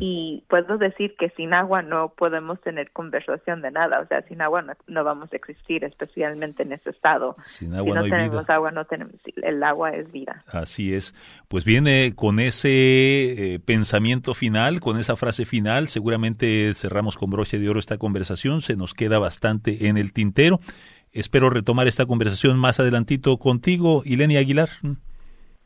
Y 0.00 0.42
puedo 0.48 0.78
decir 0.78 1.14
que 1.18 1.30
sin 1.30 1.52
agua 1.52 1.82
no 1.82 2.14
podemos 2.16 2.60
tener 2.62 2.90
conversación 2.92 3.60
de 3.60 3.70
nada, 3.70 4.00
o 4.00 4.06
sea, 4.06 4.22
sin 4.22 4.40
agua 4.40 4.64
no, 4.86 5.04
vamos 5.04 5.32
a 5.32 5.36
existir, 5.36 5.84
especialmente 5.84 6.62
en 6.62 6.72
este 6.72 6.90
estado. 6.90 7.36
Sin 7.44 7.74
agua 7.74 8.02
si 8.02 8.10
no, 8.10 8.16
tenemos 8.16 8.50
agua, 8.50 8.70
no 8.70 8.84
tenemos, 8.86 9.14
el 9.36 9.62
agua 9.62 9.90
es 9.90 10.10
vida. 10.10 10.44
Así 10.52 10.94
es. 10.94 11.14
Pues 11.48 11.64
viene 11.64 12.14
con 12.14 12.40
ese 12.40 13.54
eh, 13.54 13.60
pensamiento 13.60 14.34
final, 14.34 14.80
con 14.80 14.98
esa 14.98 15.16
frase 15.16 15.44
final, 15.44 15.88
seguramente 15.88 16.72
cerramos 16.74 17.16
con 17.16 17.30
broche 17.30 17.58
de 17.58 17.68
oro 17.68 17.78
esta 17.78 17.98
conversación, 17.98 18.62
se 18.62 18.76
nos 18.76 18.94
queda 18.94 19.18
bastante 19.18 19.73
en 19.80 19.96
el 19.96 20.12
tintero. 20.12 20.60
Espero 21.12 21.50
retomar 21.50 21.86
esta 21.86 22.06
conversación 22.06 22.58
más 22.58 22.80
adelantito 22.80 23.36
contigo, 23.38 24.02
Ilenia 24.04 24.40
Aguilar. 24.40 24.68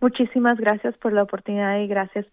Muchísimas 0.00 0.59
gracias 0.59 0.96
por 0.98 1.12
la 1.12 1.22
oportunidad 1.22 1.80
y 1.80 1.88
gracias 1.88 2.26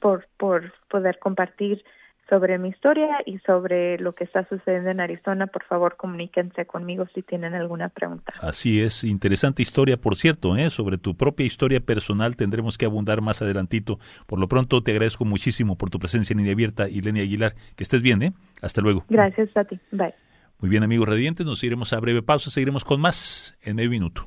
por, 0.00 0.26
por 0.38 0.72
poder 0.88 1.18
compartir 1.18 1.84
sobre 2.28 2.58
mi 2.58 2.70
historia 2.70 3.18
y 3.24 3.38
sobre 3.38 3.98
lo 3.98 4.12
que 4.12 4.24
está 4.24 4.46
sucediendo 4.48 4.90
en 4.90 5.00
Arizona. 5.00 5.46
Por 5.46 5.62
favor, 5.64 5.96
comuníquense 5.96 6.66
conmigo 6.66 7.06
si 7.14 7.22
tienen 7.22 7.54
alguna 7.54 7.88
pregunta. 7.88 8.32
Así 8.40 8.80
es, 8.80 9.04
interesante 9.04 9.62
historia, 9.62 9.96
por 9.96 10.16
cierto, 10.16 10.56
¿eh? 10.56 10.70
sobre 10.70 10.98
tu 10.98 11.16
propia 11.16 11.46
historia 11.46 11.80
personal 11.80 12.36
tendremos 12.36 12.78
que 12.78 12.86
abundar 12.86 13.20
más 13.20 13.42
adelantito. 13.42 13.98
Por 14.26 14.40
lo 14.40 14.48
pronto, 14.48 14.82
te 14.82 14.90
agradezco 14.90 15.24
muchísimo 15.24 15.76
por 15.76 15.90
tu 15.90 15.98
presencia 15.98 16.34
en 16.34 16.38
línea 16.38 16.54
abierta, 16.54 16.88
Ilenia 16.88 17.22
Aguilar. 17.22 17.52
Que 17.76 17.84
estés 17.84 18.02
bien, 18.02 18.22
¿eh? 18.22 18.32
Hasta 18.60 18.80
luego. 18.80 19.04
Gracias 19.08 19.56
a 19.56 19.64
ti. 19.64 19.78
Bye. 19.92 20.14
Muy 20.58 20.70
bien, 20.70 20.82
amigos 20.82 21.08
radiantes, 21.08 21.44
nos 21.44 21.62
iremos 21.62 21.92
a 21.92 22.00
breve 22.00 22.22
pausa, 22.22 22.50
seguiremos 22.50 22.84
con 22.84 23.00
más 23.00 23.58
en 23.62 23.76
medio 23.76 23.90
minuto. 23.90 24.26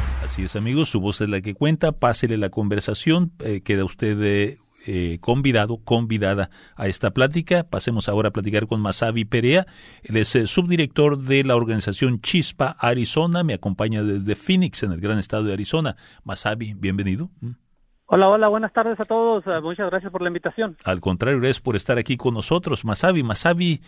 Así 0.31 0.45
es, 0.45 0.55
amigos, 0.55 0.87
su 0.87 1.01
voz 1.01 1.19
es 1.19 1.27
la 1.27 1.41
que 1.41 1.53
cuenta. 1.53 1.91
Pásele 1.91 2.37
la 2.37 2.47
conversación. 2.47 3.33
Eh, 3.39 3.59
queda 3.65 3.83
usted 3.83 4.17
eh, 4.21 4.57
eh, 4.87 5.17
convidado, 5.19 5.79
convidada 5.83 6.49
a 6.77 6.87
esta 6.87 7.11
plática. 7.11 7.65
Pasemos 7.69 8.07
ahora 8.07 8.29
a 8.29 8.31
platicar 8.31 8.65
con 8.65 8.79
Masabi 8.79 9.25
Perea. 9.25 9.65
Él 10.03 10.15
es 10.15 10.29
subdirector 10.29 11.17
de 11.17 11.43
la 11.43 11.57
organización 11.57 12.21
Chispa 12.21 12.77
Arizona. 12.79 13.43
Me 13.43 13.53
acompaña 13.53 14.03
desde 14.03 14.35
Phoenix, 14.35 14.83
en 14.83 14.93
el 14.93 15.01
gran 15.01 15.19
estado 15.19 15.43
de 15.43 15.51
Arizona. 15.51 15.97
Masabi, 16.23 16.75
bienvenido. 16.75 17.29
Mm. 17.41 17.51
Hola, 18.05 18.29
hola, 18.29 18.47
buenas 18.47 18.71
tardes 18.71 18.99
a 19.01 19.05
todos. 19.05 19.43
Muchas 19.61 19.89
gracias 19.89 20.11
por 20.13 20.21
la 20.21 20.29
invitación. 20.29 20.77
Al 20.85 20.99
contrario, 21.01 21.39
gracias 21.39 21.61
por 21.61 21.77
estar 21.77 21.97
aquí 21.97 22.15
con 22.15 22.33
nosotros, 22.33 22.83
Masabi. 22.83 23.23
Masabi, 23.23 23.81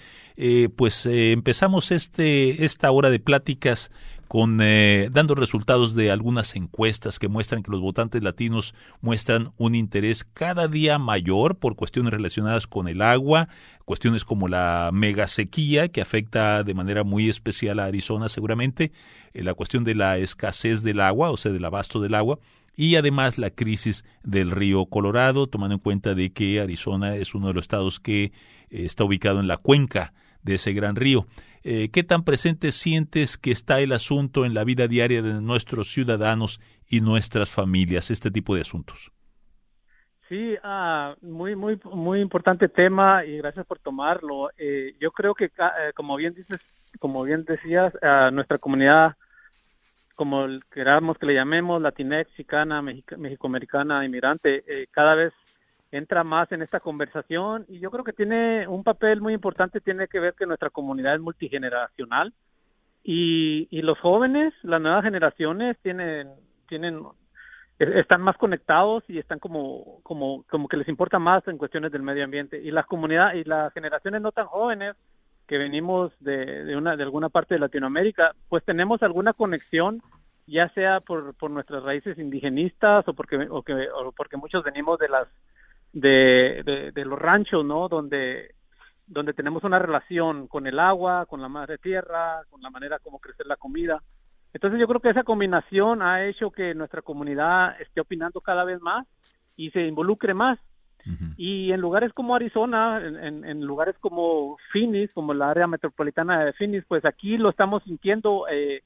pues 0.77 1.05
empezamos 1.05 1.91
este, 1.91 2.63
esta 2.63 2.89
hora 2.91 3.09
de 3.09 3.19
pláticas 3.19 3.91
con 4.33 4.61
eh, 4.63 5.09
dando 5.11 5.35
resultados 5.35 5.93
de 5.93 6.09
algunas 6.09 6.55
encuestas 6.55 7.19
que 7.19 7.27
muestran 7.27 7.61
que 7.61 7.69
los 7.69 7.81
votantes 7.81 8.23
latinos 8.23 8.73
muestran 8.99 9.53
un 9.57 9.75
interés 9.75 10.23
cada 10.23 10.67
día 10.67 10.97
mayor 10.97 11.57
por 11.57 11.75
cuestiones 11.75 12.13
relacionadas 12.13 12.65
con 12.65 12.87
el 12.87 13.03
agua, 13.03 13.47
cuestiones 13.85 14.25
como 14.25 14.47
la 14.47 14.89
mega 14.91 15.27
sequía 15.27 15.89
que 15.89 16.01
afecta 16.01 16.63
de 16.63 16.73
manera 16.73 17.03
muy 17.03 17.29
especial 17.29 17.79
a 17.79 17.85
Arizona 17.85 18.27
seguramente, 18.27 18.91
eh, 19.35 19.43
la 19.43 19.53
cuestión 19.53 19.83
de 19.83 19.93
la 19.93 20.17
escasez 20.17 20.81
del 20.81 21.01
agua, 21.01 21.29
o 21.29 21.37
sea, 21.37 21.51
del 21.51 21.65
abasto 21.65 22.01
del 22.01 22.15
agua, 22.15 22.39
y 22.75 22.95
además 22.95 23.37
la 23.37 23.51
crisis 23.51 24.03
del 24.23 24.49
río 24.49 24.87
Colorado, 24.87 25.45
tomando 25.45 25.75
en 25.75 25.79
cuenta 25.79 26.15
de 26.15 26.33
que 26.33 26.59
Arizona 26.59 27.17
es 27.17 27.35
uno 27.35 27.49
de 27.49 27.53
los 27.53 27.65
estados 27.65 27.99
que 27.99 28.23
eh, 28.23 28.31
está 28.71 29.03
ubicado 29.03 29.41
en 29.41 29.47
la 29.47 29.57
cuenca 29.57 30.11
de 30.43 30.55
ese 30.55 30.73
gran 30.73 30.95
río. 30.95 31.25
Eh, 31.63 31.89
¿Qué 31.91 32.03
tan 32.03 32.23
presente 32.25 32.71
sientes 32.71 33.37
que 33.37 33.51
está 33.51 33.79
el 33.79 33.93
asunto 33.93 34.43
en 34.45 34.53
la 34.53 34.65
vida 34.65 34.87
diaria 34.87 35.21
de 35.21 35.41
nuestros 35.41 35.91
ciudadanos 35.91 36.59
y 36.89 36.99
nuestras 36.99 37.49
familias, 37.49 38.11
este 38.11 38.31
tipo 38.31 38.53
de 38.53 38.61
asuntos? 38.61 39.11
Sí, 40.27 40.55
ah, 40.63 41.15
muy, 41.21 41.55
muy, 41.55 41.79
muy 41.85 42.19
importante 42.19 42.67
tema 42.67 43.23
y 43.23 43.37
gracias 43.37 43.65
por 43.65 43.79
tomarlo. 43.79 44.49
Eh, 44.57 44.95
yo 44.99 45.11
creo 45.11 45.33
que, 45.33 45.45
eh, 45.45 45.93
como 45.95 46.17
bien 46.17 46.33
dices, 46.33 46.59
como 46.99 47.23
bien 47.23 47.45
decías, 47.45 47.93
nuestra 48.31 48.57
comunidad, 48.57 49.15
como 50.15 50.45
queramos 50.71 51.17
que 51.17 51.25
le 51.25 51.33
llamemos, 51.33 51.81
latinex, 51.81 52.31
chicana, 52.35 52.81
mexicoamericana, 52.81 54.05
inmigrante, 54.05 54.63
cada 54.91 55.15
vez 55.15 55.33
entra 55.93 56.23
más 56.23 56.51
en 56.51 56.63
esta 56.63 56.79
conversación 56.79 57.65
y 57.69 57.79
yo 57.79 57.91
creo 57.91 58.03
que 58.03 58.13
tiene 58.13 58.67
un 58.67 58.83
papel 58.83 59.21
muy 59.21 59.33
importante, 59.33 59.79
tiene 59.79 60.07
que 60.07 60.19
ver 60.19 60.33
que 60.33 60.47
nuestra 60.47 60.71
comunidad 60.71 61.13
es 61.13 61.21
multigeneracional 61.21 62.33
y, 63.03 63.67
y 63.69 63.83
los 63.83 63.99
jóvenes, 63.99 64.53
las 64.63 64.81
nuevas 64.81 65.03
generaciones 65.03 65.77
tienen, 65.83 66.31
tienen, 66.67 67.03
están 67.77 68.21
más 68.21 68.37
conectados 68.37 69.03
y 69.07 69.19
están 69.19 69.37
como, 69.37 69.99
como, 70.01 70.43
como 70.49 70.67
que 70.67 70.77
les 70.77 70.87
importa 70.87 71.19
más 71.19 71.47
en 71.47 71.59
cuestiones 71.59 71.91
del 71.91 72.01
medio 72.01 72.23
ambiente. 72.23 72.59
Y 72.59 72.71
las 72.71 72.87
comunidades 72.87 73.45
y 73.45 73.47
las 73.47 73.71
generaciones 73.73 74.21
no 74.21 74.31
tan 74.31 74.47
jóvenes 74.47 74.95
que 75.47 75.59
venimos 75.59 76.11
de, 76.21 76.63
de 76.63 76.75
una, 76.75 76.95
de 76.95 77.03
alguna 77.03 77.29
parte 77.29 77.53
de 77.53 77.59
Latinoamérica, 77.59 78.33
pues 78.49 78.63
tenemos 78.63 79.03
alguna 79.03 79.33
conexión 79.33 80.01
ya 80.47 80.69
sea 80.69 80.99
por, 80.99 81.35
por 81.35 81.51
nuestras 81.51 81.83
raíces 81.83 82.17
indigenistas 82.17 83.07
o 83.07 83.13
porque, 83.13 83.47
o 83.49 83.61
que, 83.61 83.73
o 83.73 84.11
porque 84.11 84.37
muchos 84.37 84.63
venimos 84.63 84.99
de 84.99 85.09
las 85.09 85.27
de, 85.93 86.91
de, 86.93 87.05
los 87.05 87.19
ranchos, 87.19 87.63
¿no? 87.63 87.87
Donde, 87.87 88.55
donde 89.05 89.33
tenemos 89.33 89.63
una 89.63 89.79
relación 89.79 90.47
con 90.47 90.67
el 90.67 90.79
agua, 90.79 91.25
con 91.27 91.41
la 91.41 91.47
madre 91.47 91.77
tierra, 91.77 92.41
con 92.49 92.61
la 92.61 92.69
manera 92.69 92.99
como 92.99 93.19
crecer 93.19 93.45
la 93.45 93.55
comida. 93.55 94.01
Entonces 94.53 94.79
yo 94.79 94.87
creo 94.87 94.99
que 94.99 95.09
esa 95.09 95.23
combinación 95.23 96.01
ha 96.01 96.25
hecho 96.25 96.51
que 96.51 96.75
nuestra 96.75 97.01
comunidad 97.01 97.79
esté 97.81 98.01
opinando 98.01 98.41
cada 98.41 98.63
vez 98.63 98.81
más 98.81 99.07
y 99.55 99.71
se 99.71 99.85
involucre 99.85 100.33
más 100.33 100.59
Y 101.37 101.71
en 101.71 101.81
lugares 101.81 102.13
como 102.13 102.35
Arizona, 102.35 103.01
en, 103.03 103.43
en, 103.43 103.61
lugares 103.61 103.95
como 103.99 104.57
Phoenix, 104.71 105.13
como 105.13 105.33
la 105.33 105.49
área 105.49 105.67
metropolitana 105.67 106.45
de 106.45 106.53
Phoenix, 106.53 106.85
pues 106.87 107.03
aquí 107.03 107.37
lo 107.37 107.49
estamos 107.49 107.83
sintiendo. 107.83 108.45
Eh, 108.49 108.83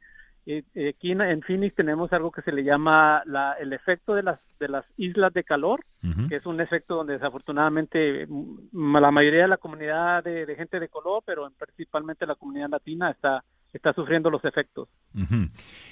aquí 0.89 1.11
en, 1.11 1.41
Phoenix 1.41 1.75
tenemos 1.75 2.11
algo 2.13 2.31
que 2.31 2.41
se 2.41 2.51
le 2.51 2.63
llama 2.63 3.21
la, 3.25 3.53
el 3.53 3.73
efecto 3.73 4.15
de 4.15 4.23
las, 4.23 4.39
de 4.59 4.69
las 4.69 4.85
islas 4.95 5.33
de 5.33 5.43
calor, 5.43 5.83
que 6.29 6.37
es 6.37 6.45
un 6.45 6.61
efecto 6.61 6.95
donde 6.95 7.13
desafortunadamente 7.13 8.27
la 8.71 9.11
mayoría 9.11 9.41
de 9.41 9.47
la 9.49 9.57
comunidad 9.57 10.23
de, 10.23 10.55
gente 10.55 10.79
de 10.79 10.87
color, 10.87 11.21
pero 11.25 11.49
principalmente 11.57 12.25
la 12.25 12.35
comunidad 12.35 12.69
latina 12.69 13.11
está 13.11 13.43
está 13.73 13.93
sufriendo 13.93 14.29
los 14.29 14.43
efectos. 14.45 14.89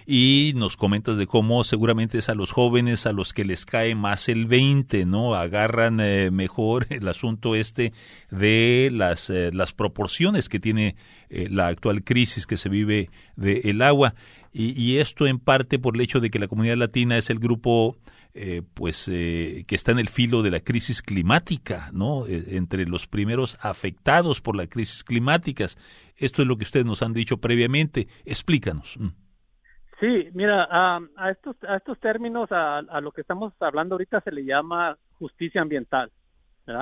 Y 0.06 0.54
nos 0.56 0.78
comentas 0.78 1.18
de 1.18 1.28
cómo 1.28 1.64
seguramente 1.64 2.18
es 2.18 2.30
a 2.30 2.36
los 2.36 2.52
jóvenes 2.52 3.06
a 3.06 3.12
los 3.12 3.34
que 3.34 3.46
les 3.46 3.66
cae 3.66 3.96
más 3.96 4.30
el 4.30 4.46
20, 4.46 5.06
¿no? 5.06 5.36
Agarran 5.36 6.00
eh, 6.00 6.32
mejor 6.32 6.88
el 6.90 7.08
asunto 7.08 7.56
este 7.56 7.94
de 8.32 8.90
las, 8.92 9.30
eh, 9.30 9.52
las 9.54 9.74
proporciones 9.74 10.50
que 10.50 10.60
tiene 10.60 10.96
eh, 11.30 11.48
la 11.50 11.68
actual 11.68 12.04
crisis 12.04 12.48
que 12.48 12.58
se 12.58 12.70
vive 12.70 13.10
del 13.36 13.82
agua. 13.82 14.16
Y, 14.52 14.72
y, 14.82 15.00
esto 15.00 15.28
en 15.28 15.40
parte 15.40 15.80
por 15.80 15.96
el 15.96 16.02
hecho 16.02 16.22
de 16.22 16.30
que 16.30 16.40
la 16.40 16.48
comunidad 16.48 16.78
latina 16.78 17.18
es 17.18 17.30
el 17.30 17.40
grupo 17.40 17.98
eh, 18.38 18.64
pues 18.74 19.08
eh, 19.08 19.64
que 19.66 19.76
está 19.76 19.94
en 19.94 20.00
el 20.00 20.10
filo 20.10 20.42
de 20.42 20.52
la 20.52 20.60
crisis 20.60 21.02
climática, 21.02 21.90
¿no? 21.94 22.28
Eh, 22.28 22.58
entre 22.58 22.86
los 22.86 23.08
primeros 23.08 23.58
afectados 23.64 24.42
por 24.42 24.58
la 24.58 24.68
crisis 24.68 25.06
climática. 25.06 25.64
Esto 26.18 26.42
es 26.42 26.48
lo 26.50 26.58
que 26.58 26.64
ustedes 26.64 26.86
nos 26.86 27.02
han 27.02 27.14
dicho 27.14 27.38
previamente. 27.38 28.10
Explícanos. 28.26 28.98
Mm. 29.00 29.08
Sí, 30.02 30.30
mira, 30.34 30.68
a, 30.70 31.32
estos 31.32 31.56
a 31.64 31.78
estos 31.78 31.98
términos, 32.02 32.52
a, 32.52 32.82
lo 33.00 33.14
que 33.14 33.22
estamos 33.22 33.54
hablando 33.62 33.96
ahorita 33.96 34.20
se 34.20 34.34
le 34.34 34.44
llama 34.44 34.98
justicia 35.14 35.62
ambiental. 35.62 36.12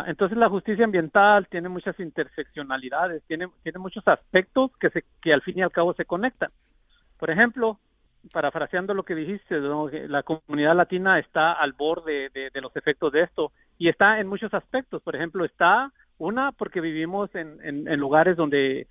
Entonces 0.07 0.35
la 0.39 0.49
justicia 0.49 0.85
ambiental 0.85 1.47
tiene 1.49 1.69
muchas 1.69 1.99
interseccionalidades, 1.99 3.21
tiene, 3.27 3.47
tiene 3.61 3.77
muchos 3.77 4.07
aspectos 4.07 4.71
que, 4.79 4.89
se, 4.89 5.03
que 5.21 5.33
al 5.33 5.43
fin 5.43 5.59
y 5.59 5.61
al 5.61 5.71
cabo 5.71 5.93
se 5.93 6.05
conectan. 6.05 6.49
Por 7.19 7.29
ejemplo, 7.29 7.79
parafraseando 8.31 8.93
lo 8.93 9.03
que 9.03 9.15
dijiste, 9.15 9.59
la 9.59 10.23
comunidad 10.23 10.75
latina 10.75 11.19
está 11.19 11.53
al 11.53 11.73
borde 11.73 12.29
de, 12.29 12.61
los 12.61 12.75
efectos 12.75 13.11
de 13.11 13.23
esto 13.23 13.51
y 13.77 13.89
está 13.89 14.19
en 14.19 14.27
muchos 14.27 14.53
aspectos. 14.53 15.01
Por 15.01 15.15
ejemplo, 15.15 15.45
está 15.45 15.91
una 16.17 16.51
porque 16.51 16.79
vivimos 16.79 17.33
en, 17.35 17.59
en, 17.63 17.99
lugares 17.99 18.37
donde 18.37 18.87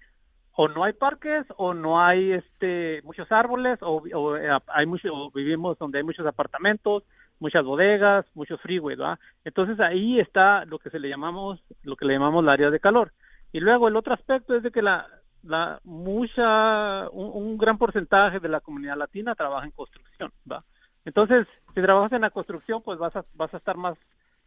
o 0.54 0.68
no 0.68 0.84
hay 0.84 0.92
parques 0.92 1.46
o 1.56 1.72
no 1.72 2.04
hay 2.04 2.32
este 2.32 3.00
muchos 3.04 3.30
árboles 3.32 3.78
o, 3.80 4.36
eh, 4.36 4.50
hay 4.66 4.84
mucho, 4.86 5.30
vivimos 5.30 5.78
donde 5.78 5.98
hay 5.98 6.04
muchos 6.04 6.26
apartamentos, 6.26 7.04
muchas 7.40 7.64
bodegas, 7.64 8.26
muchos 8.34 8.60
freeways. 8.60 8.98
Entonces 9.44 9.80
ahí 9.80 10.20
está 10.20 10.66
lo 10.66 10.78
que 10.78 10.90
se 10.90 10.98
le 10.98 11.08
llamamos 11.08 11.62
lo 11.84 11.96
que 11.96 12.04
le 12.04 12.14
llamamos 12.14 12.44
la 12.44 12.52
área 12.52 12.70
de 12.70 12.80
calor. 12.80 13.12
Y 13.52 13.60
luego 13.60 13.88
el 13.88 13.96
otro 13.96 14.12
aspecto 14.12 14.54
es 14.54 14.62
de 14.62 14.70
que 14.70 14.82
la 14.82 15.06
la 15.42 15.80
mucha 15.84 17.08
un, 17.10 17.58
gran 17.58 17.78
porcentaje 17.78 18.38
de 18.40 18.48
la 18.48 18.60
comunidad 18.60 18.96
latina 18.96 19.34
trabaja 19.34 19.66
en 19.66 19.72
construcción 19.72 20.30
va 20.50 20.62
entonces 21.04 21.46
si 21.74 21.82
trabajas 21.82 22.12
en 22.12 22.22
la 22.22 22.30
construcción 22.30 22.82
pues 22.82 22.98
vas 22.98 23.14
a 23.16 23.24
vas 23.34 23.52
a 23.52 23.56
estar 23.56 23.76
más 23.76 23.96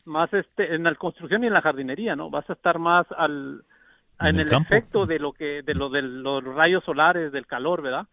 más 0.06 0.34
este 0.34 0.74
en 0.74 0.84
la 0.84 0.96
construcción 0.96 1.44
y 1.44 1.48
en 1.48 1.54
la 1.54 1.62
jardinería 1.62 2.16
no 2.16 2.30
vas 2.30 2.50
a 2.50 2.54
estar 2.54 2.80
más 2.80 3.06
al 3.18 3.64
en, 4.22 4.40
el, 4.40 4.54
efecto 4.54 5.06
de 5.06 5.20
lo 5.20 5.34
que 5.34 5.62
de 5.64 5.76
lo 5.76 5.90
de 5.90 6.02
los 6.02 6.42
rayos 6.44 6.84
solares 6.86 7.34
del 7.34 7.46
calor 7.46 7.82
verdad 7.82 8.08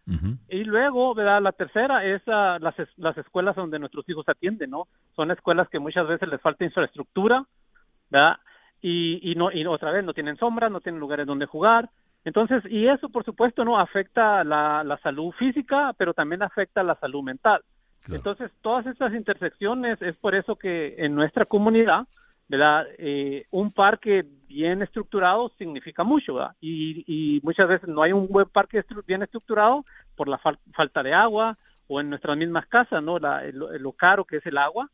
y 0.49 0.64
luego 0.64 1.14
verdad 1.14 1.41
la 1.41 1.53
tercera 1.53 2.05
es 2.05 2.20
uh, 2.26 2.59
las 2.59 2.74
las 2.97 3.16
escuelas 3.18 3.55
donde 3.55 3.78
nuestros 3.78 4.09
hijos 4.09 4.28
atienden 4.28 4.70
no 4.70 4.89
son 5.14 5.30
escuelas 5.30 5.68
que 5.68 5.78
muchas 5.78 6.09
veces 6.09 6.28
les 6.28 6.41
falta 6.41 6.64
infraestructura 6.64 7.45
verdad 8.11 8.39
y, 8.80 9.30
y 9.30 9.37
no 9.37 9.53
y 9.53 9.64
otra 9.66 9.93
vez 9.93 10.05
no 10.05 10.12
tienen 10.12 10.37
sombras 10.37 10.72
no 10.72 10.80
tienen 10.80 11.01
lugares 11.01 11.26
donde 11.26 11.47
jugar 11.47 11.89
entonces, 12.25 12.62
y 12.70 12.87
eso 12.87 13.09
por 13.09 13.25
supuesto 13.25 13.64
no 13.64 13.79
afecta 13.79 14.45
la, 14.45 14.85
la 14.85 14.99
salud 14.99 15.33
física, 15.33 15.93
pero 15.97 16.14
también 16.14 16.43
afecta 16.43 16.83
la 16.83 16.95
salud 16.97 17.23
mental. 17.23 17.62
Entonces, 18.09 18.51
todas 18.62 18.87
estas 18.87 19.14
intersecciones 19.14 20.03
es 20.03 20.16
por 20.16 20.35
eso 20.35 20.57
que 20.57 20.97
en 20.99 21.14
nuestra 21.14 21.45
comunidad, 21.45 22.07
¿verdad? 22.49 22.87
Eh, 22.99 23.47
un 23.51 23.70
parque 23.73 24.25
bien 24.49 24.83
estructurado 24.83 25.51
significa 25.57 26.03
mucho, 26.03 26.35
¿verdad? 26.35 26.57
Y, 26.61 27.05
y 27.07 27.41
muchas 27.43 27.68
veces 27.68 27.89
no 27.89 28.03
hay 28.03 28.12
un 28.12 28.27
buen 28.27 28.49
parque 28.49 28.85
bien 29.07 29.23
estructurado 29.23 29.85
por 30.16 30.29
la 30.29 30.39
falta 30.39 31.03
de 31.03 31.14
agua 31.14 31.57
o 31.87 32.01
en 32.01 32.11
nuestras 32.11 32.37
mismas 32.37 32.66
casas, 32.66 33.03
¿no? 33.03 33.18
La, 33.18 33.43
lo 33.53 33.93
caro 33.93 34.25
que 34.25 34.39
es 34.39 34.47
el 34.47 34.59
agua 34.59 34.91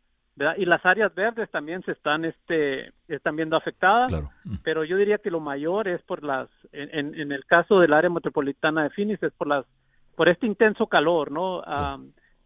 y 0.57 0.65
las 0.65 0.85
áreas 0.85 1.15
verdes 1.15 1.51
también 1.51 1.83
se 1.83 1.93
están 1.93 2.25
este 2.25 2.93
están 3.09 3.37
viendo 3.37 3.57
afectadas 3.57 4.11
mm. 4.45 4.57
pero 4.63 4.85
yo 4.85 4.97
diría 4.97 5.19
que 5.19 5.31
lo 5.31 5.41
mayor 5.41 5.89
es 5.89 6.03
por 6.03 6.23
las 6.23 6.49
en, 6.73 7.15
en 7.15 7.33
el 7.33 7.45
caso 7.45 7.81
del 7.81 7.93
área 7.93 8.11
metropolitana 8.11 8.85
de 8.85 8.91
Phoenix 8.91 9.23
es 9.23 9.33
por 9.33 9.49
las 9.49 9.65
por 10.17 10.29
este 10.29 10.47
intenso 10.47 10.87
calor 10.87 11.31
no 11.31 11.63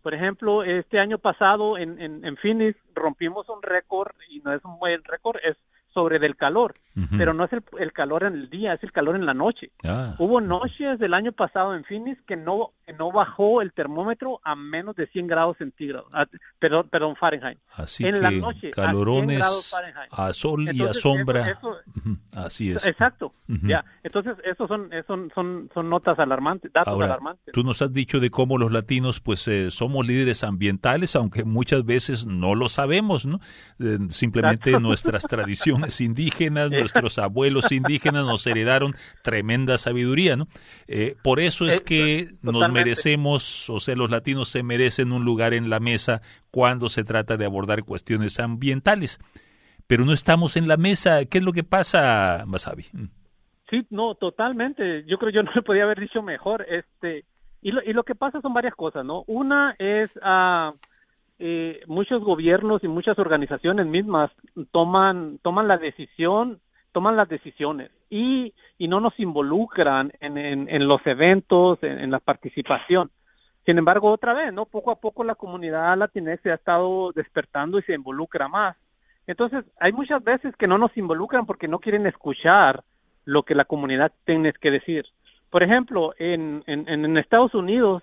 por 0.03 0.15
ejemplo 0.15 0.65
este 0.65 0.99
año 0.99 1.19
pasado 1.19 1.79
en, 1.79 2.01
en, 2.01 2.25
en 2.25 2.37
Phoenix 2.37 2.79
rompimos 2.95 3.49
un 3.49 3.63
récord 3.63 4.13
y 4.29 4.41
no 4.41 4.53
es 4.53 4.65
un 4.65 4.79
buen 4.79 5.03
récord 5.05 5.37
es 5.45 5.57
sobre 5.93 6.19
del 6.19 6.37
calor, 6.37 6.75
pero 7.17 7.35
no 7.35 7.45
es 7.45 7.51
el, 7.53 7.93
calor 7.93 8.25
en 8.25 8.35
el 8.35 8.51
día, 8.51 8.75
es 8.75 8.83
el 8.83 8.93
calor 8.93 9.17
en 9.17 9.27
la 9.27 9.35
noche. 9.35 9.71
Ah. 9.85 10.15
Hubo 10.19 10.41
noches 10.41 10.99
del 10.99 11.15
año 11.15 11.33
pasado 11.33 11.75
en 11.75 11.85
Phoenix 11.85 12.21
que 12.27 12.37
no 12.37 12.71
que 12.85 12.93
no 12.93 13.13
bajó 13.13 13.63
el 13.63 13.73
termómetro 13.73 14.41
a 14.43 14.57
menos 14.57 14.97
de 14.97 15.07
100 15.07 15.27
grados 15.29 15.57
centígrados, 15.57 16.09
perdón, 16.59 16.89
perdón, 16.91 17.17
Fahrenheit. 17.17 17.59
Así 17.77 18.05
en 18.05 18.21
la 18.21 18.31
noche, 18.31 18.71
calorones 18.71 19.41
a, 20.11 20.33
sol 20.33 20.69
y 20.73 20.83
a 20.83 20.93
sombra. 20.93 21.59
Así 22.35 22.73
es. 22.73 22.85
Exacto. 22.87 23.35
Ya, 23.63 23.85
entonces 24.03 24.37
esos 24.45 24.69
son 24.69 24.91
son 25.07 25.31
son 25.35 25.71
son 25.75 25.91
notas 25.91 26.19
alarmantes, 26.19 26.73
datos 26.73 27.01
alarmantes. 27.01 27.53
Tú 27.53 27.63
nos 27.63 27.83
has 27.83 27.93
dicho 27.93 28.19
de 28.19 28.31
cómo 28.31 28.59
los 28.59 28.73
latinos 28.73 29.21
pues 29.21 29.47
eh, 29.49 29.71
somos 29.71 30.07
líderes 30.07 30.43
ambientales, 30.43 31.15
aunque 31.17 31.45
muchas 31.45 31.85
veces 31.85 32.27
no 32.27 32.55
lo 32.55 32.69
sabemos, 32.69 33.27
¿no? 33.27 33.41
Eh, 33.79 33.99
simplemente 34.11 34.79
nuestras 34.81 35.25
tradiciones 35.25 35.82
indígenas, 36.01 36.71
nuestros 36.71 37.19
abuelos 37.19 37.73
indígenas 37.73 38.27
nos 38.27 38.47
heredaron 38.47 38.95
tremenda 39.23 39.79
sabiduría, 39.79 40.37
¿no? 40.37 40.49
Eh, 40.87 41.17
por 41.23 41.41
eso 41.41 41.67
es 41.67 41.81
que 41.81 42.35
nos 42.43 42.71
merecemos, 42.71 43.69
o 43.71 43.81
sea, 43.81 43.97
los 43.97 44.11
latinos 44.11 44.49
se 44.49 44.63
merecen 44.63 45.13
un 45.13 45.25
lugar 45.25 45.55
en 45.55 45.71
la 45.71 45.81
mesa 45.81 46.23
cuando 46.51 46.89
se 46.89 47.05
trata 47.05 47.37
de 47.37 47.45
abordar 47.45 47.85
cuestiones 47.85 48.39
ambientales. 48.41 49.19
Pero 49.87 50.05
no 50.05 50.13
estamos 50.13 50.57
en 50.57 50.69
la 50.69 50.77
mesa. 50.77 51.25
¿Qué 51.27 51.39
es 51.39 51.45
lo 51.45 51.53
que 51.53 51.65
pasa, 51.65 52.45
Masabi? 52.47 52.87
Mm. 52.93 53.05
Sí, 53.69 53.87
no, 53.91 54.15
totalmente. 54.15 55.05
Yo 55.07 55.19
creo 55.19 55.31
que 55.31 55.37
yo 55.37 55.43
no 55.43 55.51
le 55.55 55.63
podía 55.63 55.85
haber 55.85 56.01
dicho 56.01 56.23
mejor. 56.23 56.67
Este, 56.69 57.25
y 57.63 57.73
lo, 57.73 57.83
y 57.83 57.93
lo 57.93 58.05
que 58.05 58.15
pasa 58.15 58.41
son 58.41 58.55
varias 58.55 58.75
cosas, 58.75 59.05
¿no? 59.05 59.25
Una 59.27 59.75
es... 59.79 60.11
Uh, 60.17 60.77
eh, 61.39 61.81
muchos 61.87 62.23
gobiernos 62.23 62.85
y 62.85 62.89
muchas 62.89 63.19
organizaciones 63.19 63.87
mismas 63.87 64.31
toman 64.71 65.39
toman 65.43 65.69
la 65.69 65.79
decisión 65.79 66.61
toman 66.93 67.17
las 67.17 67.29
decisiones 67.29 67.91
y, 68.11 68.55
y 68.79 68.89
no 68.89 69.01
nos 69.01 69.19
involucran 69.19 70.13
en, 70.21 70.37
en, 70.37 70.87
los 70.87 71.05
eventos, 71.07 71.79
en, 71.83 72.11
la 72.11 72.21
participación. 72.21 73.11
Sin 73.65 73.79
embargo, 73.79 74.11
otra 74.11 74.35
vez, 74.35 74.53
¿no? 74.53 74.67
Poco 74.67 74.91
a 74.91 75.01
poco 75.01 75.25
la 75.25 75.35
comunidad 75.35 75.97
latinx 75.97 76.41
se 76.43 76.51
ha 76.51 76.57
estado 76.57 77.13
despertando 77.13 77.79
y 77.79 77.83
se 77.83 77.95
involucra 77.95 78.49
más. 78.49 78.77
Entonces, 79.27 79.65
hay 79.81 79.93
muchas 79.93 80.23
veces 80.23 80.55
que 80.57 80.67
no 80.67 80.79
nos 80.79 80.95
involucran 80.97 81.47
porque 81.47 81.69
no 81.69 81.79
quieren 81.79 82.07
escuchar 82.07 82.83
lo 83.25 83.45
que 83.45 83.55
la 83.55 83.65
comunidad 83.65 84.13
tiene 84.27 84.53
que 84.53 84.71
decir. 84.71 85.07
Por 85.49 85.63
ejemplo, 85.63 86.13
en, 86.19 86.63
en 86.67 87.17
Estados 87.17 87.55
Unidos, 87.55 88.03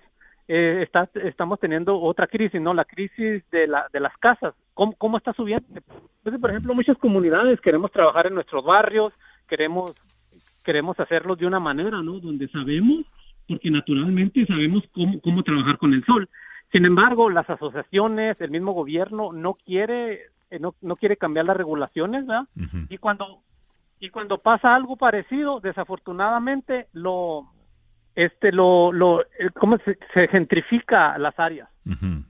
eh, 0.52 0.82
está, 0.82 1.08
estamos 1.22 1.60
teniendo 1.60 1.96
otra 2.00 2.26
crisis, 2.26 2.60
¿no? 2.60 2.74
La 2.74 2.84
crisis 2.84 3.48
de, 3.52 3.68
la, 3.68 3.86
de 3.92 4.00
las 4.00 4.16
casas. 4.18 4.52
¿Cómo, 4.74 4.96
¿Cómo 4.98 5.16
está 5.16 5.32
subiendo? 5.32 5.64
Entonces, 5.68 6.40
por 6.40 6.50
ejemplo, 6.50 6.74
muchas 6.74 6.98
comunidades 6.98 7.60
queremos 7.60 7.92
trabajar 7.92 8.26
en 8.26 8.34
nuestros 8.34 8.64
barrios, 8.64 9.12
queremos, 9.48 9.94
queremos 10.64 10.98
hacerlo 10.98 11.36
de 11.36 11.46
una 11.46 11.60
manera, 11.60 12.02
¿no? 12.02 12.18
Donde 12.18 12.48
sabemos, 12.48 13.06
porque 13.46 13.70
naturalmente 13.70 14.44
sabemos 14.44 14.82
cómo, 14.92 15.20
cómo 15.20 15.44
trabajar 15.44 15.78
con 15.78 15.94
el 15.94 16.04
sol. 16.04 16.28
Sin 16.72 16.84
embargo, 16.84 17.30
las 17.30 17.48
asociaciones, 17.48 18.40
el 18.40 18.50
mismo 18.50 18.72
gobierno 18.72 19.32
no 19.32 19.54
quiere, 19.54 20.22
eh, 20.50 20.58
no, 20.58 20.74
no 20.80 20.96
quiere 20.96 21.16
cambiar 21.16 21.46
las 21.46 21.56
regulaciones, 21.56 22.26
¿verdad? 22.26 22.48
Y 22.88 22.98
cuando 22.98 23.38
y 24.00 24.08
cuando 24.08 24.38
pasa 24.38 24.74
algo 24.74 24.96
parecido, 24.96 25.60
desafortunadamente 25.60 26.88
lo 26.92 27.46
este 28.14 28.52
lo 28.52 28.92
lo 28.92 29.24
cómo 29.58 29.78
se, 29.78 30.28
gentrifica 30.28 31.16
las 31.18 31.38
áreas 31.38 31.68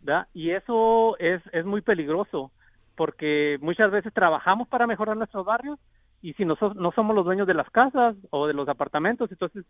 ¿verdad? 0.02 0.28
y 0.34 0.50
eso 0.50 1.16
es 1.18 1.42
es 1.52 1.64
muy 1.64 1.80
peligroso 1.80 2.52
porque 2.96 3.58
muchas 3.60 3.90
veces 3.90 4.12
trabajamos 4.12 4.68
para 4.68 4.86
mejorar 4.86 5.16
nuestros 5.16 5.44
barrios 5.44 5.78
y 6.22 6.34
si 6.34 6.44
nosotros 6.44 6.76
no 6.76 6.92
somos 6.92 7.16
los 7.16 7.24
dueños 7.24 7.46
de 7.46 7.54
las 7.54 7.70
casas 7.70 8.14
o 8.30 8.46
de 8.46 8.54
los 8.54 8.68
apartamentos 8.68 9.30
entonces 9.30 9.64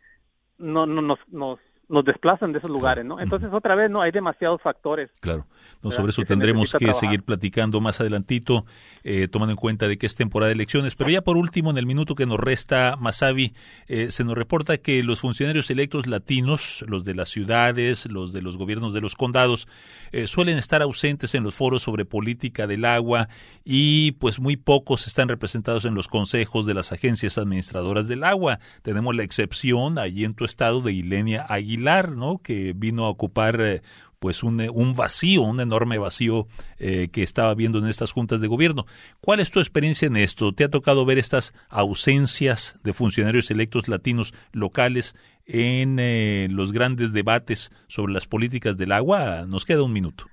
no, 0.59 0.85
no 0.87 1.01
nos, 1.01 1.19
nos 1.29 1.59
nos 1.91 2.05
desplazan 2.05 2.53
de 2.53 2.59
esos 2.59 2.71
lugares, 2.71 3.05
¿no? 3.05 3.21
Entonces, 3.21 3.51
otra 3.53 3.75
vez, 3.75 3.91
no 3.91 4.01
hay 4.01 4.13
demasiados 4.13 4.63
factores. 4.63 5.11
Claro, 5.21 5.47
no, 5.83 5.91
sobre 5.91 6.11
eso 6.11 6.23
tendremos 6.23 6.73
que 6.73 6.95
seguir 6.95 7.25
platicando 7.25 7.81
más 7.81 8.01
adelantito, 8.01 8.65
eh, 9.03 9.27
tomando 9.29 9.53
en 9.53 9.57
cuenta 9.57 9.89
de 9.89 9.99
que 9.99 10.07
es 10.07 10.15
temporada 10.15 10.49
de 10.49 10.55
elecciones. 10.55 10.95
Pero 10.95 11.11
ya 11.11 11.23
por 11.23 11.37
último, 11.37 11.71
en 11.71 11.79
el 11.79 11.87
minuto 11.87 12.15
que 12.15 12.27
nos 12.27 12.39
resta, 12.39 12.97
Masavi, 12.99 13.55
eh, 13.89 14.11
se 14.13 14.23
nos 14.25 14.37
reporta 14.37 14.77
que 14.77 15.03
los 15.03 15.21
funcionarios 15.21 15.69
electos 15.71 16.07
latinos, 16.07 16.85
los 16.87 17.05
de 17.05 17.15
las 17.15 17.29
ciudades, 17.29 18.07
los 18.07 18.33
de 18.33 18.43
los 18.43 18.57
gobiernos 18.57 18.95
de 18.95 19.01
los 19.01 19.17
condados, 19.17 19.67
eh, 20.13 20.29
suelen 20.29 20.59
estar 20.59 20.83
ausentes 20.83 21.35
en 21.35 21.43
los 21.43 21.57
foros 21.57 21.83
sobre 21.83 22.05
política 22.05 22.69
del 22.69 22.85
agua 22.85 23.29
y 23.65 24.13
pues 24.13 24.39
muy 24.39 24.57
pocos 24.57 25.09
están 25.09 25.29
representados 25.29 25.85
en 25.85 25.95
los 25.95 26.07
consejos 26.07 26.67
de 26.67 26.75
las 26.75 26.93
agencias 26.93 27.37
administradoras 27.37 28.07
del 28.07 28.23
agua. 28.23 28.61
Tenemos 28.83 29.17
la 29.17 29.25
excepción 29.25 29.99
allí 29.99 30.25
en 30.25 30.35
tu 30.35 30.45
estado 30.45 30.81
de 30.83 30.93
Ilenia 30.93 31.47
Aguilar 31.49 31.80
¿no? 31.81 32.39
Que 32.39 32.73
vino 32.75 33.05
a 33.05 33.11
ocupar 33.11 33.61
eh, 33.61 33.83
pues 34.21 34.43
un, 34.43 34.61
un, 34.73 34.95
vacío, 34.95 35.43
un 35.43 35.61
enorme 35.61 35.99
vacío 35.99 36.47
eh, 36.79 37.09
que 37.11 37.23
estaba 37.23 37.55
viendo 37.55 37.79
en 37.79 37.87
estas 37.87 38.13
juntas 38.13 38.41
de 38.41 38.49
gobierno. 38.49 38.85
¿Cuál 39.21 39.41
es 39.41 39.51
tu 39.51 39.59
experiencia 39.61 40.07
en 40.07 40.17
esto? 40.17 40.53
¿Te 40.53 40.65
ha 40.65 40.69
tocado 40.69 41.07
ver 41.07 41.19
estas 41.19 41.55
ausencias 41.71 42.81
de 42.85 42.93
funcionarios 42.93 43.51
electos 43.51 43.89
latinos 43.89 44.35
locales 44.53 45.17
en 45.47 45.99
eh, 45.99 46.49
los 46.51 46.71
grandes 46.71 47.13
debates 47.13 47.73
sobre 47.89 48.13
las 48.13 48.27
políticas 48.27 48.77
del 48.77 48.93
agua? 48.93 49.47
Nos 49.47 49.65
queda 49.65 49.83
un 49.83 49.95
minuto. 49.95 50.27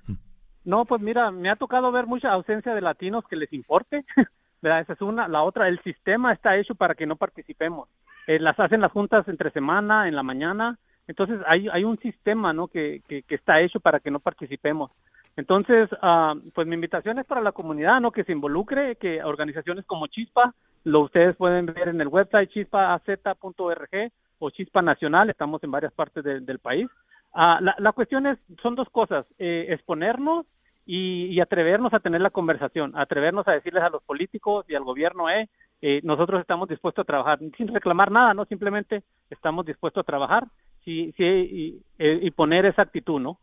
No, 0.64 0.84
pues 0.84 1.00
mira, 1.00 1.30
me 1.30 1.50
ha 1.50 1.56
tocado 1.56 1.90
ver 1.90 2.06
mucha 2.06 2.30
ausencia 2.30 2.74
de 2.74 2.82
latinos 2.82 3.24
que 3.28 3.36
les 3.36 3.52
importe. 3.54 4.04
Esa 4.62 4.92
es 4.92 5.00
una. 5.00 5.28
La 5.28 5.42
otra, 5.42 5.66
el 5.66 5.80
sistema 5.82 6.34
está 6.34 6.58
hecho 6.58 6.74
para 6.74 6.94
que 6.94 7.06
no 7.06 7.16
participemos. 7.16 7.88
las 8.26 8.60
hacen 8.60 8.82
las 8.82 8.92
juntas 8.92 9.26
entre 9.28 9.50
semana, 9.50 10.08
en 10.08 10.14
la 10.14 10.22
mañana, 10.22 10.78
entonces 11.08 11.40
hay, 11.46 11.84
un 11.84 11.98
sistema 11.98 12.52
¿no? 12.52 12.68
que, 12.68 13.02
está 13.28 13.60
hecho 13.60 13.80
para 13.80 13.98
que 13.98 14.10
no 14.10 14.20
participemos. 14.20 14.90
Entonces, 15.36 15.88
uh, 16.02 16.38
pues 16.52 16.66
mi 16.66 16.74
invitación 16.74 17.18
es 17.18 17.26
para 17.26 17.40
la 17.40 17.52
comunidad, 17.52 18.00
¿no? 18.00 18.10
Que 18.10 18.24
se 18.24 18.32
involucre, 18.32 18.96
que 18.96 19.22
organizaciones 19.22 19.86
como 19.86 20.08
Chispa, 20.08 20.52
lo 20.84 21.02
ustedes 21.02 21.36
pueden 21.36 21.66
ver 21.66 21.88
en 21.88 22.00
el 22.00 22.08
website 22.08 22.50
chispaaz.org 22.50 24.12
o 24.40 24.50
Chispa 24.50 24.82
Nacional, 24.82 25.30
estamos 25.30 25.62
en 25.64 25.70
varias 25.70 25.92
partes 25.92 26.24
del 26.24 26.58
país. 26.58 26.88
Uh, 27.34 27.60
la, 27.60 27.74
la, 27.78 27.92
cuestión 27.92 28.26
es, 28.26 28.38
son 28.62 28.74
dos 28.74 28.88
cosas, 28.90 29.26
eh, 29.38 29.66
exponernos 29.68 30.44
y, 30.84 31.26
y, 31.26 31.40
atrevernos 31.40 31.94
a 31.94 32.00
tener 32.00 32.20
la 32.20 32.30
conversación, 32.30 32.92
atrevernos 32.96 33.46
a 33.46 33.52
decirles 33.52 33.82
a 33.82 33.90
los 33.90 34.02
políticos 34.02 34.66
y 34.68 34.74
al 34.74 34.84
gobierno, 34.84 35.30
eh, 35.30 35.48
eh, 35.82 36.00
nosotros 36.02 36.40
estamos 36.40 36.68
dispuestos 36.68 37.02
a 37.02 37.06
trabajar 37.06 37.38
sin 37.56 37.68
reclamar 37.68 38.10
nada, 38.10 38.34
no 38.34 38.44
simplemente 38.46 39.04
estamos 39.30 39.64
dispuestos 39.64 40.00
a 40.00 40.06
trabajar 40.06 40.44
sí, 40.88 41.14
sí, 41.18 41.24
y, 41.24 41.82
y 41.98 42.30
poner 42.30 42.64
esa 42.64 42.82
actitud, 42.82 43.20
¿no? 43.20 43.38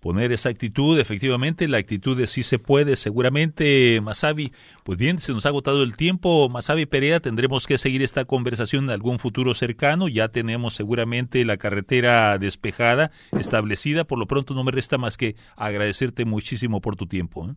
poner 0.00 0.32
esa 0.32 0.48
actitud, 0.48 0.98
efectivamente, 0.98 1.68
la 1.68 1.78
actitud 1.78 2.16
de 2.16 2.26
sí 2.26 2.42
se 2.42 2.58
puede, 2.58 2.96
seguramente, 2.96 4.00
Masabi. 4.02 4.50
Pues 4.84 4.98
bien, 4.98 5.18
se 5.18 5.32
nos 5.32 5.46
ha 5.46 5.50
agotado 5.50 5.82
el 5.82 5.96
tiempo, 5.96 6.48
Masabi 6.48 6.86
Perea, 6.86 7.20
tendremos 7.20 7.66
que 7.66 7.78
seguir 7.78 8.02
esta 8.02 8.24
conversación 8.24 8.84
en 8.84 8.90
algún 8.90 9.18
futuro 9.18 9.54
cercano, 9.54 10.08
ya 10.08 10.28
tenemos 10.28 10.74
seguramente 10.74 11.44
la 11.44 11.56
carretera 11.56 12.36
despejada, 12.38 13.12
establecida, 13.38 14.04
por 14.04 14.18
lo 14.18 14.26
pronto 14.26 14.54
no 14.54 14.64
me 14.64 14.72
resta 14.72 14.98
más 14.98 15.16
que 15.16 15.36
agradecerte 15.56 16.24
muchísimo 16.24 16.80
por 16.80 16.96
tu 16.96 17.06
tiempo. 17.06 17.48
¿eh? 17.48 17.54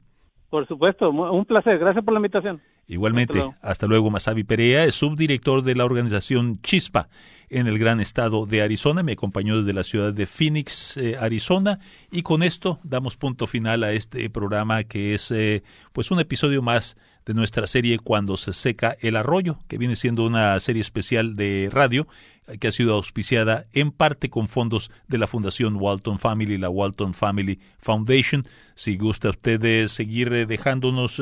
Por 0.49 0.68
supuesto, 0.68 1.10
un 1.10 1.45
placer, 1.45 1.80
gracias 1.80 2.06
por 2.06 2.14
la 2.14 2.20
invitación. 2.20 2.62
Igualmente, 2.88 3.43
hasta 3.62 3.88
luego, 3.88 4.12
Masabi 4.12 4.43
Perea, 4.43 4.86
es 4.86 4.93
subdirector 4.95 5.64
de 5.64 5.76
la 5.76 5.86
organización 5.86 6.62
Chispa 6.62 7.10
en 7.50 7.68
el 7.68 7.80
gran 7.80 8.00
estado 8.00 8.46
de 8.46 8.62
Arizona. 8.62 9.04
Me 9.04 9.14
acompañó 9.14 9.58
desde 9.58 9.74
la 9.74 9.84
ciudad 9.84 10.14
de 10.14 10.28
Phoenix, 10.28 10.98
eh, 10.98 11.18
Arizona. 11.20 11.80
Y 12.12 12.22
con 12.22 12.43
esto 12.43 12.80
damos 12.84 13.16
punto 13.16 13.48
final 13.48 13.84
a 13.84 13.93
este 13.93 14.30
programa 14.30 14.84
que 14.84 15.14
es 15.14 15.32
eh, 15.32 15.64
pues 15.93 16.12
un 16.12 16.20
episodio 16.20 16.62
más 16.62 16.98
de 17.26 17.34
nuestra 17.34 17.66
serie 17.66 17.98
Cuando 17.98 18.38
se 18.38 18.54
seca 18.54 18.96
el 19.02 19.16
arroyo, 19.16 19.58
que 19.68 19.80
viene 19.80 19.96
siendo 19.96 20.26
una 20.26 20.60
serie 20.60 20.82
especial 20.82 21.34
de 21.34 21.70
radio 21.72 22.08
eh, 22.48 22.58
que 22.60 22.68
ha 22.68 22.72
sido 22.72 22.93
auspiciada 22.93 23.66
en 23.74 23.91
parte 23.91 24.30
con 24.30 24.48
fondos 24.48 24.91
de 25.08 25.18
la 25.18 25.28
Fundación 25.28 25.76
Walton 25.76 26.20
Family, 26.20 26.58
la 26.58 26.70
Walton 26.70 27.14
Family 27.14 27.60
Foundation. 27.80 28.43
Si 28.76 28.98
gusta 28.98 29.32
usted 29.32 29.88
seguir 29.88 30.46
dejándonos 30.48 31.20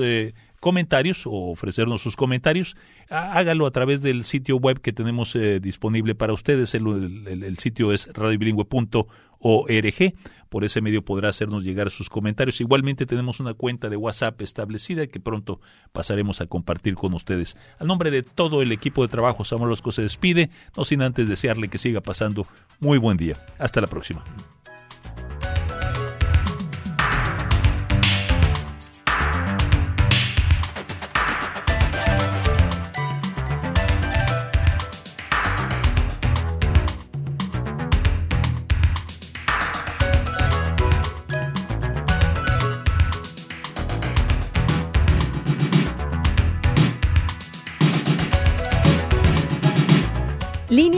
comentarios 0.64 1.28
o 1.28 1.51
ofrecernos 1.51 2.01
sus 2.01 2.16
comentarios, 2.16 2.78
hágalo 3.09 3.68
a 3.68 3.72
través 3.72 3.99
del 3.99 4.24
sitio 4.24 4.55
web 4.55 4.80
que 4.80 4.93
tenemos 4.93 5.36
eh, 5.36 5.59
disponible 5.59 6.16
para 6.16 6.32
ustedes. 6.32 6.74
El, 6.74 7.57
sitio 7.57 7.91
es 7.91 8.07
radiobilingüe.org. 8.14 10.14
Por 10.47 10.64
ese 10.64 10.80
medio 10.80 11.03
podrá 11.03 11.28
hacernos 11.28 11.66
llegar 11.66 11.89
sus 11.89 12.09
comentarios. 12.09 12.61
Igualmente 12.61 13.05
tenemos 13.05 13.41
una 13.41 13.53
cuenta 13.53 13.89
de 13.89 13.97
WhatsApp 13.97 14.41
establecida 14.41 15.05
que 15.07 15.20
pronto 15.20 15.59
pasaremos 15.91 16.39
a 16.39 16.45
compartir 16.45 16.95
con 16.95 17.14
ustedes. 17.14 17.57
A 17.78 17.84
nombre 17.84 18.09
de 18.09 18.24
todo 18.24 18.61
el 18.61 18.72
equipo 18.72 19.01
de 19.01 19.09
trabajo, 19.09 19.43
Samuel 19.43 19.74
Osco 19.74 19.91
se 19.91 20.03
despide, 20.03 20.49
no 20.78 20.86
sin 20.86 21.01
antes 21.01 21.28
desearle 21.28 21.68
que 21.68 21.78
siga 21.78 21.99
pasando 21.99 22.47
muy 22.80 22.97
buen 22.97 23.18
día. 23.18 23.36
Hasta 23.59 23.82
la 23.82 23.88
próxima. 23.88 24.24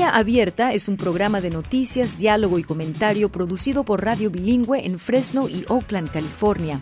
Abierta 0.10 0.74
es 0.74 0.88
un 0.88 0.98
programa 0.98 1.42
de 1.42 1.50
noticias, 1.50 2.18
diálogo 2.18 2.60
y 2.60 2.64
comentario 2.64 3.30
producido 3.30 3.84
por 3.84 4.04
Radio 4.04 4.30
Bilingüe 4.30 4.86
en 4.86 5.00
Fresno 5.00 5.48
y 5.50 5.66
Oakland, 5.68 6.12
California, 6.12 6.82